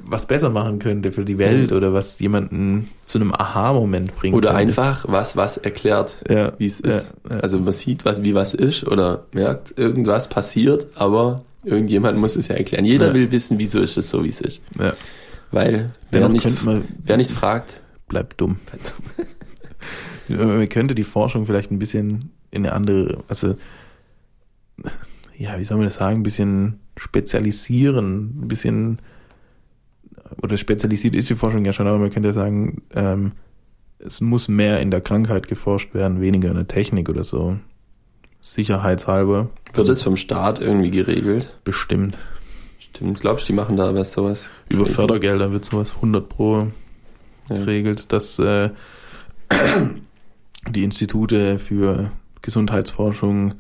was 0.08 0.28
besser 0.28 0.51
machen 0.51 0.78
könnte 0.78 1.12
für 1.12 1.25
die 1.25 1.39
Welt 1.39 1.71
oder 1.71 1.91
was 1.93 2.19
jemanden 2.19 2.89
zu 3.08 3.17
einem 3.17 3.34
Aha-Moment 3.34 4.15
bringt. 4.15 4.36
Oder 4.36 4.54
einfach 4.54 5.06
was, 5.08 5.36
was 5.36 5.58
erklärt, 5.58 6.17
ja, 6.30 6.54
wie 6.60 6.67
es 6.67 6.80
ja, 6.86 6.91
ist. 6.91 7.13
ja. 7.28 7.39
Also 7.39 7.60
man 7.60 7.73
sieht, 7.73 8.06
was, 8.06 8.23
wie 8.23 8.36
was 8.36 8.54
ist 8.54 8.86
oder 8.86 9.25
merkt, 9.34 9.80
irgendwas 9.80 10.30
passiert, 10.30 10.88
aber 10.93 11.41
irgendjemand 11.63 12.19
muss 12.19 12.36
es 12.36 12.47
ja 12.47 12.56
erklären. 12.56 12.86
Jeder 12.86 13.15
will 13.15 13.32
wissen, 13.32 13.58
wieso 13.58 13.80
ist 13.80 13.97
es 13.97 14.10
so, 14.12 14.23
wie 14.23 14.30
es 14.30 14.41
ist. 14.41 14.62
ja. 14.80 14.93
Weil 15.51 15.91
wer 16.12 16.29
nicht, 16.29 16.47
wer 17.05 17.17
nicht 17.17 17.31
fragt, 17.31 17.81
bleibt 18.08 18.41
dumm. 18.41 18.58
Man 20.27 20.67
könnte 20.69 20.95
die 20.95 21.03
Forschung 21.03 21.45
vielleicht 21.45 21.71
ein 21.71 21.79
bisschen 21.79 22.31
in 22.51 22.65
eine 22.65 22.73
andere, 22.73 23.23
also 23.27 23.55
ja, 25.38 25.60
wie 25.60 25.63
soll 25.63 25.77
man 25.77 25.86
das 25.86 25.95
sagen, 25.95 26.19
ein 26.19 26.23
bisschen 26.23 26.79
spezialisieren, 26.97 28.41
ein 28.41 28.47
bisschen 28.47 28.99
oder 30.41 30.58
spezialisiert 30.58 31.15
ist 31.15 31.29
die 31.29 31.36
Forschung 31.36 31.65
ja 31.65 31.73
schon, 31.73 31.88
aber 31.88 31.99
man 31.99 32.12
könnte 32.12 32.29
ja 32.29 32.34
sagen, 32.34 32.81
ähm, 32.93 33.34
es 33.99 34.21
muss 34.21 34.47
mehr 34.47 34.79
in 34.81 34.91
der 34.91 35.01
Krankheit 35.01 35.47
geforscht 35.47 35.93
werden, 35.93 36.21
weniger 36.21 36.49
in 36.49 36.55
der 36.55 36.67
Technik 36.67 37.10
oder 37.10 37.23
so. 37.23 37.58
Sicherheitshalber 38.41 39.49
wird 39.73 39.89
es 39.89 40.03
vom 40.03 40.15
Staat 40.15 40.60
irgendwie 40.60 40.91
geregelt. 40.91 41.58
bestimmt. 41.63 42.17
Stimmt, 42.95 43.19
glaubst 43.19 43.47
du, 43.47 43.51
die 43.51 43.58
machen 43.58 43.75
da 43.75 43.93
was 43.93 44.13
sowas? 44.13 44.49
Über? 44.69 44.86
Fördergelder 44.86 45.51
wird 45.51 45.65
sowas 45.65 45.95
100 45.95 46.29
pro 46.29 46.67
Ja. 47.49 47.58
geregelt, 47.58 48.05
dass 48.13 48.39
äh, 48.39 48.69
die 50.69 50.84
Institute 50.84 51.60
für 51.60 52.12
Gesundheitsforschung 52.41 53.55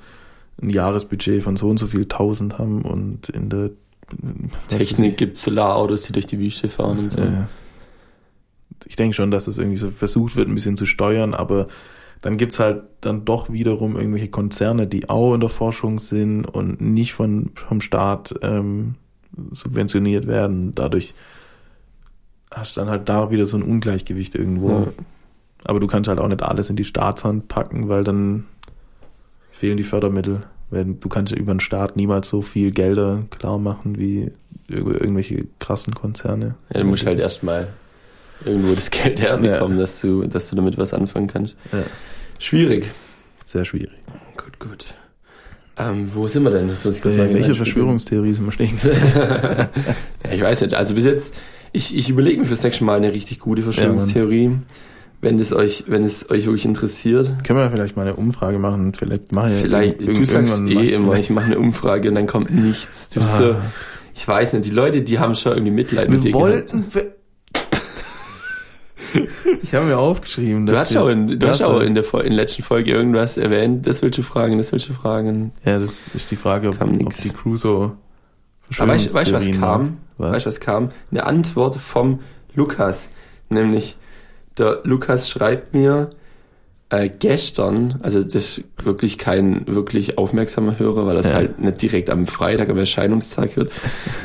ein 0.61 0.69
Jahresbudget 0.69 1.43
von 1.43 1.57
so 1.57 1.69
und 1.69 1.77
so 1.79 1.87
viel 1.87 2.05
tausend 2.07 2.57
haben 2.57 2.83
und 2.83 3.27
in 3.29 3.49
der 3.49 3.71
Technik 4.69 5.17
gibt 5.17 5.37
Solarautos, 5.37 6.03
die 6.03 6.13
durch 6.13 6.27
die 6.27 6.39
Wüste 6.39 6.69
fahren 6.69 6.99
und 6.99 7.11
so. 7.11 7.21
Äh, 7.21 7.43
ich 8.85 8.95
denke 8.95 9.15
schon, 9.15 9.31
dass 9.31 9.47
es 9.47 9.57
irgendwie 9.57 9.77
so 9.77 9.89
versucht 9.91 10.35
wird, 10.35 10.47
ein 10.47 10.53
bisschen 10.55 10.77
zu 10.77 10.85
steuern, 10.85 11.33
aber 11.33 11.67
dann 12.21 12.37
gibt's 12.37 12.59
halt 12.59 12.83
dann 13.01 13.25
doch 13.25 13.51
wiederum 13.51 13.97
irgendwelche 13.97 14.29
Konzerne, 14.29 14.87
die 14.87 15.09
auch 15.09 15.33
in 15.33 15.41
der 15.41 15.49
Forschung 15.49 15.99
sind 15.99 16.45
und 16.45 16.79
nicht 16.81 17.13
von, 17.13 17.51
vom 17.55 17.81
Staat 17.81 18.35
ähm, 18.41 18.95
subventioniert 19.51 20.27
werden. 20.27 20.73
Dadurch 20.73 21.13
hast 22.51 22.75
du 22.75 22.81
dann 22.81 22.89
halt 22.89 23.09
da 23.09 23.31
wieder 23.31 23.45
so 23.45 23.57
ein 23.57 23.63
Ungleichgewicht 23.63 24.35
irgendwo. 24.35 24.69
Ja. 24.69 24.87
Aber 25.63 25.79
du 25.79 25.87
kannst 25.87 26.07
halt 26.07 26.19
auch 26.19 26.27
nicht 26.27 26.43
alles 26.43 26.69
in 26.69 26.75
die 26.75 26.85
Staatshand 26.85 27.47
packen, 27.47 27.89
weil 27.89 28.03
dann 28.03 28.45
fehlen 29.51 29.77
die 29.77 29.83
Fördermittel. 29.83 30.43
Du 30.71 31.09
kannst 31.09 31.31
ja 31.31 31.39
über 31.39 31.53
den 31.53 31.59
Staat 31.59 31.95
niemals 31.95 32.27
so 32.29 32.41
viel 32.41 32.71
Gelder 32.71 33.23
klar 33.29 33.57
machen 33.57 33.97
wie 33.97 34.31
irgendwelche 34.67 35.45
krassen 35.59 35.93
Konzerne. 35.93 36.55
Ja, 36.73 36.81
du 36.81 36.87
musst 36.87 37.05
halt 37.05 37.19
erstmal 37.19 37.67
irgendwo 38.43 38.73
das 38.73 38.91
Geld 38.91 39.19
herbekommen, 39.21 39.77
dass 39.77 40.01
du, 40.01 40.23
dass 40.27 40.49
du 40.49 40.55
damit 40.55 40.77
was 40.77 40.93
anfangen 40.93 41.27
kannst. 41.27 41.55
Ja. 41.71 41.83
Schwierig. 42.39 42.91
Sehr 43.45 43.63
schwierig. 43.63 43.97
Gut, 44.35 44.59
gut. 44.59 44.93
Ähm, 45.77 46.09
wo 46.13 46.27
sind 46.27 46.43
wir 46.43 46.51
denn? 46.51 46.69
Äh, 46.69 47.33
welche. 47.33 47.55
Verschwörungstheorie 47.55 48.33
sind 48.33 48.45
wir 48.45 48.51
stehen? 48.53 48.79
ja, 48.83 49.69
ich 50.31 50.41
weiß 50.41 50.61
nicht. 50.61 50.73
Also 50.73 50.95
bis 50.95 51.05
jetzt, 51.05 51.35
ich, 51.73 51.95
ich 51.95 52.09
überlege 52.09 52.39
mir 52.39 52.45
fürs 52.45 52.63
nächste 52.63 52.83
Mal 52.85 52.95
eine 52.97 53.11
richtig 53.11 53.39
gute 53.39 53.61
Verschwörungstheorie. 53.61 54.51
wenn 55.21 55.37
das 55.37 55.51
euch, 55.53 55.85
wenn 55.87 56.03
es 56.03 56.29
euch 56.29 56.45
wirklich 56.45 56.65
interessiert. 56.65 57.43
Können 57.43 57.59
wir 57.59 57.69
vielleicht 57.71 57.95
mal 57.97 58.03
eine 58.03 58.15
Umfrage 58.15 58.59
machen? 58.59 58.93
Vielleicht 58.93 59.31
mache 59.33 59.51
ich 59.53 59.61
Vielleicht, 59.61 60.01
du 60.01 60.23
sagst 60.25 60.61
eh 60.61 60.81
ich 60.81 60.93
immer, 60.93 61.11
vielleicht- 61.11 61.23
ich 61.25 61.29
mache 61.35 61.45
eine 61.47 61.59
Umfrage 61.59 62.09
und 62.09 62.15
dann 62.15 62.27
kommt 62.27 62.51
nichts. 62.53 63.09
Du 63.09 63.19
bist 63.19 63.37
so, 63.37 63.51
Ah. 63.53 63.61
ich 64.13 64.25
weiß 64.27 64.53
nicht, 64.53 64.65
die 64.65 64.69
Leute, 64.71 65.01
die 65.01 65.19
haben 65.19 65.35
schon 65.35 65.53
irgendwie 65.53 65.71
Mitleid 65.71 66.09
mit 66.09 66.19
dir 66.19 66.25
Wir 66.25 66.31
gehabt. 66.31 66.43
wollten, 66.73 66.85
wir, 66.91 67.15
Ich 69.61 69.73
habe 69.73 69.85
mir 69.85 69.97
aufgeschrieben. 69.97 70.65
Du 70.65 70.73
dass 70.73 70.89
hast 70.89 70.97
auch 70.97 71.07
in, 71.09 71.27
du 71.27 71.37
das 71.37 71.59
hast 71.59 71.61
auch 71.63 71.79
in 71.79 71.95
der, 71.95 72.03
in 72.13 72.29
der 72.29 72.33
letzten 72.33 72.63
Folge 72.63 72.91
irgendwas 72.91 73.37
erwähnt. 73.37 73.85
Das 73.87 74.01
willst 74.01 74.17
du 74.17 74.23
fragen, 74.23 74.57
das 74.57 74.71
willst 74.71 74.89
du 74.89 74.93
fragen. 74.93 75.51
Ja, 75.63 75.77
das 75.77 76.03
ist 76.13 76.31
die 76.31 76.35
Frage, 76.35 76.69
ob, 76.69 76.77
Kam 76.79 76.91
ob 76.91 76.97
nix. 76.97 77.17
die 77.21 77.29
Crusoe. 77.29 77.93
Aber 78.79 78.93
weißt 78.93 79.09
du, 79.29 79.33
was 79.33 79.51
kam? 79.51 79.97
war. 80.17 80.31
Weißt 80.31 80.45
du, 80.45 80.47
was 80.47 80.59
kam? 80.59 80.89
Eine 81.11 81.25
Antwort 81.25 81.75
vom 81.75 82.19
Lukas. 82.55 83.09
Nämlich, 83.49 83.97
der 84.57 84.79
Lukas 84.83 85.29
schreibt 85.29 85.73
mir 85.73 86.09
äh, 86.89 87.09
gestern, 87.09 87.99
also 88.01 88.23
das 88.23 88.33
ist 88.35 88.63
wirklich 88.83 89.17
kein 89.17 89.67
wirklich 89.67 90.17
aufmerksamer 90.17 90.79
Hörer, 90.79 91.05
weil 91.05 91.17
es 91.17 91.27
Ja. 91.27 91.33
halt 91.35 91.59
nicht 91.59 91.81
direkt 91.81 92.09
am 92.09 92.25
Freitag, 92.27 92.69
am 92.69 92.77
Erscheinungstag 92.77 93.55
hört. 93.55 93.71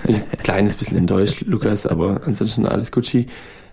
Ein 0.07 0.23
kleines 0.43 0.77
bisschen 0.77 0.97
enttäuscht, 0.99 1.43
Lukas, 1.47 1.87
aber 1.87 2.21
ansonsten 2.25 2.67
alles 2.67 2.93
Gucci. 2.93 3.27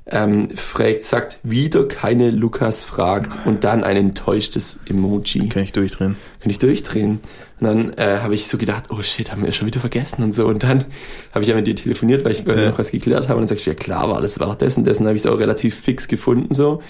Ähm, 0.10 0.50
fragt, 0.56 1.04
sagt, 1.04 1.38
wieder 1.44 1.86
keine 1.86 2.32
Lukas 2.32 2.82
fragt 2.82 3.38
und 3.46 3.66
dann 3.66 3.84
ein 3.84 3.98
enttäuschtes 3.98 4.80
Emoji 4.90 5.50
Kann 5.50 5.64
ich 5.64 5.74
durchdrehen. 5.74 6.16
kann 6.40 6.50
ich 6.50 6.60
durchdrehen. 6.60 7.20
Und 7.60 7.68
dann 7.68 7.94
äh, 7.98 8.20
habe 8.20 8.34
ich 8.34 8.48
so 8.48 8.58
gedacht, 8.58 8.86
oh 8.90 9.02
shit, 9.04 9.32
haben 9.34 9.44
wir 9.44 9.52
schon 9.52 9.68
wieder 9.68 9.82
vergessen 9.82 10.24
und 10.24 10.32
so. 10.32 10.48
Und 10.48 10.64
dann 10.64 10.86
habe 11.34 11.42
ich 11.42 11.50
ja 11.50 11.56
mit 11.56 11.68
dir 11.68 11.76
telefoniert, 11.76 12.24
weil 12.24 12.32
ich 12.32 12.46
Ja. 12.46 12.70
noch 12.70 12.80
was 12.80 12.92
geklärt 12.92 13.28
haben. 13.28 13.36
Und 13.36 13.42
dann 13.42 13.48
sagst 13.58 13.66
du, 13.66 13.72
ja 13.72 13.76
klar 13.76 14.10
war, 14.10 14.22
das 14.22 14.40
war 14.40 14.48
doch 14.48 14.56
dessen, 14.56 14.86
dessen 14.86 15.06
habe 15.08 15.16
ich 15.18 15.24
es 15.24 15.26
auch 15.30 15.40
relativ 15.40 15.76
fix 15.76 16.08
gefunden 16.08 16.54
so. 16.54 16.82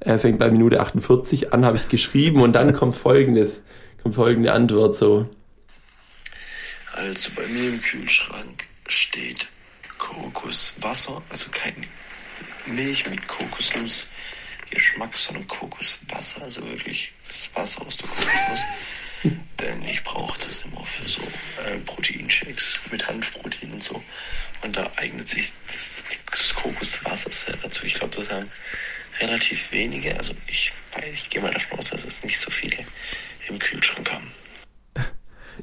Er 0.00 0.18
fängt 0.18 0.38
bei 0.40 0.50
Minute 0.50 0.80
48 0.80 1.52
an, 1.54 1.64
habe 1.64 1.76
ich 1.76 1.88
geschrieben 1.88 2.42
und 2.42 2.52
dann 2.54 2.72
kommt 2.74 2.96
folgendes, 2.96 3.62
kommt 4.02 4.16
folgende 4.16 4.52
Antwort 4.52 4.94
so. 4.96 5.28
Also 6.96 7.30
bei 7.36 7.46
mir 7.46 7.68
im 7.68 7.80
Kühlschrank 7.80 8.64
steht 8.88 9.46
Kokoswasser, 9.98 11.22
also 11.30 11.46
kein 11.52 11.74
Milch 12.66 13.08
mit 13.08 13.26
Kokosnussgeschmack, 13.26 15.16
sondern 15.16 15.46
Kokoswasser, 15.46 16.42
also 16.42 16.66
wirklich 16.68 17.12
das 17.28 17.50
Wasser 17.54 17.86
aus 17.86 17.96
der 17.98 18.08
Kokosnuss. 18.08 18.60
Denn 19.60 19.82
ich 19.82 20.04
brauche 20.04 20.38
das 20.38 20.62
immer 20.62 20.84
für 20.84 21.08
so 21.08 21.22
äh, 21.64 21.78
Proteinshakes 21.78 22.80
mit 22.90 23.06
Hanfprotein 23.06 23.72
und 23.72 23.82
so. 23.82 24.02
Und 24.62 24.76
da 24.76 24.90
eignet 24.96 25.28
sich 25.28 25.52
das, 25.66 26.04
das 26.30 26.54
Kokoswasser 26.54 27.32
sehr 27.32 27.56
dazu. 27.56 27.86
Ich 27.86 27.94
glaube, 27.94 28.16
das 28.16 28.30
haben 28.30 28.50
relativ 29.20 29.72
wenige. 29.72 30.16
Also 30.16 30.34
ich, 30.46 30.72
ich 31.12 31.30
gehe 31.30 31.40
mal 31.40 31.52
davon 31.52 31.78
aus, 31.78 31.90
dass 31.90 32.04
es 32.04 32.22
nicht 32.22 32.38
so 32.38 32.50
viele 32.50 32.84
im 33.48 33.58
Kühlschrank 33.58 34.10
haben. 34.10 34.30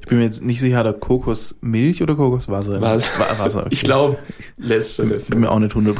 Ich 0.01 0.07
bin 0.07 0.17
mir 0.19 0.25
jetzt 0.25 0.41
nicht 0.41 0.59
sicher, 0.59 0.77
hat 0.77 0.85
er 0.85 0.93
Kokosmilch 0.93 2.01
oder 2.03 2.15
Kokoswasser? 2.15 2.81
Was? 2.81 3.09
Wa- 3.19 3.37
Wasser. 3.43 3.59
okay. 3.61 3.69
Ich 3.71 3.83
glaube, 3.83 4.17
letzteres. 4.57 5.25
Bin 5.27 5.39
mir 5.41 5.51
auch 5.51 5.59
nicht 5.59 5.75
100%. 5.75 5.95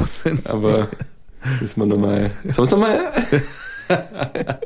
Aber 0.48 0.88
müssen 1.60 1.80
wir 1.80 1.86
nochmal. 1.86 2.30
Sollen 2.48 2.68
wir 2.70 2.76
nochmal? 2.78 3.12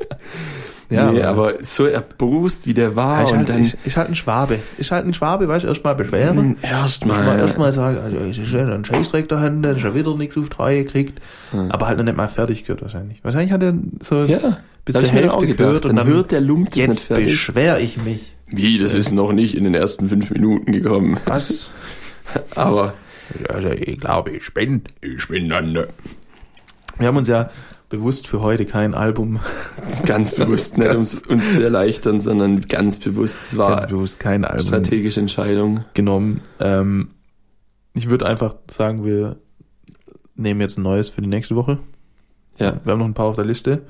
Ja, 0.91 1.11
nee, 1.11 1.21
aber 1.21 1.53
so 1.61 1.85
erbost, 1.85 2.65
wie 2.65 2.73
der 2.73 2.95
war. 2.95 3.19
Ja, 3.19 3.25
ich, 3.25 3.31
und 3.31 3.37
halt, 3.37 3.49
dann 3.49 3.61
ich, 3.61 3.77
ich 3.85 3.95
halt 3.95 4.09
ein 4.09 4.15
Schwabe. 4.15 4.57
Ich 4.79 4.91
halt 4.91 5.05
ein 5.05 5.13
Schwabe, 5.13 5.47
weißt 5.47 5.63
du, 5.63 5.67
erstmal 5.67 5.93
beschweren. 5.93 6.57
erstmal. 6.63 7.17
Erstmal 7.27 7.39
erst 7.39 7.57
mal 7.59 7.71
sagen, 7.73 7.97
also 7.99 8.17
es 8.17 8.37
ist 8.39 8.47
schon 8.47 8.67
ein 8.71 8.83
Scheißdreck 8.83 9.29
da 9.29 9.39
hinten, 9.39 9.79
schon 9.79 9.93
wieder 9.93 10.15
nichts 10.17 10.35
auf 10.35 10.47
Reihe 10.59 10.83
gekriegt. 10.85 11.21
Aber 11.69 11.85
halt 11.87 11.99
noch 11.99 12.05
nicht 12.05 12.17
mal 12.17 12.27
fertig 12.27 12.63
gehört 12.65 12.81
wahrscheinlich. 12.81 13.23
Wahrscheinlich 13.23 13.51
hat 13.51 13.61
er 13.61 13.75
so 14.01 14.23
Ja, 14.23 14.57
bis 14.83 14.95
zur 14.95 15.07
Hälfte 15.09 15.45
gehört 15.45 15.85
und 15.85 15.95
Dann 15.95 16.07
dann, 16.07 16.15
hört 16.15 16.31
der 16.31 16.41
Lump 16.41 16.69
das 16.71 16.75
nicht 16.77 16.87
jetzt 16.87 17.03
fertig. 17.03 17.27
beschwer 17.27 17.79
ich 17.79 17.97
mich. 18.03 18.21
Wie, 18.51 18.77
das 18.79 18.93
ist 18.93 19.11
noch 19.11 19.31
nicht 19.33 19.55
in 19.55 19.63
den 19.63 19.75
ersten 19.75 20.07
fünf 20.07 20.31
Minuten 20.31 20.71
gekommen. 20.71 21.19
Was? 21.25 21.71
Aber 22.55 22.93
Also 23.47 23.69
ich 23.69 23.99
glaube, 23.99 24.31
ich 24.31 24.53
bin. 24.53 24.83
ich 25.01 25.27
bin 25.27 25.49
dann 25.49 25.71
ne, 25.73 25.87
Wir 26.97 27.07
haben 27.07 27.17
uns 27.17 27.27
ja 27.27 27.49
bewusst 27.89 28.27
für 28.27 28.41
heute 28.41 28.65
kein 28.65 28.93
Album, 28.93 29.39
ganz 30.05 30.35
bewusst, 30.35 30.77
nicht 30.77 30.93
um 30.93 31.01
es 31.01 31.15
uns 31.15 31.55
zu 31.55 31.63
erleichtern, 31.63 32.21
sondern 32.21 32.61
ganz 32.61 32.99
bewusst. 32.99 33.37
Es 33.41 33.57
war 33.57 33.77
ganz 33.77 33.89
bewusst 33.89 34.19
kein 34.19 34.45
Album 34.45 34.67
strategische 34.67 35.19
Entscheidung. 35.19 35.85
genommen. 35.95 36.41
Ähm, 36.59 37.09
ich 37.95 38.09
würde 38.09 38.27
einfach 38.27 38.55
sagen, 38.69 39.03
wir 39.03 39.37
nehmen 40.35 40.61
jetzt 40.61 40.77
ein 40.77 40.83
neues 40.83 41.09
für 41.09 41.21
die 41.21 41.27
nächste 41.27 41.55
Woche. 41.55 41.79
Ja. 42.59 42.79
Wir 42.83 42.91
haben 42.93 42.99
noch 42.99 43.05
ein 43.05 43.13
paar 43.13 43.25
auf 43.25 43.35
der 43.35 43.45
Liste. 43.45 43.81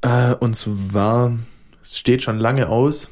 Äh, 0.00 0.34
und 0.34 0.56
zwar, 0.56 1.32
es 1.86 1.98
steht 1.98 2.22
schon 2.22 2.38
lange 2.38 2.68
aus. 2.68 3.10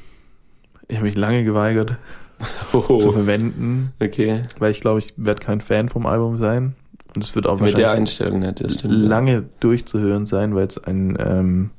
Ich 0.87 0.97
habe 0.97 1.07
mich 1.07 1.15
lange 1.15 1.43
geweigert 1.43 1.95
zu 2.71 2.83
Oh, 2.89 3.11
verwenden, 3.11 3.93
okay. 4.01 4.41
weil 4.59 4.71
ich 4.71 4.81
glaube, 4.81 4.99
ich 4.99 5.13
werde 5.17 5.41
kein 5.41 5.61
Fan 5.61 5.89
vom 5.89 6.05
Album 6.05 6.37
sein. 6.37 6.75
Und 7.15 7.23
es 7.23 7.33
wird 7.33 7.47
auch 7.47 7.59
Mit 7.61 7.77
der 7.77 7.91
Einstellung 7.91 8.39
nicht, 8.41 8.59
das 8.61 8.73
stimmt. 8.73 8.93
ja. 8.93 9.07
lange 9.07 9.45
durchzuhören 9.61 10.25
sein, 10.25 10.53
weil 10.53 10.67
es 10.67 10.77
ein, 10.77 11.15
ähm, 11.17 11.69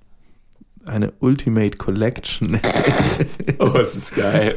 eine 0.86 1.12
Ultimate 1.20 1.76
Collection 1.76 2.58
Oh, 3.58 3.72
es 3.78 3.94
ist 3.96 4.16
geil. 4.16 4.56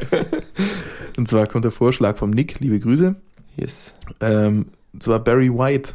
Und 1.18 1.28
zwar 1.28 1.46
kommt 1.46 1.64
der 1.64 1.70
Vorschlag 1.72 2.16
vom 2.16 2.30
Nick, 2.30 2.60
liebe 2.60 2.80
Grüße. 2.80 3.14
Yes. 3.56 3.92
Ähm, 4.20 4.66
und 4.94 5.02
zwar 5.02 5.18
Barry 5.22 5.50
White. 5.50 5.90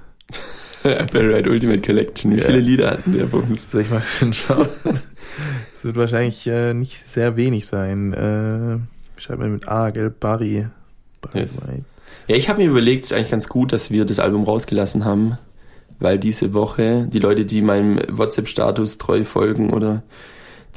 Barry 0.83 1.33
White 1.33 1.49
Ultimate 1.49 1.81
Collection. 1.81 2.31
Wie 2.33 2.37
Ja. 2.39 2.45
viele 2.45 2.59
Lieder 2.59 2.91
hatten 2.91 3.13
der 3.13 3.25
Bums? 3.25 3.71
Soll 3.71 3.81
ich 3.81 3.89
mal 3.89 4.03
schauen? 4.33 4.67
Wird 5.85 5.97
wahrscheinlich 5.97 6.47
äh, 6.47 6.73
nicht 6.73 6.97
sehr 7.07 7.37
wenig 7.37 7.67
sein. 7.67 8.11
Äh, 8.11 9.21
schreibt 9.21 9.39
mir 9.39 9.49
mit 9.49 9.67
A, 9.67 9.91
gell? 9.91 10.09
Barry. 10.09 10.65
Barry 11.21 11.41
Yes. 11.41 11.61
Ja, 12.27 12.35
ich 12.35 12.49
habe 12.49 12.63
mir 12.63 12.71
überlegt, 12.71 13.03
es 13.03 13.11
ist 13.11 13.15
eigentlich 13.15 13.29
ganz 13.29 13.47
gut, 13.47 13.71
dass 13.71 13.91
wir 13.91 14.03
das 14.05 14.17
Album 14.17 14.45
rausgelassen 14.45 15.05
haben, 15.05 15.37
weil 15.99 16.17
diese 16.17 16.55
Woche 16.55 17.07
die 17.07 17.19
Leute, 17.19 17.45
die 17.45 17.61
meinem 17.61 17.99
WhatsApp-Status 18.09 18.97
treu 18.97 19.23
folgen 19.25 19.69
oder 19.69 20.01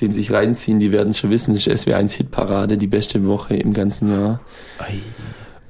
den 0.02 0.12
sich 0.12 0.30
reinziehen, 0.30 0.78
die 0.78 0.92
werden 0.92 1.14
schon 1.14 1.30
wissen, 1.30 1.54
es 1.54 1.66
ist 1.66 1.86
SW1 1.86 2.12
Hitparade, 2.12 2.76
die 2.76 2.86
beste 2.86 3.26
Woche 3.26 3.56
im 3.56 3.72
ganzen 3.72 4.12
Jahr. 4.12 4.40
Ei. 4.78 5.00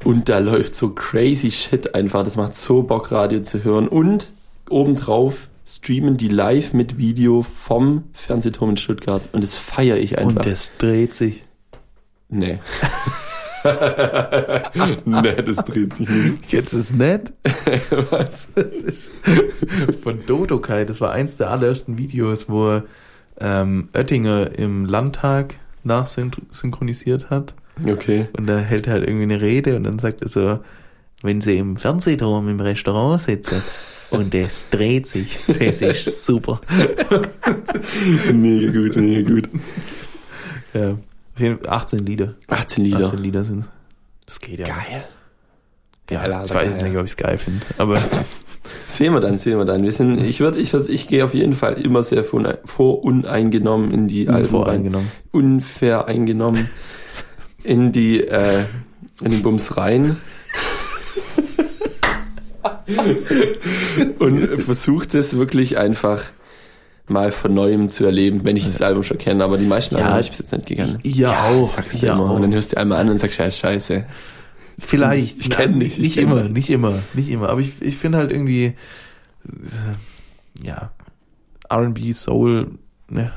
Und 0.03 0.29
da 0.29 0.39
läuft 0.39 0.75
so 0.75 0.91
crazy 0.91 1.53
Shit 1.53 1.95
einfach. 1.95 2.25
Das 2.25 2.35
macht 2.35 2.57
so 2.57 2.83
Bock, 2.83 3.13
Radio 3.13 3.41
zu 3.43 3.63
hören. 3.63 3.87
Und 3.87 4.33
obendrauf 4.69 5.49
streamen 5.69 6.17
die 6.17 6.29
live 6.29 6.73
mit 6.73 6.97
Video 6.97 7.43
vom 7.43 8.05
Fernsehturm 8.13 8.71
in 8.71 8.77
Stuttgart. 8.79 9.29
Und 9.33 9.45
das 9.45 9.57
feiere 9.57 9.99
ich 9.99 10.19
einfach. 10.19 10.45
Und 10.45 10.47
es 10.47 10.73
dreht 10.79 11.15
sich. 11.15 11.45
nee. 12.29 12.59
nee, 15.05 15.43
das 15.43 15.57
dreht 15.57 15.95
sich 15.95 16.09
nicht. 16.09 16.53
Jetzt 16.53 16.73
ist 16.73 16.95
nett. 16.95 17.33
Was? 18.11 18.49
Das 18.55 18.73
ist 18.73 19.11
von 20.03 20.25
Dodokai. 20.25 20.85
Das 20.85 21.01
war 21.01 21.13
eins 21.13 21.37
der 21.37 21.51
allerersten 21.51 21.99
Videos, 21.99 22.49
wo 22.49 22.83
ähm, 23.41 23.89
Oettinger 23.93 24.59
im 24.59 24.87
Landtag 24.87 25.57
nachsynchronisiert 25.85 27.31
hat. 27.31 27.55
Okay. 27.85 28.29
Und 28.37 28.47
da 28.47 28.59
hält 28.59 28.87
er 28.87 28.95
halt 28.95 29.05
irgendwie 29.07 29.25
eine 29.25 29.41
Rede 29.41 29.77
und 29.77 29.85
dann 29.85 29.99
sagt 29.99 30.23
er 30.23 30.29
so, 30.29 30.61
wenn 31.23 31.41
sie 31.41 31.59
im 31.59 31.77
Fernsehturm 31.77 32.49
im 32.49 32.61
Restaurant 32.61 33.21
sitzen 33.21 33.63
und 34.11 34.35
es 34.35 34.69
dreht 34.71 35.07
sich, 35.07 35.37
das 35.47 35.81
ist 35.83 36.25
super. 36.25 36.61
Mega 38.33 38.73
gut, 38.73 38.97
mega 38.97 39.29
gut. 39.31 39.49
Ja, 40.75 40.89
auf 40.91 41.41
jeden 41.41 41.59
Fall 41.59 41.69
18 41.73 41.99
Lieder. 42.01 42.35
18 42.49 42.85
Lieder. 42.85 43.05
18 43.07 43.19
Lieder 43.19 43.45
sind 43.45 43.69
Das 44.27 44.41
geht 44.41 44.59
ja. 44.61 44.67
Geil. 44.67 45.05
Ja, 46.11 46.21
Geil, 46.23 46.33
Alter, 46.33 46.45
ich 46.47 46.55
weiß 46.69 46.79
geil. 46.79 46.89
nicht, 46.89 46.99
ob 46.99 47.05
ich 47.05 47.11
es 47.13 47.17
geil 47.17 47.39
finde. 47.39 47.65
Aber 47.77 48.03
Sehen 48.87 49.13
wir 49.15 49.21
dann, 49.21 49.39
sehen 49.39 49.59
wir 49.59 49.65
dann. 49.65 49.83
Wir 49.83 49.93
sind, 49.93 50.21
ich 50.21 50.41
würde, 50.41 50.61
ich 50.61 50.73
würde, 50.73 50.91
ich 50.91 51.09
gehe 51.09 51.25
auf 51.25 51.35
jeden 51.35 51.55
Fall 51.55 51.75
immer 51.75 52.03
sehr 52.03 52.25
vor, 52.25 52.43
voruneingenommen 52.65 53.91
in 53.91 54.09
die 54.09 54.29
Alben 54.29 54.43
rein. 54.43 54.47
voreingenommen. 54.47 55.09
Unfair 55.31 56.07
eingenommen 56.07 56.69
in 57.65 57.93
die, 57.93 58.21
äh, 58.27 58.65
in 59.23 59.31
den 59.31 59.43
Bums 59.43 59.77
rein. 59.77 60.17
Und 64.19 64.47
versucht 64.63 65.15
es 65.15 65.37
wirklich 65.37 65.79
einfach 65.79 66.25
mal 67.07 67.33
von 67.33 67.55
neuem 67.55 67.89
zu 67.89 68.05
erleben, 68.05 68.45
wenn 68.45 68.57
ich 68.57 68.65
das 68.65 68.83
Album 68.83 69.03
schon 69.03 69.19
kenne, 69.19 69.43
aber 69.45 69.57
die 69.57 69.65
meisten 69.67 69.95
Ja, 69.95 70.01
Alben 70.01 70.11
habe 70.13 70.21
ich 70.23 70.31
bis 70.31 70.39
jetzt 70.41 70.53
nicht 70.53 70.67
gegangen. 70.67 70.99
ja 71.05 71.45
auch, 71.49 71.71
Sagst 71.71 72.03
du 72.03 72.07
ja 72.07 72.13
immer. 72.15 72.25
auch. 72.31 72.37
Und 72.37 72.43
dann 72.43 72.53
hörst 72.53 72.73
du 72.73 72.77
einmal 72.77 72.99
an 73.01 73.09
und 73.09 73.19
sagst, 73.19 73.39
ja, 73.39 73.51
scheiße. 73.51 74.05
Vielleicht. 74.79 75.41
Ich 75.41 75.51
kenn 75.51 75.71
Nein, 75.73 75.81
dich, 75.81 75.95
ich 75.95 75.99
Nicht 76.01 76.15
kenn 76.15 76.25
immer, 76.25 76.43
nicht 76.45 76.71
immer, 76.71 76.99
nicht 77.15 77.31
immer. 77.31 77.49
Aber 77.49 77.61
ich, 77.61 77.81
ich 77.81 77.97
finde 77.97 78.19
halt 78.19 78.31
irgendwie, 78.31 78.75
ja, 80.63 80.93
R&B, 81.69 82.13
Soul, 82.13 82.73
ne, 83.09 83.33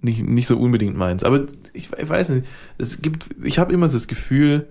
nicht, 0.00 0.22
nicht 0.22 0.46
so 0.46 0.56
unbedingt 0.58 0.96
meins. 0.96 1.24
Aber 1.24 1.44
ich, 1.72 1.90
ich 1.98 2.08
weiß 2.08 2.28
nicht, 2.30 2.46
es 2.78 3.02
gibt, 3.02 3.26
ich 3.42 3.58
habe 3.58 3.72
immer 3.72 3.88
so 3.88 3.96
das 3.96 4.06
Gefühl, 4.06 4.68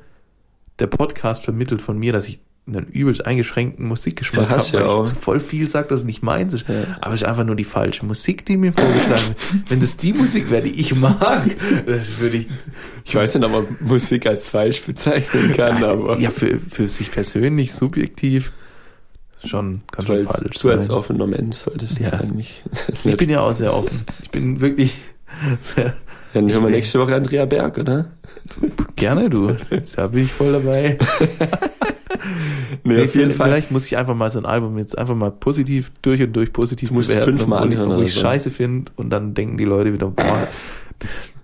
der 0.80 0.88
Podcast 0.88 1.44
vermittelt 1.44 1.82
von 1.82 1.98
mir, 1.98 2.14
dass 2.14 2.28
ich 2.28 2.40
einen 2.68 2.86
übelst 2.88 3.26
eingeschränkten 3.26 3.88
Musikgeschmack 3.88 4.50
Ja, 4.50 4.56
hast 4.56 4.74
habe, 4.74 4.84
ja 4.84 4.90
weil 4.90 4.96
auch. 4.96 5.04
ich 5.06 5.10
zu 5.12 5.16
voll 5.16 5.40
viel 5.40 5.70
sage, 5.70 5.88
dass 5.88 6.00
es 6.02 6.06
nicht 6.06 6.22
meins 6.22 6.54
ist. 6.54 6.68
Ja. 6.68 6.98
Aber 7.02 7.14
es 7.14 7.22
ist 7.22 7.28
einfach 7.28 7.46
nur 7.46 7.56
die 7.56 7.64
falsche 7.64 8.06
Musik, 8.06 8.46
die 8.46 8.58
mir 8.58 8.74
vorgeschlagen 8.74 9.24
wird. 9.28 9.38
Wenn 9.70 9.80
das 9.80 9.96
die 9.98 10.12
Musik 10.14 10.52
wäre, 10.52 10.64
die 10.64 10.80
ich 10.80 10.94
mag, 10.94 11.46
dann 11.86 12.02
würde 12.20 12.38
ich 12.38 12.48
Ich 13.06 13.16
weiß 13.16 13.36
nicht, 13.36 13.46
ob 13.46 13.52
man 13.52 13.66
Musik 13.80 14.26
als 14.28 14.48
falsch 14.50 14.82
bezeichnen 14.82 15.54
kann, 15.54 15.84
aber. 15.84 16.20
ja, 16.20 16.30
für, 16.30 16.60
für 16.60 16.88
sich 16.90 17.10
persönlich 17.12 17.72
subjektiv 17.74 18.52
schon, 19.46 19.82
kann 19.92 20.06
Du 20.06 20.14
schon 20.14 20.28
als, 20.28 20.40
falsch 20.42 20.60
du 20.60 20.70
als 20.70 20.88
sein. 20.88 20.96
offener 20.98 21.28
Mensch 21.28 21.56
solltest 21.58 22.00
das 22.02 22.12
Ja. 22.12 22.20
eigentlich. 22.20 22.64
Ich 23.06 23.16
bin 23.18 23.30
ja 23.30 23.42
auch 23.42 23.54
sehr 23.54 23.74
offen. 23.74 24.02
Ich 24.24 24.30
bin 24.32 24.60
wirklich 24.60 24.94
sehr 25.62 25.94
Dann 26.34 26.52
hören 26.52 26.64
wir 26.64 26.70
nächste 26.72 27.00
Woche 27.00 27.16
Andrea 27.16 27.46
Berg, 27.46 27.78
oder? 27.78 28.08
gerne, 28.98 29.30
du. 29.30 29.56
Da 29.96 30.08
bin 30.08 30.24
ich 30.26 30.34
voll 30.34 30.52
dabei. 30.52 30.98
Nee, 32.84 33.04
auf 33.04 33.16
jeden 33.16 33.32
Fall. 33.32 33.48
Vielleicht 33.48 33.72
muss 33.72 33.86
ich 33.86 33.98
einfach 33.98 34.16
mal 34.16 34.30
so 34.32 34.40
ein 34.40 34.46
Album 34.46 34.78
jetzt 34.78 34.98
einfach 34.98 35.16
mal 35.16 35.32
positiv, 35.32 35.92
durch 36.02 36.22
und 36.22 36.34
durch 36.34 36.54
positiv 36.54 36.90
Du 36.90 36.96
musst 36.96 37.10
bewerten, 37.10 37.38
fünfmal 37.38 37.60
obwohl 37.60 37.72
ich- 37.72 37.78
anhören 37.78 37.92
Obwohl 37.92 38.06
ich 38.06 38.14
so. 38.14 38.22
scheiße 38.22 38.52
finde 38.52 38.92
und 38.96 39.10
dann 39.10 39.34
denken 39.34 39.58
die 39.58 39.66
Leute 39.66 39.94
wieder, 39.94 40.08
boah, 40.08 40.48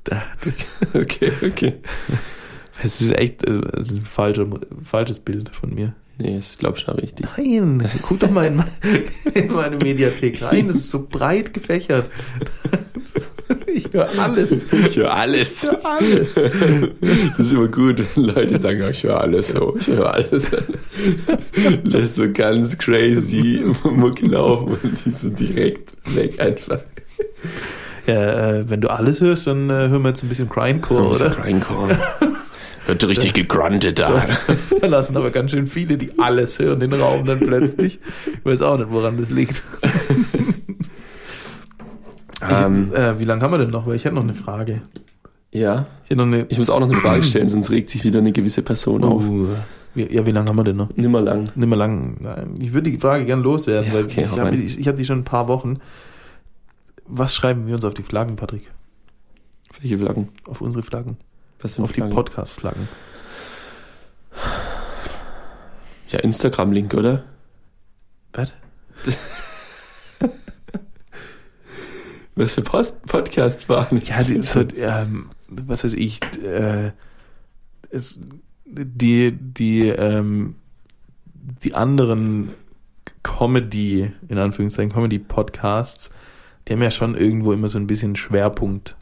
Okay, 0.93 1.32
okay. 1.45 1.74
es 2.84 2.99
ist 3.01 3.11
echt 3.18 3.43
es 3.47 3.89
ist 3.89 3.91
ein 3.97 4.01
falscher, 4.01 4.45
falsches 4.84 5.20
Bild 5.20 5.49
von 5.49 5.74
mir. 5.74 5.93
Nee, 6.20 6.38
ich 6.38 6.57
glaube 6.57 6.78
schon 6.78 6.95
richtig. 6.95 7.26
Nein, 7.38 7.89
guck 8.03 8.20
doch 8.20 8.30
mal 8.30 8.45
in, 8.45 8.57
mein, 8.57 8.68
in 9.34 9.51
meine 9.51 9.78
Mediathek 9.78 10.41
rein, 10.43 10.68
das 10.68 10.78
ist 10.78 10.91
so 10.91 11.07
breit 11.09 11.53
gefächert. 11.53 12.09
Ich 13.67 13.85
höre 13.91 14.09
alles. 14.19 14.65
Ich 14.71 14.97
höre 14.97 15.13
alles. 15.13 15.63
Ich 15.63 15.69
höre 15.69 15.85
alles. 15.85 16.27
Das 17.37 17.47
ist 17.47 17.53
immer 17.53 17.67
gut, 17.67 18.03
wenn 18.15 18.25
Leute 18.25 18.57
sagen, 18.57 18.79
ja, 18.79 18.89
ich 18.89 19.03
höre 19.03 19.21
alles 19.21 19.49
so, 19.49 19.75
ich 19.79 19.87
höre 19.87 20.13
alles. 20.13 20.47
Lässt 21.83 22.15
so 22.15 22.31
ganz 22.31 22.77
crazy 22.77 23.63
Mucke 23.83 24.27
laufen 24.27 24.77
und 24.83 25.05
die 25.05 25.11
sind 25.11 25.39
direkt 25.39 25.93
weg 26.15 26.39
einfach. 26.39 26.79
Ja, 28.05 28.49
äh, 28.49 28.69
wenn 28.69 28.81
du 28.81 28.89
alles 28.89 29.21
hörst, 29.21 29.47
dann 29.47 29.69
äh, 29.69 29.73
hören 29.89 30.03
wir 30.03 30.09
jetzt 30.09 30.23
ein 30.23 30.29
bisschen 30.29 30.49
Grindcore, 30.49 31.07
oder? 31.07 31.29
Grindcore. 31.29 31.97
Wird 32.85 33.07
richtig 33.07 33.33
gegruntet 33.33 33.99
da. 33.99 34.27
Da 34.81 34.87
lassen 34.87 35.15
aber 35.15 35.31
ganz 35.31 35.51
schön 35.51 35.67
viele, 35.67 35.97
die 35.97 36.19
alles 36.19 36.59
hören, 36.59 36.81
den 36.81 36.91
Raum 36.93 37.25
dann 37.25 37.39
plötzlich. 37.39 37.99
Ich 38.25 38.45
weiß 38.45 38.61
auch 38.61 38.77
nicht, 38.77 38.91
woran 38.91 39.17
das 39.17 39.29
liegt. 39.29 39.63
Ähm, 42.49 42.89
ich, 42.91 42.97
äh, 42.97 43.19
wie 43.19 43.23
lange 43.25 43.41
haben 43.41 43.51
wir 43.51 43.57
denn 43.59 43.69
noch? 43.69 43.85
Weil 43.87 43.95
ich 43.95 44.05
hätte 44.05 44.15
noch 44.15 44.23
eine 44.23 44.33
Frage. 44.33 44.81
ja, 45.51 45.85
Ich 46.03 46.09
hätte 46.09 46.17
noch 46.17 46.25
eine. 46.25 46.45
ich 46.49 46.57
muss 46.57 46.69
auch 46.69 46.79
noch 46.79 46.89
eine 46.89 46.97
Frage 46.97 47.23
stellen, 47.23 47.49
sonst 47.49 47.69
regt 47.71 47.89
sich 47.89 48.03
wieder 48.03 48.19
eine 48.19 48.31
gewisse 48.31 48.61
Person 48.61 49.03
auf. 49.03 49.27
Uh, 49.27 49.47
wie, 49.95 50.11
ja, 50.13 50.25
wie 50.25 50.31
lange 50.31 50.49
haben 50.49 50.57
wir 50.57 50.63
denn 50.63 50.75
noch? 50.77 50.89
Nimmer 50.95 51.21
lang. 51.21 51.51
Nicht 51.55 51.67
mehr 51.67 51.77
lang. 51.77 52.55
Ich 52.59 52.73
würde 52.73 52.89
die 52.91 52.97
Frage 52.97 53.25
gern 53.25 53.41
loswerden, 53.43 53.87
Ja, 53.89 53.93
weil 53.93 54.05
okay, 54.05 54.21
ich 54.23 54.39
habe 54.39 54.57
die, 54.57 54.67
hab 54.83 54.95
die 54.95 55.05
schon 55.05 55.19
ein 55.19 55.23
paar 55.23 55.47
Wochen. 55.47 55.79
Was 57.05 57.35
schreiben 57.35 57.67
wir 57.67 57.75
uns 57.75 57.85
auf 57.85 57.93
die 57.93 58.01
Flaggen, 58.03 58.35
Patrick? 58.35 58.71
Welche 59.81 59.97
Flaggen? 59.97 60.29
Auf 60.47 60.61
unsere 60.61 60.83
Flaggen? 60.83 61.17
Was 61.61 61.79
Auf 61.79 61.91
die 61.91 61.95
Flaggen? 62.01 62.15
Podcast-Flaggen. 62.15 62.87
Ja, 66.09 66.19
Instagram-Link, 66.19 66.93
oder? 66.93 67.23
Was? 68.33 68.51
Was 72.36 72.55
für 72.55 72.61
Post 72.61 73.05
Podcast 73.05 73.69
waren? 73.69 74.01
Ja, 74.03 74.23
die, 74.23 74.41
so, 74.41 74.61
ähm, 74.75 75.29
was 75.49 75.84
weiß 75.84 75.93
ich, 75.93 76.19
äh, 76.43 76.91
es, 77.91 78.19
die, 78.65 79.31
die, 79.31 79.88
ähm, 79.88 80.55
die 81.34 81.75
anderen 81.75 82.49
Comedy, 83.21 84.11
in 84.27 84.38
Anführungszeichen, 84.38 84.91
Comedy-Podcasts, 84.91 86.09
die 86.67 86.73
haben 86.73 86.81
ja 86.81 86.91
schon 86.91 87.15
irgendwo 87.15 87.53
immer 87.53 87.67
so 87.67 87.77
ein 87.77 87.88
bisschen 87.88 88.15
Schwerpunkt. 88.15 88.95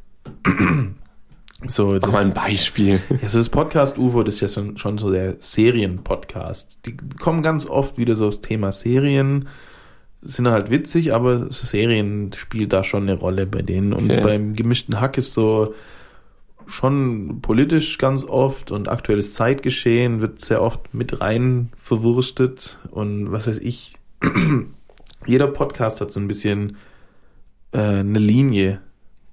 so, 1.68 1.88
Mach 1.88 2.00
das, 2.00 2.12
mal 2.12 2.26
ein 2.26 2.34
Beispiel. 2.34 3.02
ja, 3.22 3.30
so 3.30 3.38
das 3.38 3.50
Podcast 3.50 3.98
UFO, 3.98 4.24
das 4.24 4.36
ist 4.36 4.42
ja 4.42 4.50
schon, 4.50 4.78
schon 4.78 4.98
so 4.98 5.12
der 5.12 5.38
Serien-Podcast. 5.40 6.80
Die 6.86 6.98
kommen 6.98 7.44
ganz 7.44 7.66
oft 7.66 7.98
wieder 7.98 8.16
so 8.16 8.28
aufs 8.28 8.42
Thema 8.42 8.72
Serien, 8.72 9.48
sind 10.22 10.48
halt 10.48 10.70
witzig, 10.70 11.14
aber 11.14 11.52
so 11.52 11.66
Serien 11.66 12.32
spielt 12.36 12.74
da 12.74 12.84
schon 12.84 13.04
eine 13.04 13.16
Rolle 13.16 13.46
bei 13.46 13.62
denen. 13.62 13.94
Und 13.94 14.12
Okay. 14.12 14.22
beim 14.22 14.56
gemischten 14.56 15.02
Hack 15.02 15.18
ist 15.18 15.34
so 15.34 15.74
schon 16.68 17.42
politisch 17.42 17.98
ganz 17.98 18.24
oft 18.26 18.72
und 18.72 18.88
aktuelles 18.88 19.34
Zeitgeschehen 19.34 20.22
wird 20.22 20.40
sehr 20.40 20.62
oft 20.62 20.94
mit 20.94 21.20
rein 21.20 21.70
verwurstet 21.82 22.78
und 22.92 23.32
was 23.32 23.48
weiß 23.48 23.60
ich. 23.60 23.96
Jeder 25.26 25.48
Podcast 25.48 26.02
hat 26.02 26.12
so 26.12 26.20
ein 26.20 26.28
bisschen 26.28 26.78
äh, 27.74 27.80
eine 27.80 28.20
Linie, 28.20 28.80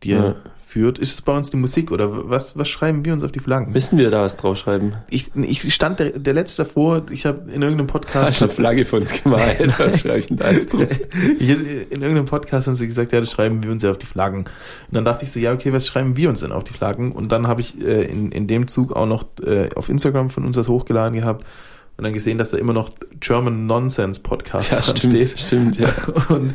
die 0.03 0.13
er 0.13 0.25
Ja. 0.25 0.35
Führt. 0.69 0.99
Ist 0.99 1.15
es 1.15 1.23
bei 1.23 1.35
uns 1.35 1.51
die 1.51 1.57
Musik 1.57 1.91
oder 1.91 2.29
was, 2.29 2.59
was 2.59 2.69
schreiben 2.69 3.03
wir 3.03 3.15
uns 3.15 3.25
auf 3.25 3.33
die 3.33 3.41
Flaggen? 3.41 3.73
Müssen 3.73 3.99
wir 3.99 4.11
da 4.11 4.21
was 4.21 4.37
draufschreiben? 4.37 4.97
Ich, 5.09 5.35
ich 5.35 5.73
stand 5.73 5.99
der, 5.99 6.11
der 6.19 6.35
letzte 6.35 6.65
davor, 6.65 7.07
ich 7.11 7.25
habe 7.25 7.51
in 7.51 7.63
irgendeinem 7.63 7.87
Hast 7.87 7.93
Podcast, 7.93 8.41
du 8.43 8.45
eine 8.45 8.53
Flagge 8.53 8.85
von 8.85 9.01
uns 9.01 9.23
gemalt? 9.23 9.79
Was 9.79 10.01
schreibe 10.01 10.19
ich 10.19 10.27
denn 10.27 10.37
da 10.37 10.51
jetzt 10.51 10.71
drauf? 10.71 10.87
ich, 11.39 11.49
in 11.49 12.03
irgendeinem 12.03 12.27
Podcast 12.27 12.67
haben 12.67 12.75
sie 12.75 12.87
gesagt, 12.87 13.13
ja, 13.13 13.21
das 13.21 13.31
schreiben 13.31 13.63
wir 13.63 13.71
uns 13.71 13.83
ja 13.83 13.91
auf 13.91 13.97
die 13.97 14.05
Flaggen. 14.07 14.41
Und 14.41 14.49
dann 14.93 15.07
dachte 15.07 15.25
ich 15.25 15.33
so, 15.33 15.41
ja, 15.41 15.55
okay, 15.55 15.73
was 15.73 15.87
schreiben 15.87 16.19
wir 16.19 16.29
uns 16.29 16.41
denn 16.41 16.53
auf 16.53 16.65
die 16.65 16.75
Flaggen? 16.75 17.13
Und 17.13 17.33
dann 17.33 17.47
habe 17.49 17.63
ich 17.63 17.81
äh, 17.83 18.05
in, 18.05 18.31
in 18.31 18.47
dem 18.47 18.69
Zug 18.69 18.93
auch 18.93 19.07
noch 19.07 19.25
äh, 19.43 19.71
auf 19.75 19.89
Instagram 19.89 20.29
von 20.29 20.45
uns 20.45 20.57
das 20.57 20.69
hochgeladen 20.69 21.19
gehabt 21.19 21.47
und 21.97 22.05
dann 22.05 22.13
gesehen, 22.13 22.37
dass 22.37 22.51
da 22.51 22.59
immer 22.59 22.75
noch 22.75 22.91
German 23.21 23.67
Nonsense 23.67 24.21
Podcast 24.21 24.71
Ja, 24.71 24.83
stimmt, 24.83 25.15
steht. 25.15 25.41
stimmt, 25.41 25.79
ja. 25.79 25.93
Und 26.29 26.55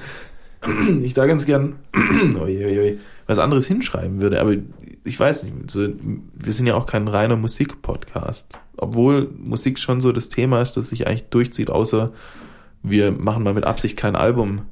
ich 1.03 1.13
da 1.13 1.25
ganz 1.25 1.45
gern 1.45 1.75
oi, 2.39 2.65
oi, 2.65 2.79
oi, 2.79 2.97
was 3.25 3.39
anderes 3.39 3.65
hinschreiben 3.67 4.21
würde, 4.21 4.39
aber 4.41 4.53
ich 5.03 5.19
weiß 5.19 5.43
nicht, 5.43 5.71
so, 5.71 5.87
wir 6.33 6.53
sind 6.53 6.67
ja 6.67 6.75
auch 6.75 6.85
kein 6.85 7.07
reiner 7.07 7.35
Musik-Podcast. 7.35 8.57
Obwohl 8.77 9.29
Musik 9.37 9.79
schon 9.79 10.01
so 10.01 10.11
das 10.11 10.29
Thema 10.29 10.61
ist, 10.61 10.75
das 10.77 10.89
sich 10.89 11.07
eigentlich 11.07 11.25
durchzieht, 11.29 11.69
außer 11.69 12.11
wir 12.81 13.11
machen 13.11 13.43
mal 13.43 13.53
mit 13.53 13.63
Absicht 13.63 13.97
kein 13.97 14.15
Album. 14.15 14.63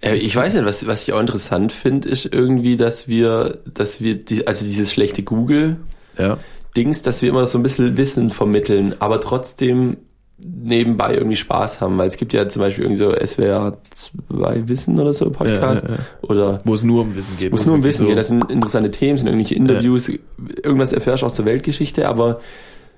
Äh, 0.00 0.16
ich 0.16 0.34
weiß 0.36 0.54
nicht, 0.54 0.64
was, 0.64 0.86
was 0.86 1.02
ich 1.02 1.12
auch 1.12 1.20
interessant 1.20 1.72
finde, 1.72 2.08
ist 2.08 2.26
irgendwie, 2.26 2.76
dass 2.76 3.08
wir, 3.08 3.58
dass 3.72 4.00
wir, 4.00 4.16
die, 4.22 4.46
also 4.46 4.64
dieses 4.64 4.92
schlechte 4.92 5.22
Google, 5.22 5.76
Ja. 6.18 6.38
Dings, 6.76 7.02
dass 7.02 7.22
wir 7.22 7.28
immer 7.28 7.46
so 7.46 7.58
ein 7.58 7.62
bisschen 7.62 7.96
Wissen 7.96 8.30
vermitteln, 8.30 8.94
aber 8.98 9.20
trotzdem 9.20 9.96
nebenbei 10.44 11.14
irgendwie 11.14 11.36
Spaß 11.36 11.80
haben, 11.80 11.96
weil 11.98 12.08
es 12.08 12.16
gibt 12.16 12.32
ja 12.34 12.46
zum 12.48 12.60
Beispiel 12.60 12.84
irgendwie 12.84 12.98
so 12.98 13.12
SWR 13.12 13.78
2 13.90 14.68
Wissen 14.68 14.98
oder 15.00 15.12
so 15.12 15.30
Podcast 15.30 15.84
Ja, 15.84 15.90
ja, 15.90 15.96
ja. 15.96 16.28
oder 16.28 16.60
Wo 16.64 16.74
es 16.74 16.82
nur 16.84 17.02
um 17.02 17.16
Wissen 17.16 17.36
geht. 17.38 17.50
wo 17.52 17.56
es 17.56 17.64
nur 17.66 17.74
um 17.74 17.82
Wissen 17.82 18.06
geht, 18.06 18.18
das 18.18 18.28
sind 18.28 18.50
interessante 18.50 18.90
Themen, 18.90 19.18
sind 19.18 19.26
irgendwelche 19.28 19.54
Interviews, 19.54 20.10
irgendwas 20.62 20.92
erfährst 20.92 21.22
du 21.22 21.26
aus 21.26 21.34
der 21.34 21.44
Weltgeschichte, 21.46 22.08
aber 22.08 22.40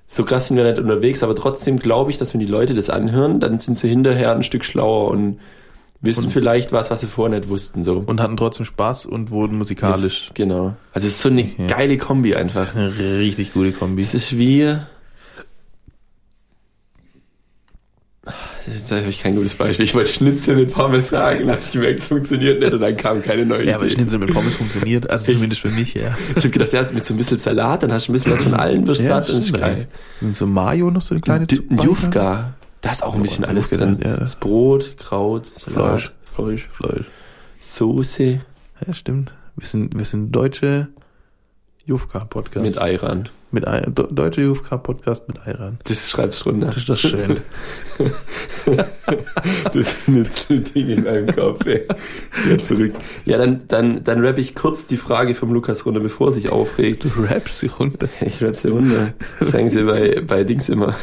so 0.09 0.25
krass 0.25 0.49
sind 0.49 0.57
wir 0.57 0.65
nicht 0.65 0.79
unterwegs, 0.79 1.23
aber 1.23 1.35
trotzdem 1.35 1.79
glaube 1.79 2.11
ich, 2.11 2.19
dass 2.19 2.33
wenn 2.33 2.41
die 2.41 2.47
Leute 2.47 2.75
das 2.75 2.91
anhören, 2.91 3.41
dann 3.41 3.59
sind 3.59 3.77
sie 3.77 3.89
hinterher 3.89 4.33
ein 4.35 4.43
Stück 4.45 4.65
schlauer 4.65 5.11
und 5.11 5.39
wissen 6.01 6.25
Und- 6.25 6.31
vielleicht 6.31 6.73
was, 6.73 6.91
was 6.91 7.01
sie 7.01 7.07
vorher 7.09 7.39
nicht 7.39 7.49
wussten, 7.49 7.83
so. 7.83 8.03
und 8.07 8.21
hatten 8.21 8.37
trotzdem 8.37 8.67
Spaß 8.67 9.07
und 9.07 9.31
wurden 9.31 9.59
musikalisch. 9.59 10.27
Das, 10.29 10.35
genau. 10.35 10.75
Also 10.93 11.07
es 11.09 11.15
ist 11.15 11.21
so 11.23 11.29
eine 11.29 11.45
geile 11.67 11.97
Kombi 11.99 12.35
einfach. 12.35 12.75
Eine 12.77 12.93
richtig 13.19 13.53
gute 13.55 13.73
Kombi. 13.73 14.03
Es 14.03 14.15
ist 14.15 14.37
wie. 14.39 14.77
Jetzt 18.73 18.91
habe 18.91 19.03
ich 19.07 19.23
kein 19.23 19.37
gutes 19.37 19.55
Beispiel. 19.57 19.85
Ich 19.85 19.95
wollte 19.95 20.13
Schnitzel 20.13 20.57
mit 20.57 20.73
Pommes 20.73 21.11
sagen, 21.11 21.41
dann 21.41 21.51
habe 21.53 21.61
ich 21.61 21.71
gemerkt, 21.73 22.01
es 22.01 22.09
funktioniert 22.09 22.61
nicht 22.61 22.73
und 22.73 22.81
dann 22.81 22.97
kam 22.97 23.23
keine 23.23 23.47
neue 23.47 23.65
Ja, 23.65 23.77
aber 23.77 23.85
Idee. 23.87 23.95
Schnitzel 23.95 24.19
mit 24.19 24.33
Pommes 24.33 24.55
funktioniert, 24.57 25.09
also 25.09 25.27
Echt? 25.27 25.35
zumindest 25.35 25.61
für 25.63 25.69
mich, 25.71 25.95
ja. 25.95 26.17
Ich 26.31 26.37
habe 26.39 26.51
gedacht, 26.51 26.73
ja, 26.73 26.83
mit 26.93 27.05
so 27.05 27.15
ein 27.15 27.17
bisschen 27.17 27.39
Salat, 27.39 27.83
dann 27.85 27.93
hast 27.93 28.09
du 28.09 28.13
ein 28.13 28.15
bisschen 28.15 28.33
was 28.33 28.43
von 28.43 28.55
allen, 28.55 28.87
wirst 28.87 29.05
satt 29.07 29.31
und 29.31 29.39
ist 29.39 29.53
geil. 29.53 29.87
Und 30.21 30.35
so 30.37 30.47
Mayo 30.47 30.91
noch 30.91 31.03
so 31.03 31.15
eine 31.15 31.21
kleine 31.21 31.47
D- 31.47 31.61
Jufka, 31.83 32.55
da 32.81 32.91
ist 32.93 33.03
auch 33.05 33.15
ein 33.15 33.21
Oh, 33.21 33.23
bisschen 33.23 33.45
alles 33.45 33.71
Jufka, 33.71 33.85
drin. 33.87 33.99
ja. 34.05 34.17
Das 34.17 34.37
Brot, 34.37 34.97
Kraut, 34.99 35.47
Salat, 35.47 36.01
Fleisch. 36.01 36.13
Fleisch, 36.35 36.69
Fleisch. 36.77 37.07
Soße 37.61 38.41
Ja, 38.87 38.93
stimmt. 38.93 39.33
Wir 39.57 39.67
sind, 39.69 39.97
wir 39.97 40.05
sind 40.05 40.33
deutsche 40.33 40.89
Jufka-Podcast. 41.87 42.67
mit 42.67 42.81
Eiran. 42.81 43.29
Mit 43.53 43.65
deutsche 44.11 44.43
Jufka-Podcast 44.43 45.29
mit 45.29 45.47
Eiran. 45.47 45.79
Das 45.85 46.11
schreibst 46.11 46.45
du 46.45 46.51
runter. 46.51 46.67
Das 46.67 46.77
ist 46.79 46.89
doch 46.89 46.99
schön. 46.99 47.41
Das 49.73 49.97
Schnitzelding 50.05 50.89
in 50.89 51.05
meinem 51.05 51.35
Kopf, 51.35 51.65
ey. 51.67 51.87
Wird 52.45 52.63
verrückt. 52.63 52.97
Ja, 53.25 53.39
dann, 53.39 53.69
dann, 53.69 54.03
dann 54.03 54.25
rapp 54.25 54.39
ich 54.39 54.55
kurz 54.55 54.87
die 54.87 54.97
Frage 54.97 55.35
vom 55.35 55.53
Lukas 55.53 55.87
runter, 55.87 56.01
bevor 56.01 56.29
er 56.29 56.33
sich 56.33 56.51
aufregt. 56.51 57.05
Du 57.05 57.23
rappst 57.23 57.61
sie 57.61 57.69
runter. 57.69 58.09
Ich 58.21 58.43
rapp 58.43 58.57
sie 58.57 58.69
runter. 58.69 59.15
Das 59.39 59.51
sagen 59.51 59.69
sie 59.69 59.85
bei, 59.85 60.21
bei 60.21 60.45
Dings 60.45 60.69
immer. 60.69 60.97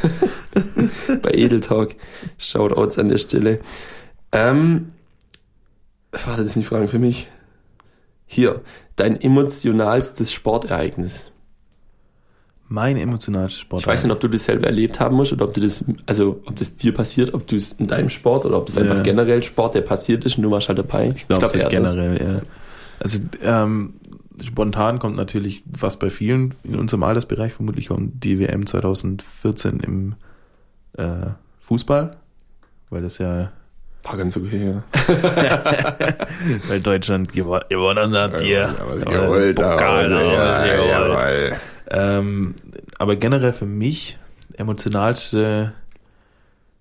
bei 1.21 1.31
Edeltalk. 1.31 1.95
Shoutouts 2.37 2.99
an 2.99 3.09
der 3.09 3.17
Stelle. 3.17 3.59
Ähm, 4.31 4.91
warte, 6.11 6.43
das 6.43 6.53
sind 6.53 6.63
die 6.63 6.67
Fragen 6.67 6.89
für 6.89 6.99
mich. 6.99 7.27
Hier, 8.25 8.61
dein 8.95 9.19
emotionalstes 9.19 10.31
Sportereignis. 10.33 11.32
Mein 12.73 12.97
emotionales 12.97 13.53
Sport. 13.53 13.83
Ich 13.83 13.87
weiß 13.87 14.03
nicht, 14.03 14.11
ob 14.11 14.19
du 14.19 14.27
das 14.27 14.45
selber 14.45 14.65
erlebt 14.65 14.99
haben 14.99 15.15
musst 15.15 15.31
oder 15.31 15.45
ob 15.45 15.53
du 15.53 15.61
das, 15.61 15.85
also 16.07 16.41
ob 16.45 16.55
das 16.55 16.75
dir 16.75 16.91
passiert, 16.91 17.31
ob 17.35 17.45
du 17.45 17.55
es 17.55 17.73
in 17.73 17.85
deinem 17.85 18.09
Sport 18.09 18.45
oder 18.45 18.57
ob 18.57 18.65
das 18.65 18.77
einfach 18.79 18.95
Ja. 18.97 19.03
generell 19.03 19.43
Sport, 19.43 19.75
der 19.75 19.81
passiert 19.81 20.25
ist 20.25 20.37
und 20.37 20.43
du 20.43 20.49
warst 20.49 20.69
halt 20.69 20.79
dabei. 20.79 21.13
Ich 21.15 21.27
glaube 21.27 21.43
das. 21.55 21.69
generell, 21.69 22.19
ja. 22.19 22.41
Also 22.99 23.19
ähm, 23.43 23.93
spontan 24.43 24.97
kommt 24.97 25.15
natürlich, 25.17 25.61
was 25.69 25.97
bei 25.97 26.09
vielen 26.09 26.55
in 26.63 26.79
unserem 26.79 27.03
Altersbereich 27.03 27.53
vermutlich 27.53 27.89
kommt, 27.89 28.23
die 28.23 28.39
WM 28.39 28.65
2014 28.65 29.79
im 29.81 30.15
äh, 30.97 31.27
Fußball, 31.61 32.15
weil 32.89 33.03
das 33.03 33.19
ja 33.19 33.51
War 34.01 34.17
ganz 34.17 34.35
okay, 34.35 34.71
ja. 34.73 34.83
Weil 36.67 36.81
Deutschland 36.81 37.31
gewo- 37.33 37.61
gewonnen 37.69 38.13
hat 38.17 38.41
hier. 38.41 38.61
Ja, 38.61 38.75
was 38.87 39.05
Aber 39.05 39.15
gewollt, 39.25 39.55
Pokal, 39.57 40.09
ja, 40.11 40.63
gewollt. 40.63 40.89
jawohl. 40.89 41.57
Ähm, 41.95 42.55
aber 43.03 43.17
generell 43.17 43.51
für 43.51 43.65
mich 43.65 44.17
emotionalste 44.53 45.73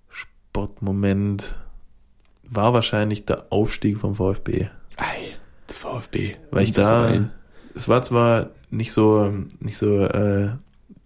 Sportmoment 0.08 1.58
war 2.48 2.72
wahrscheinlich 2.72 3.26
der 3.26 3.46
Aufstieg 3.50 3.98
vom 3.98 4.14
VfB. 4.14 4.68
Ei, 4.98 5.34
der 5.68 5.74
VfB. 5.74 6.36
Weil 6.52 6.62
ich 6.62 6.70
da, 6.70 7.08
Verein. 7.08 7.32
es 7.74 7.88
war 7.88 8.04
zwar 8.04 8.50
nicht 8.70 8.92
so, 8.92 9.32
nicht 9.58 9.78
so 9.78 9.98
äh, 9.98 10.50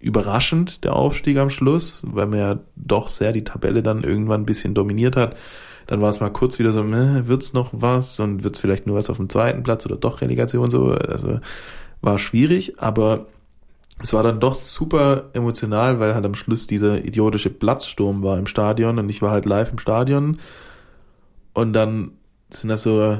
überraschend, 0.00 0.84
der 0.84 0.94
Aufstieg 0.94 1.38
am 1.38 1.48
Schluss, 1.48 2.02
weil 2.06 2.26
man 2.26 2.38
ja 2.38 2.58
doch 2.76 3.08
sehr 3.08 3.32
die 3.32 3.44
Tabelle 3.44 3.82
dann 3.82 4.04
irgendwann 4.04 4.42
ein 4.42 4.46
bisschen 4.46 4.74
dominiert 4.74 5.16
hat. 5.16 5.34
Dann 5.86 6.02
war 6.02 6.10
es 6.10 6.20
mal 6.20 6.28
kurz 6.28 6.58
wieder 6.58 6.74
so, 6.74 6.82
äh, 6.82 7.26
wird's 7.26 7.54
noch 7.54 7.70
was 7.72 8.20
und 8.20 8.44
wird's 8.44 8.58
vielleicht 8.58 8.86
nur 8.86 8.96
was 8.96 9.08
auf 9.08 9.16
dem 9.16 9.30
zweiten 9.30 9.62
Platz 9.62 9.86
oder 9.86 9.96
doch 9.96 10.20
Relegation 10.20 10.70
so. 10.70 10.90
Also 10.90 11.40
war 12.02 12.18
schwierig, 12.18 12.78
aber 12.82 13.28
es 14.02 14.12
war 14.12 14.22
dann 14.22 14.40
doch 14.40 14.54
super 14.54 15.30
emotional, 15.32 16.00
weil 16.00 16.14
halt 16.14 16.24
am 16.24 16.34
Schluss 16.34 16.66
dieser 16.66 17.04
idiotische 17.04 17.50
Platzsturm 17.50 18.22
war 18.22 18.38
im 18.38 18.46
Stadion 18.46 18.98
und 18.98 19.08
ich 19.08 19.22
war 19.22 19.30
halt 19.30 19.46
live 19.46 19.72
im 19.72 19.78
Stadion 19.78 20.38
und 21.54 21.72
dann 21.72 22.12
sind 22.50 22.68
da 22.68 22.78
so, 22.78 23.18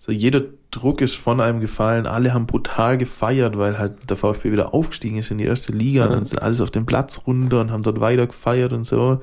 so 0.00 0.12
jeder 0.12 0.42
Druck 0.70 1.00
ist 1.00 1.14
von 1.14 1.40
einem 1.40 1.60
gefallen, 1.60 2.06
alle 2.06 2.34
haben 2.34 2.46
brutal 2.46 2.98
gefeiert, 2.98 3.56
weil 3.56 3.78
halt 3.78 4.10
der 4.10 4.16
VfB 4.16 4.52
wieder 4.52 4.74
aufgestiegen 4.74 5.16
ist 5.18 5.30
in 5.30 5.38
die 5.38 5.44
erste 5.44 5.72
Liga 5.72 6.04
und 6.06 6.12
dann 6.12 6.24
sind 6.24 6.42
alles 6.42 6.60
auf 6.60 6.70
den 6.70 6.84
Platz 6.84 7.22
runter 7.26 7.60
und 7.60 7.70
haben 7.70 7.82
dort 7.84 8.00
weiter 8.00 8.26
gefeiert 8.26 8.72
und 8.72 8.84
so. 8.84 9.20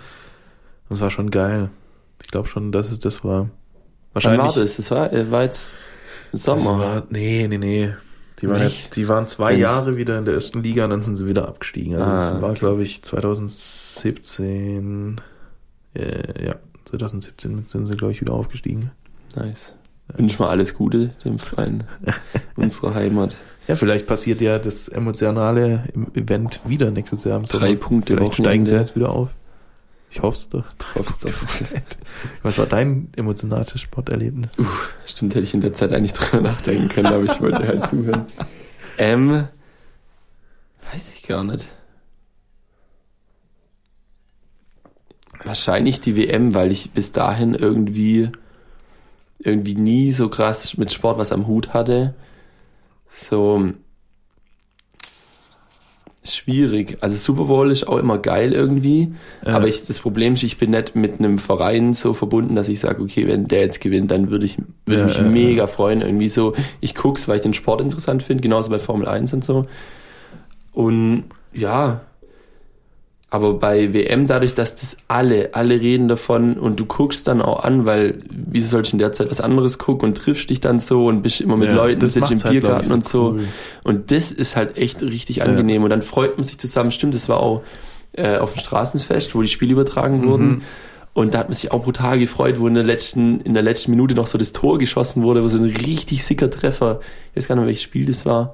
Das 0.90 1.02
war 1.02 1.12
schon 1.12 1.30
geil. 1.30 1.70
Ich 2.22 2.28
glaube 2.30 2.48
schon, 2.48 2.72
dass 2.72 2.92
es 2.92 3.00
das 3.00 3.24
war. 3.24 3.42
Wann 3.42 3.52
Wahrscheinlich. 4.14 4.42
war 4.42 4.54
das? 4.54 4.78
Das 4.78 4.90
war, 4.92 5.12
äh, 5.14 5.30
war 5.30 5.44
jetzt 5.44 5.74
im 5.74 6.32
Das 6.32 6.44
Sommer. 6.44 6.80
war, 6.80 7.04
nee, 7.10 7.48
nee, 7.48 7.58
nee. 7.58 7.94
Die 8.42 8.50
waren, 8.50 8.62
jetzt, 8.64 8.96
die 8.96 9.08
waren 9.08 9.28
zwei 9.28 9.52
Mensch. 9.52 9.62
Jahre 9.62 9.98
wieder 9.98 10.20
in 10.20 10.26
der 10.26 10.34
ersten 10.34 10.62
Liga 10.62 10.84
und 10.84 10.90
dann 10.90 11.02
sind 11.02 11.16
sie 11.16 11.26
wieder 11.26 11.48
abgestiegen. 11.48 11.96
Also 11.96 12.10
Ah, 12.10 12.28
es 12.36 12.42
war, 12.42 12.50
okay. 12.50 12.60
glaube 12.60 12.84
ich, 12.84 13.02
2017, 13.02 15.22
äh, 15.96 16.46
ja, 16.46 16.56
2017 16.86 17.66
sind 17.68 17.88
sie, 17.88 17.96
glaube 17.96 18.14
ich, 18.14 18.22
wieder 18.22 18.34
aufgestiegen. 18.34 18.92
Nice. 19.36 19.74
Wünsch 20.16 20.38
mal 20.38 20.50
alles 20.50 20.76
Gute 20.76 21.12
dem 21.24 21.40
Verein 21.40 21.86
unserer 22.56 22.94
Heimat. 22.94 23.36
Ja, 23.68 23.76
vielleicht 23.76 24.06
passiert 24.06 24.42
ja 24.42 24.60
das 24.60 24.90
emotionale 24.90 25.86
Event 26.14 26.60
wieder 26.66 26.92
nächstes 26.92 27.24
Jahr 27.24 27.42
Drei 27.42 27.76
Punkte 27.76 28.16
Vielleicht 28.16 28.36
steigen 28.36 28.66
sie 28.66 28.76
jetzt 28.76 28.96
wieder 28.96 29.10
auf. 29.10 29.30
Ich 30.16 30.22
hoffe 30.22 30.38
es 30.38 30.48
doch. 30.48 30.64
Hoff's 30.96 31.20
doch. 31.20 31.34
Was 32.42 32.58
war 32.58 32.68
dein 32.68 33.10
emotionales 33.18 33.78
Sporterlebnis? 33.82 34.50
Stimmt, 35.06 35.36
hätte 35.36 35.44
ich 35.44 35.54
in 35.54 35.60
der 35.60 35.74
Zeit 35.74 35.92
eigentlich 35.92 36.14
drüber 36.14 36.42
nachdenken 36.42 36.88
können, 36.88 37.08
aber 37.08 37.26
ich 37.26 37.42
wollte 37.42 37.68
halt 37.68 37.90
zuhören. 37.90 38.26
Ähm, 38.98 39.50
weiß 40.94 41.14
ich 41.14 41.24
gar 41.24 41.44
nicht. 41.44 41.68
Wahrscheinlich 45.44 46.00
die 46.00 46.16
WM, 46.16 46.54
weil 46.54 46.72
ich 46.72 46.92
bis 46.92 47.12
dahin 47.12 47.54
irgendwie 47.54 48.30
irgendwie 49.40 49.76
nie 49.76 50.14
so 50.14 50.30
krass 50.30 50.78
mit 50.78 50.94
Sport 50.94 51.18
was 51.18 51.34
am 51.34 51.46
Hut 51.46 51.74
hatte. 51.74 52.16
So 53.10 53.74
schwierig. 56.26 56.98
Also 57.02 57.16
Super 57.18 57.46
Bowl 57.46 57.72
ist 57.72 57.88
auch 57.88 57.98
immer 57.98 58.18
geil 58.18 58.54
irgendwie, 58.54 59.14
Ja. 59.46 59.54
aber 59.54 59.68
ich, 59.68 59.86
das 59.86 60.00
Problem 60.00 60.34
ist, 60.34 60.44
ich 60.44 60.58
bin 60.58 60.72
nicht 60.72 60.96
mit 60.96 61.20
einem 61.20 61.38
Verein 61.38 61.94
so 61.94 62.14
verbunden, 62.14 62.56
dass 62.56 62.68
ich 62.70 62.80
sage, 62.80 63.02
okay, 63.04 63.28
wenn 63.28 63.48
der 63.48 63.62
jetzt 63.62 63.82
gewinnt, 63.82 64.12
dann 64.12 64.30
würde 64.32 64.46
ich, 64.46 64.58
würde 64.86 65.02
Ja, 65.02 65.08
ich 65.08 65.18
mich 65.18 65.18
ja, 65.18 65.24
mega 65.30 65.68
freuen. 65.68 66.02
Irgendwie 66.02 66.30
so, 66.30 66.54
ich 66.82 66.96
guck's, 66.96 67.28
weil 67.28 67.38
ich 67.38 67.42
den 67.44 67.54
Sport 67.54 67.82
interessant 67.82 68.24
finde, 68.24 68.42
genauso 68.42 68.70
bei 68.70 68.80
Formel 68.80 69.08
1 69.08 69.34
und 69.34 69.44
so. 69.44 69.66
Und 70.74 71.26
ja, 71.54 72.02
aber 73.30 73.56
bei 73.56 73.94
WM, 73.94 74.28
dadurch, 74.28 74.54
dass 74.54 74.76
das 74.76 74.98
alle, 75.08 75.50
alle 75.54 75.80
reden 75.82 76.08
davon 76.08 76.58
und 76.58 76.80
du 76.80 76.86
guckst 76.86 77.28
dann 77.28 77.42
auch 77.42 77.64
an, 77.64 77.86
weil 77.86 78.20
wieso 78.30 78.70
soll 78.70 78.84
ich 78.84 78.94
in 78.94 79.00
der 79.00 79.12
Zeit 79.12 79.30
was 79.30 79.42
anderes 79.42 79.78
gucken 79.78 80.10
und 80.10 80.18
triffst 80.18 80.50
dich 80.50 80.62
dann 80.62 80.80
so 80.80 81.06
und 81.08 81.22
bist 81.22 81.42
immer 81.42 81.58
mit 81.58 81.70
Ja, 81.70 81.76
Leuten, 81.76 82.08
sitzt 82.08 82.32
im 82.32 82.42
halt, 82.44 82.52
Biergarten 82.52 82.86
ich, 82.88 82.94
und 82.94 83.04
so. 83.04 83.32
cool. 83.32 83.44
Und 83.84 84.12
das 84.12 84.32
ist 84.32 84.56
halt 84.56 84.78
echt 84.78 85.02
richtig 85.02 85.42
angenehm. 85.44 85.84
Und 85.84 85.90
dann 85.90 86.02
freut 86.02 86.38
man 86.38 86.44
sich 86.44 86.58
zusammen. 86.60 86.92
Stimmt, 86.92 87.14
das 87.16 87.28
war 87.28 87.40
auch 87.42 87.64
äh, 88.14 88.38
auf 88.38 88.54
dem 88.54 88.60
Straßenfest, 88.60 89.36
wo 89.36 89.42
die 89.42 89.50
Spiele 89.50 89.74
übertragen 89.74 90.22
Mhm. 90.22 90.28
wurden. 90.28 90.62
Und 91.14 91.34
da 91.34 91.40
hat 91.40 91.48
man 91.50 91.54
sich 91.58 91.72
auch 91.72 91.84
brutal 91.84 92.20
gefreut, 92.20 92.60
wo 92.60 92.68
in 92.68 92.74
der 92.74 92.84
letzten, 92.84 93.42
in 93.42 93.54
der 93.54 93.64
letzten 93.64 93.92
Minute 93.92 94.16
noch 94.16 94.28
so 94.28 94.38
das 94.38 94.52
Tor 94.52 94.78
geschossen 94.78 95.24
wurde, 95.24 95.44
wo 95.44 95.48
so 95.48 95.58
ein 95.58 95.64
richtig 95.66 96.24
sicker 96.24 96.50
Treffer, 96.50 97.00
ich 97.32 97.38
weiß 97.38 97.48
gar 97.48 97.56
nicht 97.56 97.62
mehr, 97.62 97.68
welches 97.68 97.84
Spiel 97.84 98.06
das 98.06 98.26
war. 98.26 98.54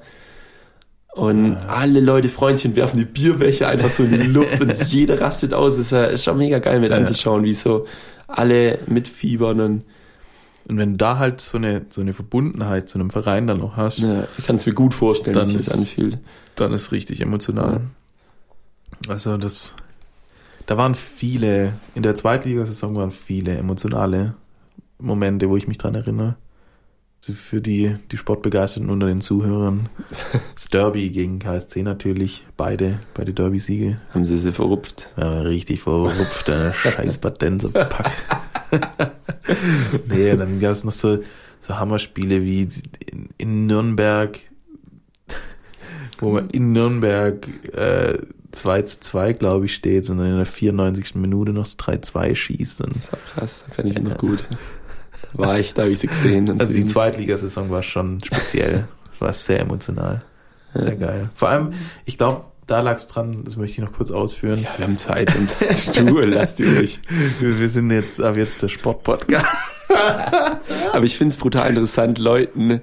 Und 1.14 1.56
alle 1.68 2.00
Leute 2.00 2.28
freuen 2.30 2.56
sich 2.56 2.66
und 2.66 2.76
werfen 2.76 2.96
die 2.98 3.04
Bierbecher 3.04 3.68
einfach 3.68 3.90
so 3.90 4.02
in 4.04 4.10
die 4.12 4.16
Luft 4.26 4.60
und 4.60 4.82
jeder 4.84 5.20
rastet 5.20 5.52
aus. 5.52 5.76
Das 5.76 5.86
ist, 5.86 5.90
ja, 5.90 6.04
ist 6.04 6.24
schon 6.24 6.38
mega 6.38 6.58
geil 6.58 6.80
mit 6.80 6.90
Ja. 6.90 6.96
anzuschauen, 6.96 7.44
wie 7.44 7.52
so 7.54 7.86
alle 8.28 8.78
mitfiebern 8.86 9.60
und 9.60 9.84
Und 10.68 10.78
wenn 10.78 10.92
du 10.92 10.96
da 10.96 11.18
halt 11.18 11.40
so 11.40 11.58
eine, 11.58 11.84
so 11.90 12.00
eine 12.00 12.12
Verbundenheit 12.14 12.88
zu 12.88 12.96
einem 12.98 13.10
Verein 13.10 13.46
dann 13.46 13.58
noch 13.58 13.76
hast, 13.76 13.98
ja, 13.98 14.26
ich 14.38 14.46
kann 14.46 14.56
es 14.56 14.64
mir 14.64 14.72
gut 14.74 14.94
vorstellen, 14.94 15.34
Dann 15.34 15.46
wie 15.48 15.52
sich 15.56 15.66
das 15.66 15.74
ist- 15.74 15.80
anfühlt. 15.80 16.18
dann 16.54 16.72
ist 16.72 16.92
richtig 16.92 17.20
emotional. 17.20 17.80
Also 19.08 19.36
das, 19.36 19.74
da 20.66 20.76
waren 20.78 20.94
viele, 20.94 21.72
in 21.94 22.02
der 22.04 22.14
Zweitligasaison 22.14 22.94
waren 22.94 23.10
viele 23.10 23.56
emotionale 23.56 24.34
Momente, 24.98 25.48
wo 25.50 25.56
ich 25.56 25.66
mich 25.66 25.78
dran 25.78 25.94
erinnere. 25.96 26.36
Für 27.24 27.60
die, 27.60 27.94
die 28.10 28.16
Sportbegeisterten 28.16 28.90
unter 28.90 29.06
den 29.06 29.20
Zuhörern. 29.20 29.88
Das 30.54 30.68
Derby 30.68 31.10
gegen 31.10 31.38
KSC 31.38 31.82
natürlich, 31.82 32.44
beide, 32.56 32.98
beide 33.14 33.32
Derby-Siege. 33.32 34.00
Haben 34.10 34.24
sie 34.24 34.36
sie 34.36 34.52
verrupft. 34.52 35.10
Ja, 35.16 35.42
richtig 35.42 35.82
verrupft, 35.82 36.48
der 36.48 36.72
scheiß 36.82 37.18
Badenser 37.18 37.70
Pack. 37.70 38.10
nee, 40.08 40.36
dann 40.36 40.60
gab 40.60 40.72
es 40.72 40.84
noch 40.84 40.92
so, 40.92 41.18
so 41.60 41.78
Hammerspiele 41.78 42.42
wie 42.42 42.68
in, 43.10 43.28
in 43.38 43.66
Nürnberg, 43.66 44.38
wo 46.18 46.32
man 46.32 46.50
in 46.50 46.72
Nürnberg 46.72 47.48
äh, 47.74 48.18
2 48.52 48.82
zu 48.82 49.00
2, 49.00 49.32
glaube 49.32 49.66
ich, 49.66 49.74
steht 49.74 50.08
und 50.10 50.18
dann 50.18 50.26
in 50.26 50.36
der 50.36 50.46
94. 50.46 51.14
Minute 51.16 51.52
noch 51.52 51.64
das 51.64 51.78
3-2 51.78 52.34
schießt. 52.34 52.80
Und 52.82 52.94
Das 52.94 53.12
war 53.12 53.18
krass, 53.20 53.64
da 53.68 53.74
kann 53.74 53.86
ich 53.86 53.98
noch 54.00 54.18
gut. 54.18 54.44
War 55.32 55.58
ich, 55.58 55.74
da 55.74 55.82
habe 55.82 55.92
ich 55.92 55.98
sie 55.98 56.08
gesehen. 56.08 56.50
Und 56.50 56.60
also 56.60 56.72
die 56.72 56.86
Zweitligasaison 56.86 57.70
war 57.70 57.82
schon 57.82 58.22
speziell. 58.24 58.88
war 59.18 59.32
sehr 59.32 59.60
emotional. 59.60 60.22
Sehr 60.74 60.96
geil. 60.96 61.30
Vor 61.34 61.48
allem, 61.48 61.74
ich 62.04 62.18
glaube, 62.18 62.44
da 62.66 62.80
lag 62.80 62.96
es 62.96 63.08
dran, 63.08 63.44
das 63.44 63.56
möchte 63.56 63.80
ich 63.80 63.84
noch 63.86 63.92
kurz 63.92 64.10
ausführen. 64.10 64.60
Ja, 64.60 64.70
wir 64.76 64.86
haben 64.86 64.96
Zeit 64.96 65.34
und 65.34 65.50
du, 66.08 66.20
lass 66.20 66.54
die 66.54 66.64
ruhig. 66.64 67.00
Wir 67.40 67.68
sind 67.68 67.90
jetzt 67.90 68.20
ab 68.20 68.36
jetzt 68.36 68.62
der 68.62 68.68
Sportpodcast. 68.68 69.46
Aber 70.92 71.04
ich 71.04 71.18
finde 71.18 71.32
es 71.32 71.38
brutal 71.38 71.70
interessant, 71.70 72.18
Leuten, 72.18 72.80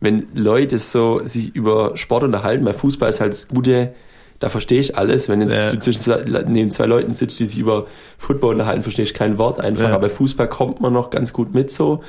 wenn 0.00 0.26
Leute 0.34 0.78
so 0.78 1.20
sich 1.24 1.54
über 1.54 1.96
Sport 1.96 2.24
unterhalten, 2.24 2.64
weil 2.64 2.74
Fußball 2.74 3.08
ist 3.08 3.20
halt 3.20 3.32
das 3.32 3.48
Gute, 3.48 3.94
da 4.40 4.48
verstehe 4.48 4.80
ich 4.80 4.96
alles. 4.98 5.28
Wenn 5.28 5.40
jetzt 5.42 5.54
Ja. 5.54 5.70
du 5.70 5.78
zwischen 5.78 6.00
zwei, 6.00 6.24
neben 6.48 6.70
zwei 6.72 6.86
Leuten 6.86 7.14
sitzt, 7.14 7.38
die 7.38 7.46
sich 7.46 7.58
über 7.58 7.86
Football 8.18 8.54
unterhalten, 8.54 8.82
verstehe 8.82 9.04
ich 9.04 9.14
kein 9.14 9.38
Wort 9.38 9.60
einfach. 9.60 9.88
Ja. 9.88 9.94
Aber 9.94 10.02
bei 10.02 10.08
Fußball 10.08 10.48
kommt 10.48 10.80
man 10.80 10.92
noch 10.92 11.10
ganz 11.10 11.32
gut 11.32 11.54
mit 11.54 11.70
so. 11.70 12.00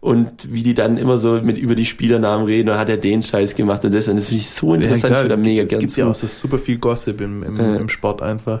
Und 0.00 0.52
wie 0.52 0.62
die 0.62 0.74
dann 0.74 0.98
immer 0.98 1.16
so 1.18 1.40
mit 1.40 1.56
über 1.58 1.74
die 1.74 1.86
Spielernamen 1.86 2.46
reden, 2.46 2.68
und 2.68 2.76
hat 2.78 2.88
er 2.90 2.98
den 2.98 3.22
Scheiß 3.22 3.54
gemacht 3.54 3.84
und 3.84 3.94
das. 3.94 4.06
Und 4.08 4.16
das 4.16 4.26
finde 4.28 4.40
ich 4.42 4.50
so 4.50 4.74
interessant, 4.74 5.02
Ja, 5.04 5.10
ich 5.10 5.16
würde 5.24 5.36
da 5.36 5.40
mega 5.40 5.62
es 5.62 5.68
gern 5.68 5.80
gibt 5.80 5.96
ja 5.96 6.06
auch 6.06 6.14
so 6.14 6.26
super 6.26 6.58
viel 6.58 6.78
Gossip 6.78 7.20
im, 7.22 7.42
im, 7.42 7.56
Ja. 7.56 7.76
im 7.76 7.88
Sport 7.88 8.20
einfach. 8.20 8.60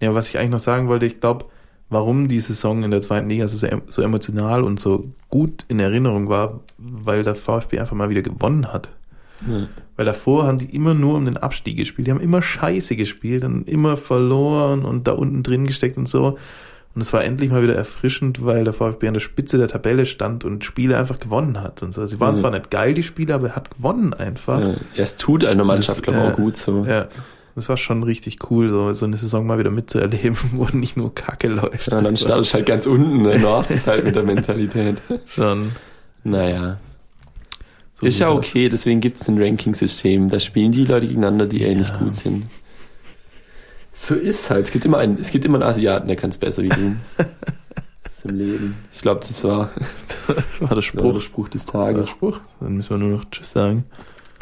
Ja, 0.00 0.14
was 0.14 0.28
ich 0.28 0.38
eigentlich 0.38 0.50
noch 0.50 0.60
sagen 0.60 0.88
wollte, 0.88 1.06
ich 1.06 1.20
glaube, 1.20 1.44
warum 1.90 2.28
die 2.28 2.40
Saison 2.40 2.82
in 2.82 2.90
der 2.90 3.00
zweiten 3.02 3.28
Liga 3.28 3.46
so, 3.48 3.58
so 3.88 4.02
emotional 4.02 4.62
und 4.64 4.80
so 4.80 5.04
gut 5.28 5.64
in 5.68 5.80
Erinnerung 5.80 6.28
war, 6.28 6.60
weil 6.78 7.22
der 7.24 7.34
VfB 7.34 7.78
einfach 7.80 7.96
mal 7.96 8.08
wieder 8.10 8.22
gewonnen 8.22 8.72
hat. 8.72 8.88
Ja. 9.48 9.66
Weil 9.96 10.04
davor 10.06 10.46
haben 10.46 10.58
die 10.58 10.74
immer 10.74 10.94
nur 10.94 11.16
um 11.16 11.24
den 11.24 11.36
Abstieg 11.36 11.76
gespielt. 11.76 12.06
Die 12.06 12.10
haben 12.12 12.20
immer 12.20 12.42
Scheiße 12.42 12.96
gespielt 12.96 13.44
und 13.44 13.68
immer 13.68 13.96
verloren 13.96 14.84
und 14.84 15.06
da 15.06 15.12
unten 15.12 15.42
drin 15.42 15.66
gesteckt 15.66 15.98
und 15.98 16.08
so. 16.08 16.38
Und 16.94 17.02
es 17.02 17.12
war 17.12 17.22
endlich 17.22 17.50
mal 17.50 17.62
wieder 17.62 17.76
erfrischend, 17.76 18.44
weil 18.44 18.64
der 18.64 18.72
VfB 18.72 19.06
an 19.08 19.14
der 19.14 19.20
Spitze 19.20 19.58
der 19.58 19.68
Tabelle 19.68 20.06
stand 20.06 20.44
und 20.44 20.64
Spiele 20.64 20.98
einfach 20.98 21.20
gewonnen 21.20 21.60
hat. 21.62 21.82
Und 21.84 21.94
so. 21.94 22.04
Sie 22.06 22.18
waren 22.18 22.34
Ja. 22.34 22.40
zwar 22.40 22.50
nicht 22.50 22.70
geil, 22.70 22.94
die 22.94 23.02
Spiele, 23.04 23.34
aber 23.34 23.48
er 23.50 23.56
hat 23.56 23.70
gewonnen 23.76 24.12
einfach. 24.12 24.60
Ja, 24.60 24.74
es 24.96 25.16
tut 25.16 25.44
einer 25.44 25.64
Mannschaft, 25.64 26.02
glaube 26.02 26.18
ich, 26.18 26.24
äh, 26.24 26.28
auch 26.32 26.36
gut 26.36 26.56
so. 26.56 26.84
Ja, 26.84 27.06
das 27.54 27.68
war 27.68 27.76
schon 27.76 28.02
richtig 28.02 28.50
cool, 28.50 28.70
so, 28.70 28.92
so 28.92 29.04
eine 29.04 29.16
Saison 29.18 29.46
mal 29.46 29.58
wieder 29.58 29.70
mitzuerleben, 29.70 30.36
wo 30.52 30.66
nicht 30.76 30.96
nur 30.96 31.14
Kacke 31.14 31.46
läuft. 31.48 31.92
Ja, 31.92 31.98
und 31.98 32.04
dann 32.04 32.16
startest 32.16 32.52
du 32.52 32.54
halt 32.56 32.66
ganz 32.66 32.86
unten, 32.86 33.22
ne? 33.22 33.38
Du 33.38 33.48
hast 33.48 33.70
es 33.70 33.86
halt 33.86 34.04
mit 34.04 34.16
der 34.16 34.24
Mentalität. 34.24 34.96
schon. 35.26 35.70
Naja. 36.24 36.78
So 38.00 38.06
ist 38.06 38.18
ja 38.18 38.28
das. 38.28 38.38
okay, 38.38 38.68
deswegen 38.68 39.00
gibt's 39.00 39.28
ein 39.28 39.40
Ranking-System. 39.40 40.30
Da 40.30 40.40
spielen 40.40 40.72
die 40.72 40.84
Leute 40.84 41.06
gegeneinander, 41.06 41.46
die 41.46 41.62
ähnlich 41.62 41.88
Ja. 41.90 41.98
gut 41.98 42.16
sind. 42.16 42.46
So 43.92 44.14
ist 44.14 44.48
halt. 44.50 44.64
Es 44.64 44.70
gibt 44.70 44.84
immer 44.84 44.98
einen, 44.98 45.18
es 45.18 45.30
gibt 45.30 45.44
immer 45.44 45.56
einen 45.60 45.68
Asiaten, 45.68 46.06
der 46.06 46.16
kann's 46.16 46.38
besser 46.38 46.62
wie 46.62 46.68
du. 46.70 46.96
zum 48.22 48.34
Leben. 48.36 48.76
Ich 48.92 49.00
glaube, 49.02 49.20
das 49.20 49.44
war, 49.44 49.70
war 50.28 50.34
der 50.34 50.68
das 50.68 50.70
war 50.70 50.82
Spruch. 50.82 51.12
der 51.14 51.20
Spruch 51.20 51.48
des 51.48 51.64
Das 51.66 51.74
war 51.74 51.84
der 51.84 51.92
Tages. 51.94 52.08
Spruch. 52.10 52.40
Dann 52.60 52.76
müssen 52.76 52.90
wir 52.90 52.98
nur 52.98 53.10
noch 53.18 53.24
Tschüss 53.30 53.52
sagen. 53.52 53.84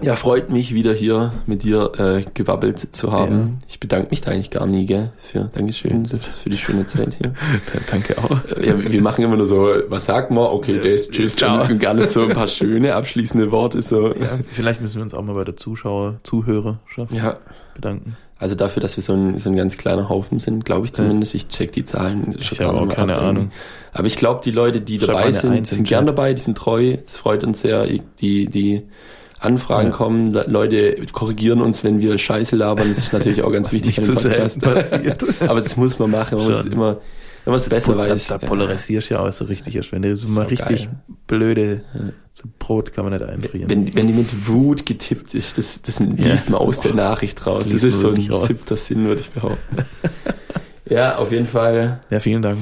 Ja, 0.00 0.14
freut 0.14 0.48
mich 0.48 0.72
wieder 0.74 0.94
hier 0.94 1.32
mit 1.46 1.64
dir 1.64 1.90
äh, 1.98 2.24
gebabbelt 2.34 2.94
zu 2.94 3.10
haben. 3.10 3.38
Ja. 3.38 3.66
Ich 3.68 3.80
bedanke 3.80 4.10
mich 4.10 4.20
da 4.20 4.30
eigentlich 4.30 4.50
gar 4.50 4.64
nie, 4.66 4.86
gell? 4.86 5.10
Für 5.16 5.50
Dankeschön 5.52 6.04
das, 6.04 6.24
für 6.24 6.50
die 6.50 6.56
schöne 6.58 6.86
Zeit 6.86 7.16
hier. 7.20 7.34
Danke 7.90 8.16
auch. 8.18 8.30
Ja, 8.62 8.78
wir 8.78 9.02
machen 9.02 9.24
immer 9.24 9.36
nur 9.36 9.46
so, 9.46 9.68
was 9.88 10.06
sagt 10.06 10.30
man? 10.30 10.44
Okay, 10.44 10.78
das, 10.80 11.08
tschüss, 11.10 11.34
Ciao. 11.34 11.64
und 11.68 11.80
gar 11.80 11.94
nicht 11.94 12.10
so 12.10 12.22
ein 12.22 12.30
paar 12.30 12.46
schöne 12.46 12.94
abschließende 12.94 13.50
Worte. 13.50 13.82
So. 13.82 14.14
Ja, 14.14 14.38
vielleicht 14.50 14.80
müssen 14.80 14.96
wir 14.96 15.02
uns 15.02 15.14
auch 15.14 15.22
mal 15.22 15.34
bei 15.34 15.44
der 15.44 15.56
Zuschauer, 15.56 16.20
Zuhörerschaft 16.22 17.12
Ja, 17.12 17.36
bedanken. 17.74 18.14
also 18.38 18.54
dafür, 18.54 18.80
dass 18.80 18.96
wir 18.96 19.02
so 19.02 19.14
ein, 19.14 19.36
so 19.38 19.50
ein 19.50 19.56
ganz 19.56 19.78
kleiner 19.78 20.08
Haufen 20.08 20.38
sind, 20.38 20.64
glaube 20.64 20.86
ich 20.86 20.92
zumindest. 20.92 21.34
Ich 21.34 21.48
check 21.48 21.72
die 21.72 21.84
Zahlen. 21.84 22.36
Ich 22.38 22.60
habe 22.60 22.80
auch 22.80 22.88
keine 22.88 23.16
ab. 23.16 23.22
Ahnung. 23.22 23.50
Aber 23.92 24.06
ich 24.06 24.14
glaube, 24.14 24.42
die 24.44 24.52
Leute, 24.52 24.80
die 24.80 24.98
Schreib 25.00 25.08
dabei 25.08 25.32
sind, 25.32 25.66
sind 25.66 25.88
gern 25.88 26.06
dabei, 26.06 26.34
die 26.34 26.40
sind 26.40 26.56
treu. 26.56 26.98
Es 27.04 27.16
freut 27.16 27.42
uns 27.42 27.62
sehr, 27.62 27.84
die, 28.20 28.46
die 28.46 28.84
Anfragen 29.40 29.90
Ja. 29.90 29.94
kommen. 29.96 30.32
Le- 30.32 30.44
Leute 30.48 30.96
korrigieren 31.12 31.60
uns, 31.60 31.84
wenn 31.84 32.00
wir 32.00 32.16
Scheiße 32.18 32.56
labern. 32.56 32.88
Das 32.88 32.98
ist 32.98 33.12
natürlich 33.12 33.42
auch 33.42 33.52
ganz 33.52 33.72
wichtig 33.72 33.98
im 33.98 34.04
zu 34.04 34.14
selten 34.16 34.60
passiert. 34.60 35.24
Aber 35.40 35.60
das 35.60 35.76
muss 35.76 35.98
man 35.98 36.10
machen. 36.10 36.38
Man 36.38 36.46
muss 36.46 36.58
Schon. 36.62 36.72
immer, 36.72 36.96
wenn 37.44 37.52
man 37.52 37.60
es 37.60 37.68
besser 37.68 37.92
da, 37.92 37.98
weiß. 37.98 38.26
Da 38.28 38.38
polarisierst 38.38 39.10
du 39.10 39.14
ja 39.14 39.20
auch 39.20 39.32
so 39.32 39.44
richtig. 39.44 39.92
Wenn 39.92 40.02
du 40.02 40.16
so 40.16 40.28
mal 40.28 40.46
richtig 40.46 40.84
geil. 40.86 41.00
blöde, 41.26 41.82
so 42.32 42.44
Brot 42.58 42.92
kann 42.92 43.04
man 43.04 43.12
nicht 43.18 43.28
einfrieren. 43.28 43.70
Wenn, 43.70 43.94
wenn 43.94 44.06
die 44.08 44.12
mit 44.14 44.46
Wut 44.48 44.84
getippt 44.86 45.34
ist, 45.34 45.56
das, 45.58 45.82
das 45.82 45.98
liest 46.00 46.50
man 46.50 46.60
aus 46.60 46.80
der 46.80 46.94
Nachricht 46.94 47.46
raus. 47.46 47.64
Das 47.64 47.72
Das, 47.72 47.82
ist 47.84 48.00
so 48.00 48.10
ein 48.10 48.20
siebter 48.20 48.76
Sinn, 48.76 49.06
würde 49.06 49.20
ich 49.20 49.30
behaupten. 49.30 49.76
ja, 50.86 51.16
auf 51.16 51.32
jeden 51.32 51.46
Fall. 51.46 52.00
ja, 52.10 52.20
vielen 52.20 52.42
Dank. 52.42 52.58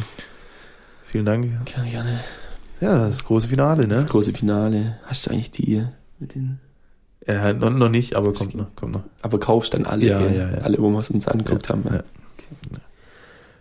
Vielen 1.07 1.25
Dank. 1.25 1.47
Gerne, 1.65 1.91
gerne. 1.91 2.21
Ja, 2.81 3.07
das 3.09 3.25
große 3.25 3.49
Finale, 3.49 3.87
Das 3.87 4.01
ne? 4.01 4.07
große 4.07 4.35
Finale. 4.35 4.99
Hast 5.05 5.27
du 5.27 5.31
eigentlich 5.31 5.51
die 5.51 5.83
mit 6.19 6.35
den, 6.35 6.59
Ja, 7.27 7.53
noch, 7.53 7.71
noch 7.71 7.89
nicht, 7.89 8.15
aber 8.15 8.33
kommt 8.33 8.55
noch, 8.55 8.75
kommt 8.77 8.95
noch. 8.95 9.03
aber 9.23 9.41
kaufst 9.41 9.75
dann 9.75 9.85
alle, 9.85 10.05
Ja, 10.07 10.21
ja, 10.21 10.51
ja. 10.51 10.59
alle, 10.59 10.79
wo 10.79 10.89
wir 10.91 11.01
es 11.01 11.11
uns 11.11 11.27
angeguckt 11.27 11.69
haben. 11.69 11.83
ja. 11.93 12.01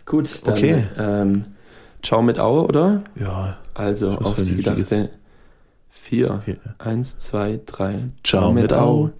Gut, 0.04 0.28
dann, 0.44 0.54
Okay. 0.54 0.84
Ähm, 0.98 1.44
ciao 2.02 2.22
mit 2.22 2.38
Au, 2.38 2.62
oder? 2.64 3.02
Ja, 3.16 3.56
Also 3.74 4.12
auf 4.12 4.40
die 4.40 4.54
gedachte 4.56 5.10
vier. 5.88 6.42
hier. 6.44 6.58
Eins, 6.78 7.18
zwei, 7.18 7.58
drei. 7.66 8.04
Ciao 8.22 8.52
mit 8.52 8.72
Au. 8.72 9.10